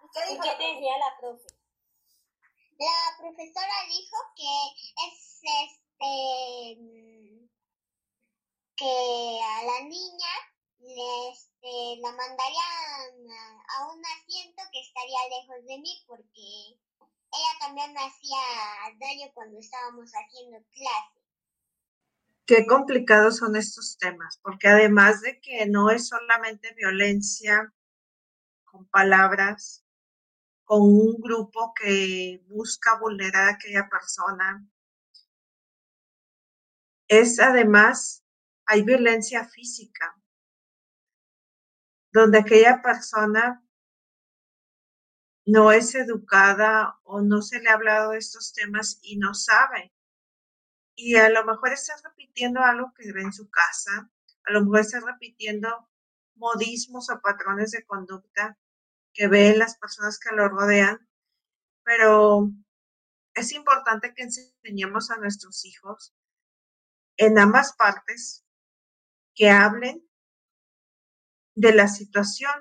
¿Y 0.03 0.09
qué 0.13 0.21
¿Y 0.21 0.29
dijo 0.31 0.43
qué 0.43 0.49
la 0.49 0.57
te 0.57 0.65
decía 0.65 0.99
la 0.99 1.17
profe? 1.19 1.49
La 2.79 3.17
profesora 3.19 3.75
dijo 3.89 4.17
que 4.35 4.53
es 5.07 5.41
este 5.43 7.14
que 8.77 9.41
a 9.43 9.65
la 9.65 9.89
niña 9.89 10.35
le, 10.79 11.31
este, 11.31 12.01
la 12.01 12.11
mandarían 12.13 13.31
a, 13.31 13.77
a 13.77 13.93
un 13.93 14.03
asiento 14.05 14.63
que 14.73 14.81
estaría 14.81 15.19
lejos 15.31 15.67
de 15.67 15.79
mí 15.79 16.05
porque 16.07 16.79
ella 17.35 17.59
también 17.61 17.93
me 17.93 18.01
hacía 18.01 18.39
daño 18.99 19.33
cuando 19.35 19.59
estábamos 19.59 20.11
haciendo 20.13 20.59
clase. 20.71 21.25
Qué 22.47 22.67
complicados 22.67 23.39
son 23.39 23.57
estos 23.57 23.97
temas, 23.99 24.39
porque 24.43 24.69
además 24.69 25.23
de 25.23 25.41
que 25.41 25.67
no 25.67 25.91
es 25.91 26.09
solamente 26.09 26.75
violencia 26.75 27.73
con 28.65 28.87
palabras, 28.87 29.85
con 30.65 30.83
un 30.83 31.17
grupo 31.21 31.73
que 31.75 32.43
busca 32.49 32.99
vulnerar 32.99 33.49
a 33.49 33.55
aquella 33.55 33.89
persona, 33.89 34.67
es 37.09 37.41
además, 37.41 38.24
hay 38.67 38.83
violencia 38.83 39.47
física, 39.47 40.17
donde 42.13 42.39
aquella 42.39 42.81
persona 42.83 43.65
no 45.47 45.73
es 45.73 45.95
educada 45.95 46.99
o 47.05 47.21
no 47.21 47.43
se 47.43 47.61
le 47.61 47.69
ha 47.69 47.75
hablado 47.75 48.13
de 48.13 48.19
estos 48.19 48.53
temas 48.55 48.99
y 49.03 49.19
no 49.19 49.35
sabe. 49.35 49.93
Y 50.97 51.17
a 51.17 51.29
lo 51.29 51.45
mejor 51.45 51.73
está 51.73 51.95
repitiendo 52.03 52.61
algo 52.61 52.93
que 52.97 53.13
ve 53.13 53.23
en 53.23 53.33
su 53.33 53.51
casa, 53.51 54.11
a 54.45 54.53
lo 54.53 54.61
mejor 54.63 54.81
está 54.81 55.01
repitiendo 55.01 55.91
modismos 56.37 57.11
o 57.11 57.21
patrones 57.21 57.73
de 57.73 57.85
conducta 57.85 58.59
que 59.13 59.29
ve 59.29 59.51
en 59.51 59.59
las 59.59 59.77
personas 59.77 60.19
que 60.19 60.35
lo 60.35 60.49
rodean, 60.49 61.09
pero 61.85 62.51
es 63.35 63.53
importante 63.53 64.15
que 64.15 64.23
enseñemos 64.23 65.11
a 65.11 65.17
nuestros 65.17 65.65
hijos 65.65 66.15
en 67.17 67.39
ambas 67.39 67.75
partes 67.75 68.44
que 69.35 69.51
hablen 69.51 70.07
de 71.55 71.75
la 71.75 71.89
situación 71.89 72.53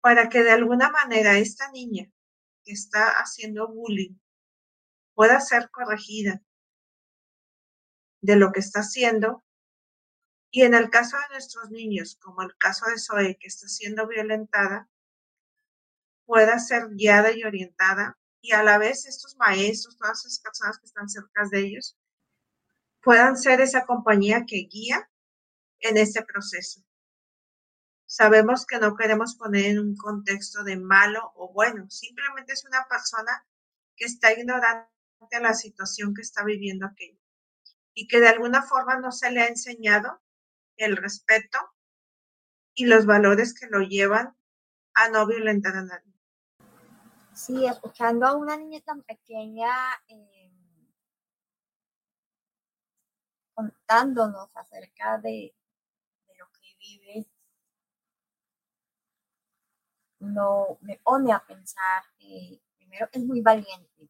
para 0.00 0.28
que 0.28 0.42
de 0.42 0.52
alguna 0.52 0.90
manera 0.90 1.38
esta 1.38 1.70
niña 1.70 2.10
que 2.64 2.72
está 2.72 3.10
haciendo 3.20 3.68
bullying 3.68 4.16
pueda 5.14 5.40
ser 5.40 5.70
corregida 5.70 6.42
de 8.20 8.36
lo 8.36 8.52
que 8.52 8.60
está 8.60 8.80
haciendo. 8.80 9.44
Y 10.50 10.62
en 10.62 10.74
el 10.74 10.90
caso 10.90 11.16
de 11.16 11.34
nuestros 11.34 11.70
niños, 11.70 12.16
como 12.22 12.42
el 12.42 12.56
caso 12.56 12.86
de 12.86 12.98
Zoe, 12.98 13.36
que 13.38 13.48
está 13.48 13.68
siendo 13.68 14.06
violentada, 14.06 14.88
pueda 16.24 16.58
ser 16.58 16.88
guiada 16.90 17.32
y 17.32 17.44
orientada 17.44 18.18
y 18.40 18.52
a 18.52 18.62
la 18.62 18.78
vez 18.78 19.06
estos 19.06 19.36
maestros, 19.36 19.96
todas 19.96 20.24
esas 20.24 20.40
personas 20.40 20.78
que 20.78 20.86
están 20.86 21.08
cerca 21.08 21.48
de 21.50 21.60
ellos, 21.60 21.98
puedan 23.02 23.36
ser 23.36 23.60
esa 23.60 23.84
compañía 23.86 24.44
que 24.46 24.68
guía 24.70 25.10
en 25.80 25.96
este 25.96 26.22
proceso. 26.22 26.82
Sabemos 28.06 28.66
que 28.66 28.78
no 28.78 28.96
queremos 28.96 29.36
poner 29.36 29.66
en 29.66 29.80
un 29.80 29.96
contexto 29.96 30.64
de 30.64 30.76
malo 30.76 31.32
o 31.36 31.52
bueno, 31.52 31.90
simplemente 31.90 32.54
es 32.54 32.64
una 32.64 32.86
persona 32.88 33.46
que 33.96 34.06
está 34.06 34.32
ignorante 34.32 34.88
a 35.32 35.40
la 35.40 35.54
situación 35.54 36.14
que 36.14 36.22
está 36.22 36.42
viviendo 36.44 36.86
aquello 36.86 37.20
y 37.92 38.06
que 38.06 38.20
de 38.20 38.28
alguna 38.28 38.62
forma 38.62 38.98
no 38.98 39.12
se 39.12 39.30
le 39.30 39.42
ha 39.42 39.48
enseñado 39.48 40.22
el 40.76 40.96
respeto 40.96 41.58
y 42.74 42.86
los 42.86 43.06
valores 43.06 43.52
que 43.58 43.66
lo 43.66 43.80
llevan 43.80 44.36
a 44.94 45.08
no 45.10 45.26
violentar 45.26 45.76
a 45.76 45.82
nadie. 45.82 46.14
Sí, 47.34 47.66
escuchando 47.66 48.26
a 48.26 48.36
una 48.36 48.56
niña 48.56 48.80
tan 48.80 49.02
pequeña 49.02 49.70
eh, 50.08 50.50
contándonos 53.54 54.56
acerca 54.56 55.18
de, 55.18 55.54
vive, 56.78 57.26
no, 60.20 60.78
me 60.82 60.96
pone 60.98 61.32
a 61.32 61.40
pensar, 61.44 62.02
eh, 62.20 62.60
primero 62.76 63.08
es 63.12 63.24
muy 63.24 63.40
valiente, 63.40 64.08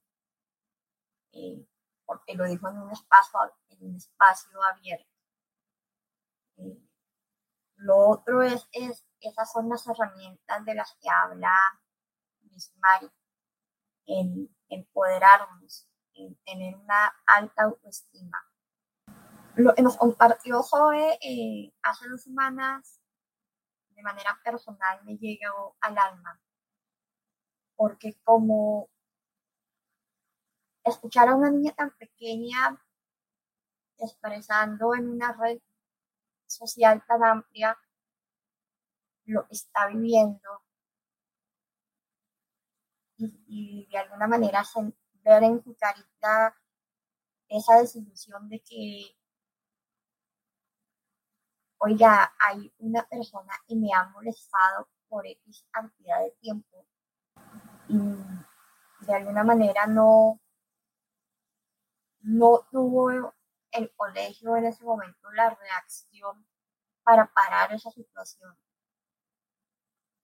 eh, 1.32 1.66
porque 2.04 2.34
lo 2.34 2.44
dijo 2.44 2.68
en 2.68 2.78
un 2.78 2.90
espacio, 2.92 3.38
en 3.70 3.86
un 3.90 3.96
espacio 3.96 4.62
abierto. 4.62 5.08
Eh, 6.58 6.78
lo 7.76 7.96
otro 8.10 8.42
es, 8.42 8.66
es, 8.72 9.04
esas 9.20 9.52
son 9.52 9.68
las 9.68 9.86
herramientas 9.86 10.64
de 10.64 10.74
las 10.74 10.94
que 11.00 11.08
habla 11.08 11.52
mi 12.42 12.56
Mari, 12.80 13.08
en 14.06 14.56
empoderarnos, 14.68 15.88
en 16.14 16.34
tener 16.44 16.74
una 16.76 17.14
alta 17.26 17.64
autoestima. 17.64 18.47
Lo 19.58 19.74
que 19.74 19.82
nos 19.82 19.96
compartió 19.96 20.62
Zoe 20.62 21.18
eh, 21.20 21.74
hace 21.82 22.08
dos 22.08 22.22
semanas 22.22 23.00
de 23.90 24.02
manera 24.02 24.40
personal 24.44 25.04
me 25.04 25.16
llegó 25.16 25.76
al 25.80 25.98
alma, 25.98 26.40
porque 27.74 28.14
como 28.22 28.88
escuchar 30.84 31.28
a 31.28 31.34
una 31.34 31.50
niña 31.50 31.72
tan 31.72 31.90
pequeña 31.96 32.80
expresando 33.98 34.94
en 34.94 35.08
una 35.08 35.32
red 35.32 35.58
social 36.46 37.04
tan 37.08 37.24
amplia 37.24 37.76
lo 39.24 39.44
que 39.48 39.54
está 39.54 39.88
viviendo 39.88 40.62
y, 43.16 43.88
de 43.90 43.98
alguna 43.98 44.28
manera 44.28 44.62
ver 45.24 45.42
en 45.42 45.60
su 45.64 45.74
carita 45.74 46.56
esa 47.48 47.80
desilusión 47.80 48.48
de 48.48 48.60
que, 48.60 49.17
oiga, 51.78 52.34
hay 52.38 52.72
una 52.78 53.02
persona 53.04 53.52
y 53.66 53.76
me 53.76 53.92
ha 53.94 54.04
molestado 54.08 54.88
por 55.08 55.26
X 55.26 55.66
cantidad 55.70 56.20
de 56.20 56.30
tiempo 56.40 56.86
y 57.88 57.96
de 59.06 59.14
alguna 59.14 59.44
manera 59.44 59.86
no, 59.86 60.40
no 62.20 62.66
tuvo 62.70 63.34
el 63.70 63.94
colegio 63.94 64.56
en 64.56 64.66
ese 64.66 64.84
momento 64.84 65.30
la 65.32 65.50
reacción 65.50 66.46
para 67.02 67.26
parar 67.26 67.72
esa 67.72 67.90
situación. 67.90 68.56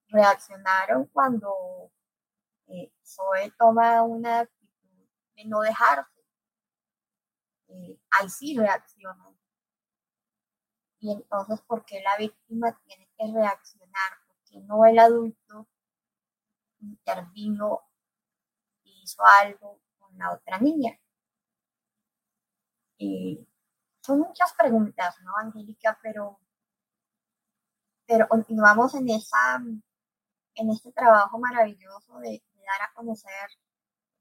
Reaccionaron 0.08 1.06
cuando 1.06 1.90
eh, 2.66 2.92
Zoe 3.02 3.50
toma 3.58 4.02
una 4.02 4.40
actitud 4.40 5.08
de 5.36 5.44
no 5.46 5.60
dejarse. 5.60 6.10
Eh, 7.68 7.98
ahí 8.10 8.28
sí 8.28 8.56
reaccionan. 8.56 9.33
Y 11.04 11.12
entonces, 11.12 11.60
¿por 11.60 11.84
qué 11.84 12.00
la 12.00 12.16
víctima 12.16 12.80
tiene 12.86 13.06
que 13.18 13.30
reaccionar? 13.30 14.12
Porque 14.26 14.58
no 14.60 14.86
el 14.86 14.98
adulto 14.98 15.68
intervino 16.80 17.82
y 18.84 19.02
hizo 19.02 19.22
algo 19.22 19.82
con 19.98 20.16
la 20.16 20.32
otra 20.32 20.58
niña. 20.60 20.98
Son 24.00 24.20
muchas 24.20 24.54
preguntas, 24.54 25.20
¿no, 25.20 25.36
Angélica? 25.36 25.98
Pero, 26.02 26.40
pero 28.06 28.26
continuamos 28.26 28.94
en 28.94 29.10
esa 29.10 29.62
en 30.54 30.70
este 30.70 30.90
trabajo 30.92 31.38
maravilloso 31.38 32.18
de, 32.20 32.42
dar 32.64 32.88
a 32.88 32.94
conocer 32.94 33.50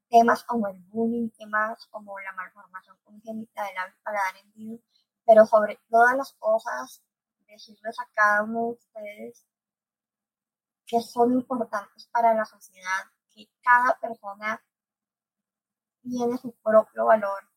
temas 0.10 0.44
como 0.44 0.68
el 0.68 0.82
bullying, 0.90 1.30
temas 1.30 1.88
como 1.88 2.20
la 2.20 2.34
malformación 2.34 2.98
congénita 3.06 3.64
del 3.64 3.78
hábito 3.78 4.00
paladar 4.04 4.36
hendido, 4.36 4.80
pero 5.26 5.46
sobre 5.46 5.80
todas 5.90 6.16
las 6.18 6.34
cosas, 6.34 7.04
decirles 7.48 8.00
a 8.00 8.08
cada 8.14 8.44
uno 8.44 8.66
de 8.66 8.72
ustedes 8.72 9.46
que 10.86 11.02
son 11.02 11.34
importantes 11.34 12.08
para 12.08 12.34
la 12.34 12.46
sociedad, 12.46 13.04
que 13.34 13.50
cada 13.62 13.98
persona 14.00 14.64
tiene 16.02 16.38
su 16.38 16.52
propio 16.62 17.06
valor 17.06 17.50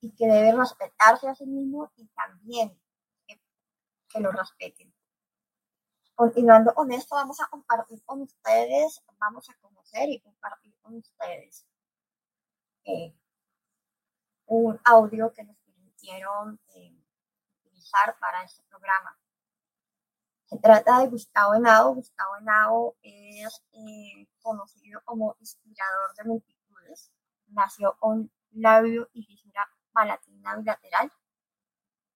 y 0.00 0.14
que 0.14 0.26
debe 0.26 0.52
respetarse 0.52 1.28
a 1.28 1.34
sí 1.34 1.46
mismo 1.46 1.90
y 1.96 2.06
también 2.08 2.78
que 4.08 4.20
lo 4.20 4.32
respeten. 4.32 4.92
Continuando 6.14 6.72
con 6.74 6.90
esto, 6.92 7.14
vamos 7.14 7.40
a 7.40 7.48
compartir 7.48 8.02
con 8.04 8.22
ustedes, 8.22 9.02
vamos 9.18 9.48
a 9.50 9.54
conocer 9.60 10.08
y 10.08 10.20
compartir 10.20 10.74
con 10.80 10.96
ustedes 10.96 11.66
eh, 12.84 13.14
un 14.46 14.80
audio 14.84 15.32
que 15.32 15.44
nos 15.44 15.56
permitieron 15.58 16.60
eh, 16.74 16.96
utilizar 17.64 18.16
para 18.18 18.42
este 18.44 18.62
programa. 18.64 19.16
Se 20.46 20.58
trata 20.58 21.00
de 21.00 21.08
Gustavo 21.08 21.54
Henao. 21.54 21.94
Gustavo 21.94 22.36
Henao 22.36 22.96
es 23.02 23.64
eh, 23.72 24.28
conocido 24.40 25.00
como 25.04 25.36
inspirador 25.40 26.14
de 26.16 26.24
multitudes. 26.24 27.10
Nació 27.48 27.96
con 27.98 28.30
labio 28.52 29.08
y 29.12 29.24
fisura 29.24 29.68
palatina 29.92 30.56
bilateral, 30.56 31.12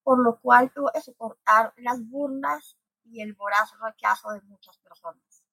por 0.02 0.18
lo 0.18 0.38
cual 0.40 0.72
tuvo 0.72 0.90
que 0.92 1.00
soportar 1.00 1.72
las 1.76 2.00
burlas 2.08 2.76
y 3.04 3.20
el 3.20 3.34
voraz 3.34 3.72
rechazo 3.80 4.30
de 4.30 4.42
muchas 4.42 4.78
personas. 4.78 5.44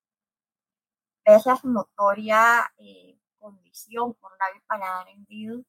Pese 1.23 1.49
a 1.49 1.55
su 1.55 1.69
notoria 1.69 2.71
eh, 2.77 3.19
condición 3.39 4.13
por 4.13 4.31
labio 4.37 4.61
paladar 4.67 5.07
hendido, 5.09 5.63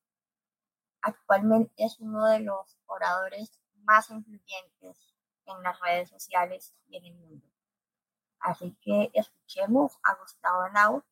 actualmente 1.09 1.73
es 1.77 1.99
uno 2.01 2.27
de 2.27 2.41
los 2.41 2.79
oradores 2.87 3.61
más 3.85 4.11
influyentes 4.11 5.15
en 5.45 5.63
las 5.63 5.81
redes 5.81 6.11
sociales 6.11 6.75
y 6.89 6.97
en 6.97 7.05
el 7.07 7.15
mundo. 7.15 7.47
Así 8.41 8.77
que 8.81 9.11
escuchemos 9.15 9.99
a 10.03 10.15
Gustavo 10.15 10.69
Nau 10.71 11.03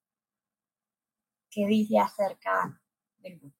que 1.50 1.66
dice 1.66 1.98
acerca 1.98 2.80
del 3.18 3.38
grupo 3.38 3.56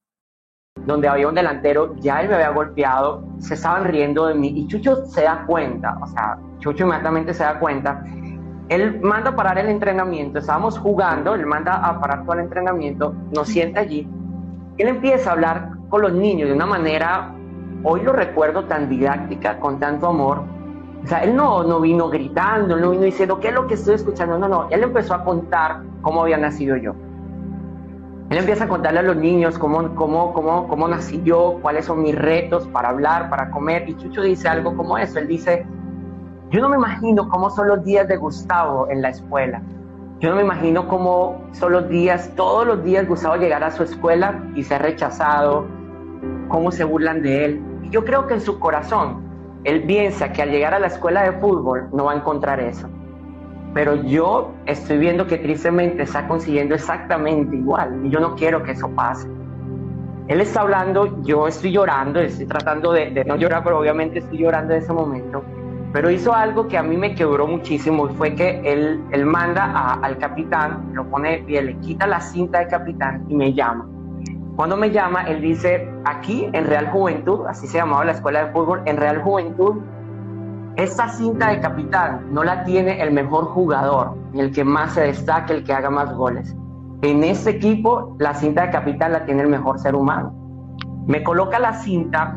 donde 0.84 1.09
había 1.09 1.28
un 1.28 1.34
delantero, 1.34 1.97
ya 1.97 2.20
él 2.20 2.28
me 2.28 2.34
había 2.34 2.51
golpeado, 2.51 3.24
se 3.39 3.55
estaban 3.55 3.84
riendo 3.84 4.26
de 4.26 4.34
mí 4.34 4.53
y 4.55 4.66
Chucho 4.68 5.07
se 5.07 5.22
da 5.22 5.45
cuenta, 5.47 5.99
o 6.03 6.07
sea, 6.07 6.39
Chucho 6.59 6.84
inmediatamente 6.84 7.34
se 7.34 7.43
da 7.43 7.59
cuenta. 7.59 8.05
Él 8.68 9.01
manda 9.01 9.30
a 9.30 9.37
parar 9.37 9.59
el 9.59 9.68
entrenamiento, 9.68 10.39
estábamos 10.39 10.78
jugando, 10.78 11.34
él 11.34 11.47
manda 11.47 11.76
a 11.76 12.01
parar 12.01 12.24
todo 12.24 12.34
el 12.34 12.41
entrenamiento, 12.41 13.14
nos 13.34 13.49
sienta 13.49 13.80
allí. 13.80 14.09
Él 14.76 14.89
empieza 14.89 15.30
a 15.30 15.32
hablar 15.32 15.76
con 15.97 16.03
los 16.03 16.12
niños 16.12 16.51
de 16.51 16.55
una 16.55 16.66
manera, 16.66 17.32
hoy 17.82 18.03
lo 18.03 18.12
recuerdo 18.12 18.64
tan 18.64 18.86
didáctica, 18.86 19.59
con 19.59 19.80
tanto 19.80 20.09
amor. 20.09 20.42
O 21.03 21.07
sea, 21.07 21.20
él 21.24 21.34
no, 21.34 21.64
no 21.64 21.80
vino 21.80 22.11
gritando, 22.11 22.76
no 22.76 22.90
vino 22.90 23.05
diciendo, 23.05 23.40
¿qué 23.40 23.49
es 23.49 23.55
lo 23.55 23.66
que 23.66 23.74
estoy 23.74 23.94
escuchando? 23.94 24.38
No, 24.38 24.47
no, 24.47 24.68
él 24.68 24.82
empezó 24.82 25.14
a 25.14 25.24
contar 25.24 25.80
cómo 26.03 26.20
había 26.20 26.36
nacido 26.36 26.76
yo. 26.76 26.92
Él 28.28 28.36
empieza 28.36 28.64
a 28.64 28.68
contarle 28.68 28.99
a 28.99 29.05
los 29.05 29.16
niños 29.16 29.59
cómo, 29.59 29.94
cómo, 29.94 30.34
cómo, 30.34 30.68
cómo 30.68 30.86
nací 30.86 31.22
yo, 31.24 31.61
cuáles 31.62 31.86
son 31.86 32.03
mis 32.03 32.14
retos 32.14 32.66
para 32.66 32.90
hablar, 32.90 33.30
para 33.30 33.51
comer. 33.51 33.88
Y 33.88 33.97
Chucho 33.97 34.20
dice 34.20 34.49
algo 34.49 34.76
como 34.76 34.99
eso. 34.99 35.18
Él 35.18 35.28
dice, 35.28 35.64
yo 36.51 36.61
no 36.61 36.68
me 36.68 36.76
imagino 36.76 37.26
cómo 37.30 37.49
son 37.49 37.68
los 37.68 37.82
días 37.84 38.07
de 38.07 38.18
Gustavo 38.18 38.86
en 38.90 39.01
la 39.01 39.09
escuela. 39.09 39.62
Yo 40.20 40.28
no 40.28 40.36
me 40.36 40.42
imagino 40.42 40.88
cómo 40.88 41.42
son 41.53 41.72
los 41.72 41.88
días, 41.88 42.30
todos 42.36 42.66
los 42.66 42.84
días 42.84 43.09
Gustavo 43.09 43.36
llegar 43.36 43.64
a 43.64 43.70
su 43.70 43.82
escuela 43.82 44.42
y 44.55 44.62
ser 44.62 44.82
rechazado, 44.82 45.66
cómo 46.49 46.70
se 46.70 46.84
burlan 46.84 47.22
de 47.22 47.44
él. 47.44 47.62
Yo 47.90 48.05
creo 48.05 48.26
que 48.26 48.34
en 48.34 48.40
su 48.40 48.59
corazón, 48.59 49.24
él 49.64 49.84
piensa 49.84 50.32
que 50.32 50.42
al 50.42 50.51
llegar 50.51 50.74
a 50.74 50.78
la 50.78 50.86
escuela 50.88 51.22
de 51.22 51.32
fútbol 51.38 51.88
no 51.92 52.05
va 52.05 52.12
a 52.12 52.16
encontrar 52.16 52.61
eso 52.61 52.88
pero 53.76 53.94
yo 53.94 54.55
estoy 54.64 54.97
viendo 54.97 55.26
que 55.26 55.36
tristemente 55.36 56.05
está 56.05 56.26
consiguiendo 56.26 56.74
exactamente 56.74 57.57
igual 57.57 58.07
y 58.07 58.09
yo 58.09 58.20
no 58.20 58.34
quiero 58.34 58.62
que 58.62 58.70
eso 58.70 58.88
pase. 58.88 59.28
Él 60.28 60.40
está 60.40 60.62
hablando, 60.62 61.22
yo 61.24 61.47
estoy 61.47 61.72
llorando, 61.72 62.18
estoy 62.20 62.47
tratando 62.47 62.92
de, 62.92 63.22
no 63.26 63.36
llorar, 63.36 63.62
pero 63.62 63.78
obviamente 63.78 64.20
estoy 64.20 64.38
llorando 64.38 64.72
en 64.72 64.80
ese 64.80 64.94
momento. 64.94 65.44
Pero 65.92 66.11
hizo 66.11 66.32
algo 66.32 66.68
que 66.68 66.78
a 66.78 66.82
mí 66.82 66.97
me 66.97 67.14
quebró 67.14 67.47
muchísimo 67.47 68.09
y 68.09 68.14
fue 68.14 68.34
que 68.34 68.62
él, 68.64 68.99
él 69.11 69.26
manda 69.26 69.99
al 70.03 70.16
capitán, 70.16 70.92
lo 70.94 71.05
pone 71.11 71.32
de 71.32 71.38
pie, 71.40 71.61
le 71.61 71.76
quita 71.80 72.07
la 72.07 72.22
cinta 72.22 72.61
de 72.61 72.68
capitán 72.68 73.26
y 73.28 73.34
me 73.34 73.53
llama. 73.53 73.86
Cuando 74.57 74.76
me 74.76 74.90
llama, 74.90 75.24
él 75.24 75.42
dice, 75.42 75.88
aquí 76.04 76.48
en 76.52 76.64
Real 76.64 76.88
Juventud, 76.90 77.46
así 77.46 77.66
se 77.66 77.78
llamaba 77.78 78.04
la 78.07 78.12
escuela 78.12 78.46
de 78.46 78.52
fútbol, 78.52 78.82
en 78.86 78.96
Real 78.96 79.22
Juventud 79.22 79.82
esta 80.76 81.09
cinta 81.09 81.48
de 81.48 81.61
capitán 81.61 82.26
no 82.32 82.44
la 82.44 82.62
tiene 82.64 83.00
el 83.00 83.11
mejor 83.11 83.46
jugador, 83.46 84.14
ni 84.32 84.40
el 84.40 84.52
que 84.52 84.62
más 84.62 84.92
se 84.92 85.04
destaque, 85.04 85.54
el 85.54 85.64
que 85.64 85.72
haga 85.72 85.88
más 85.88 86.14
goles. 86.14 86.54
En 87.00 87.24
este 87.24 87.48
equipo, 87.48 88.14
la 88.18 88.34
cinta 88.34 88.66
de 88.66 88.72
capitán 88.72 89.12
la 89.12 89.24
tiene 89.24 89.42
el 89.42 89.48
mejor 89.48 89.78
ser 89.78 89.94
humano. 89.94 90.34
Me 91.07 91.22
coloca 91.22 91.59
la 91.59 91.72
cinta 91.72 92.36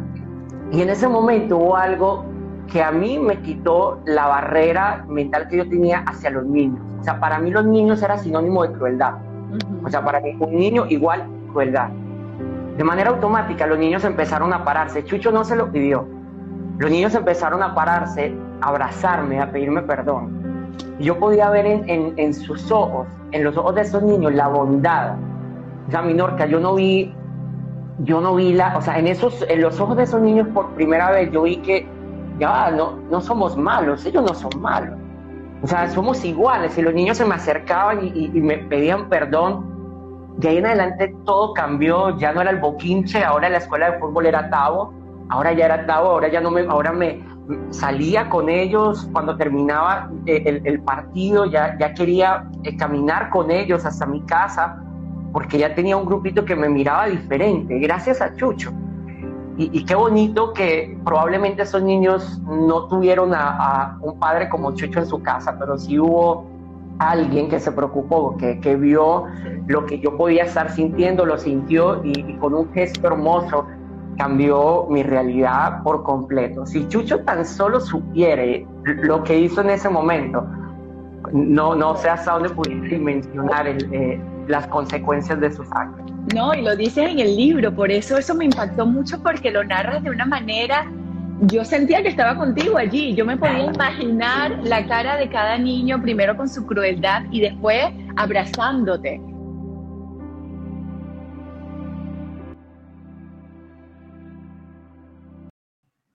y 0.71 0.81
en 0.81 0.89
ese 0.89 1.09
momento 1.09 1.57
hubo 1.57 1.75
algo 1.75 2.23
que 2.71 2.81
a 2.81 2.93
mí 2.93 3.19
me 3.19 3.41
quitó 3.41 3.99
la 4.05 4.27
barrera 4.27 5.03
mental 5.09 5.49
que 5.49 5.57
yo 5.57 5.67
tenía 5.67 6.05
hacia 6.07 6.29
los 6.29 6.45
niños. 6.45 6.79
O 7.01 7.03
sea, 7.03 7.19
para 7.19 7.39
mí 7.39 7.51
los 7.51 7.65
niños 7.65 8.01
era 8.01 8.17
sinónimo 8.17 8.63
de 8.63 8.71
crueldad. 8.71 9.15
O 9.83 9.89
sea, 9.89 10.01
para 10.05 10.21
mí 10.21 10.37
un 10.39 10.55
niño 10.55 10.85
igual 10.87 11.27
crueldad. 11.51 11.89
De 12.79 12.83
manera 12.83 13.11
automática 13.11 13.67
los 13.67 13.77
niños 13.77 14.03
empezaron 14.03 14.51
a 14.53 14.63
pararse. 14.63 15.03
Chucho 15.03 15.31
no 15.31 15.43
se 15.43 15.55
lo 15.55 15.71
pidió 15.71 16.07
los 16.79 16.89
niños 16.89 17.13
empezaron 17.13 17.61
a 17.61 17.75
pararse, 17.75 18.33
a 18.61 18.69
abrazarme, 18.69 19.41
a 19.41 19.51
pedirme 19.51 19.81
perdón. 19.81 20.71
Yo 20.97 21.19
podía 21.19 21.49
ver 21.49 21.65
en, 21.65 22.33
sus 22.33 22.71
ojos, 22.71 23.05
en 23.31 23.43
los 23.43 23.57
ojos 23.57 23.75
de 23.75 23.81
esos 23.81 24.01
niños, 24.01 24.33
la 24.33 24.47
bondad. 24.47 25.15
O 25.87 25.91
sea, 25.91 26.01
Minorca, 26.01 26.45
yo 26.45 26.61
no 26.61 26.75
vi, 26.75 27.13
yo 27.99 28.21
no 28.21 28.33
vi 28.35 28.53
la, 28.53 28.77
o 28.77 28.81
sea, 28.81 28.97
en 28.97 29.07
esos, 29.07 29.45
en 29.49 29.61
los 29.61 29.77
ojos 29.81 29.97
de 29.97 30.03
esos 30.03 30.21
niños 30.21 30.47
por 30.53 30.69
primera 30.69 31.11
vez 31.11 31.29
yo 31.31 31.43
vi 31.43 31.57
que 31.57 31.85
ya 32.39 32.71
no, 32.71 32.97
no 33.11 33.19
somos 33.19 33.57
malos, 33.57 34.05
ellos 34.05 34.23
no 34.23 34.33
son 34.33 34.61
malos. 34.61 34.97
O 35.61 35.67
sea, 35.67 35.89
somos 35.89 36.23
iguales. 36.23 36.77
Y 36.77 36.81
los 36.81 36.93
niños 36.93 37.17
se 37.17 37.25
me 37.25 37.35
acercaban 37.35 38.09
y 38.13 38.29
me 38.39 38.57
pedían 38.57 39.09
perdón, 39.09 39.68
de 40.39 40.47
ahí 40.47 40.57
en 40.57 40.65
adelante 40.65 41.13
todo 41.25 41.53
cambió, 41.53 42.17
ya 42.17 42.31
no 42.31 42.41
era 42.41 42.51
el 42.51 42.59
boquinche, 42.59 43.23
ahora 43.25 43.49
la 43.49 43.57
escuela 43.57 43.91
de 43.91 43.99
fútbol 43.99 44.25
era 44.25 44.49
Tavo, 44.49 44.93
ahora 45.27 45.51
ya 45.51 45.65
era 45.65 45.85
Tavo, 45.85 46.07
ahora 46.09 46.29
ya 46.29 46.39
no 46.39 46.49
me, 46.49 46.61
ahora 46.61 46.93
me 46.93 47.21
salía 47.71 48.29
con 48.29 48.47
ellos 48.47 49.09
cuando 49.11 49.35
terminaba 49.35 50.09
eh, 50.25 50.61
el, 50.63 50.81
partido, 50.81 51.45
ya, 51.45 51.77
ya 51.77 51.93
quería 51.93 52.45
eh, 52.63 52.77
caminar 52.77 53.29
con 53.31 53.51
ellos 53.51 53.85
hasta 53.85 54.05
mi 54.05 54.21
casa, 54.21 54.81
porque 55.33 55.57
ya 55.57 55.75
tenía 55.75 55.97
un 55.97 56.05
grupito 56.05 56.45
que 56.45 56.55
me 56.55 56.69
miraba 56.69 57.07
diferente, 57.07 57.77
gracias 57.79 58.21
a 58.21 58.33
Chucho. 58.35 58.71
Y, 59.61 59.83
qué 59.83 59.93
bonito 59.93 60.53
que 60.53 60.97
probablemente 61.03 61.63
esos 61.63 61.83
niños 61.83 62.39
no 62.43 62.87
tuvieron 62.87 63.33
a, 63.33 63.97
un 63.99 64.17
padre 64.17 64.47
como 64.47 64.73
Chucho 64.73 64.99
en 64.99 65.05
su 65.05 65.21
casa, 65.21 65.57
pero 65.59 65.77
sí 65.77 65.99
hubo 65.99 66.45
alguien 66.99 67.49
que 67.49 67.59
se 67.59 67.71
preocupó, 67.71 68.37
que, 68.37 68.59
que 68.59 68.75
vio 68.75 69.25
lo 69.67 69.85
que 69.85 69.99
yo 69.99 70.15
podía 70.17 70.43
estar 70.43 70.69
sintiendo, 70.71 71.25
lo 71.25 71.37
sintió 71.37 72.03
y, 72.03 72.19
y 72.27 72.35
con 72.37 72.53
un 72.53 72.71
gesto 72.73 73.07
hermoso 73.07 73.65
cambió 74.17 74.85
mi 74.89 75.01
realidad 75.01 75.81
por 75.81 76.03
completo. 76.03 76.65
Si 76.65 76.87
Chucho 76.89 77.23
tan 77.23 77.45
solo 77.45 77.79
supiere 77.79 78.67
lo 78.83 79.23
que 79.23 79.39
hizo 79.39 79.61
en 79.61 79.69
ese 79.69 79.89
momento, 79.89 80.45
no, 81.31 81.73
no 81.73 81.95
sé 81.95 82.09
hasta 82.09 82.33
dónde 82.33 82.49
pudiera 82.49 82.81
dimensionar 82.81 83.67
eh, 83.67 84.21
las 84.47 84.67
consecuencias 84.67 85.39
de 85.39 85.51
sus 85.51 85.67
actos. 85.71 86.11
No, 86.35 86.53
y 86.53 86.61
lo 86.61 86.75
dices 86.75 87.09
en 87.09 87.19
el 87.19 87.35
libro, 87.35 87.73
por 87.73 87.91
eso 87.91 88.17
eso 88.17 88.35
me 88.35 88.45
impactó 88.45 88.85
mucho 88.85 89.21
porque 89.23 89.51
lo 89.51 89.63
narras 89.63 90.03
de 90.03 90.09
una 90.09 90.25
manera, 90.25 90.85
yo 91.41 91.63
sentía 91.63 92.03
que 92.03 92.09
estaba 92.09 92.35
contigo 92.35 92.77
allí, 92.77 93.15
yo 93.15 93.25
me 93.25 93.37
podía 93.37 93.65
imaginar 93.65 94.59
la 94.63 94.85
cara 94.87 95.15
de 95.17 95.29
cada 95.29 95.57
niño, 95.57 96.01
primero 96.01 96.35
con 96.35 96.49
su 96.49 96.65
crueldad 96.65 97.23
y 97.31 97.39
después 97.39 97.85
abrazándote. 98.17 99.21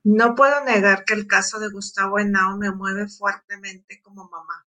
No 0.06 0.34
puedo 0.34 0.62
negar 0.64 1.04
que 1.04 1.14
el 1.14 1.26
caso 1.26 1.58
de 1.58 1.70
Gustavo 1.70 2.18
Henao 2.18 2.58
me 2.58 2.70
mueve 2.70 3.08
fuertemente 3.08 4.02
como 4.02 4.28
mamá. 4.28 4.66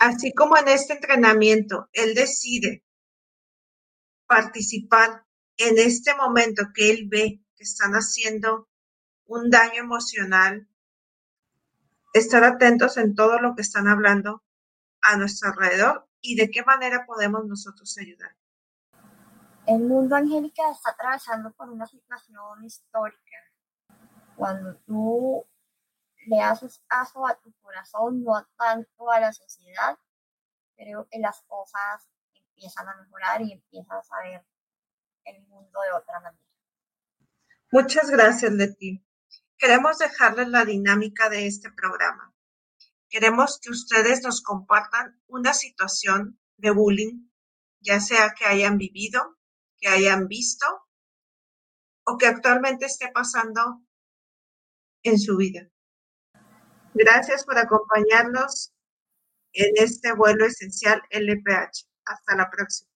Así 0.00 0.32
como 0.34 0.56
en 0.56 0.66
este 0.66 0.94
entrenamiento 0.94 1.88
él 1.92 2.14
decide 2.14 2.82
participar 4.26 5.24
en 5.56 5.78
este 5.78 6.16
momento 6.16 6.64
que 6.74 6.90
él 6.90 7.06
ve 7.08 7.40
que 7.54 7.62
están 7.62 7.92
haciendo 7.92 8.69
un 9.30 9.48
daño 9.48 9.84
emocional, 9.84 10.68
estar 12.12 12.42
atentos 12.42 12.96
en 12.96 13.14
todo 13.14 13.38
lo 13.38 13.54
que 13.54 13.62
están 13.62 13.86
hablando 13.86 14.42
a 15.02 15.16
nuestro 15.16 15.50
alrededor 15.50 16.08
y 16.20 16.34
de 16.34 16.50
qué 16.50 16.64
manera 16.64 17.06
podemos 17.06 17.46
nosotros 17.46 17.96
ayudar. 17.98 18.34
El 19.68 19.84
mundo, 19.84 20.16
Angélica, 20.16 20.68
está 20.72 20.90
atravesando 20.90 21.52
por 21.52 21.70
una 21.70 21.86
situación 21.86 22.64
histórica 22.64 23.36
cuando 24.34 24.74
tú 24.78 25.46
le 26.26 26.40
haces 26.40 26.82
caso 26.88 27.24
a 27.24 27.36
tu 27.36 27.52
corazón, 27.62 28.24
no 28.24 28.44
tanto 28.58 29.12
a 29.12 29.20
la 29.20 29.32
sociedad, 29.32 29.96
creo 30.74 31.06
que 31.08 31.20
las 31.20 31.40
cosas 31.42 32.08
empiezan 32.34 32.88
a 32.88 32.96
mejorar 32.96 33.42
y 33.42 33.52
empiezas 33.52 34.10
a 34.10 34.22
ver 34.24 34.44
el 35.24 35.40
mundo 35.46 35.78
de 35.82 35.92
otra 35.92 36.18
manera. 36.18 36.44
Muchas 37.70 38.10
gracias, 38.10 38.50
Leti. 38.50 39.04
Queremos 39.60 39.98
dejarles 39.98 40.48
la 40.48 40.64
dinámica 40.64 41.28
de 41.28 41.46
este 41.46 41.70
programa. 41.70 42.34
Queremos 43.10 43.60
que 43.60 43.68
ustedes 43.68 44.22
nos 44.22 44.42
compartan 44.42 45.20
una 45.26 45.52
situación 45.52 46.40
de 46.56 46.70
bullying, 46.70 47.28
ya 47.78 48.00
sea 48.00 48.32
que 48.36 48.46
hayan 48.46 48.78
vivido, 48.78 49.36
que 49.76 49.88
hayan 49.88 50.28
visto 50.28 50.64
o 52.06 52.16
que 52.16 52.26
actualmente 52.26 52.86
esté 52.86 53.10
pasando 53.12 53.82
en 55.02 55.18
su 55.18 55.36
vida. 55.36 55.68
Gracias 56.94 57.44
por 57.44 57.58
acompañarnos 57.58 58.72
en 59.52 59.74
este 59.76 60.14
vuelo 60.14 60.46
esencial 60.46 61.02
LPH. 61.10 61.86
Hasta 62.06 62.34
la 62.34 62.48
próxima. 62.48 62.89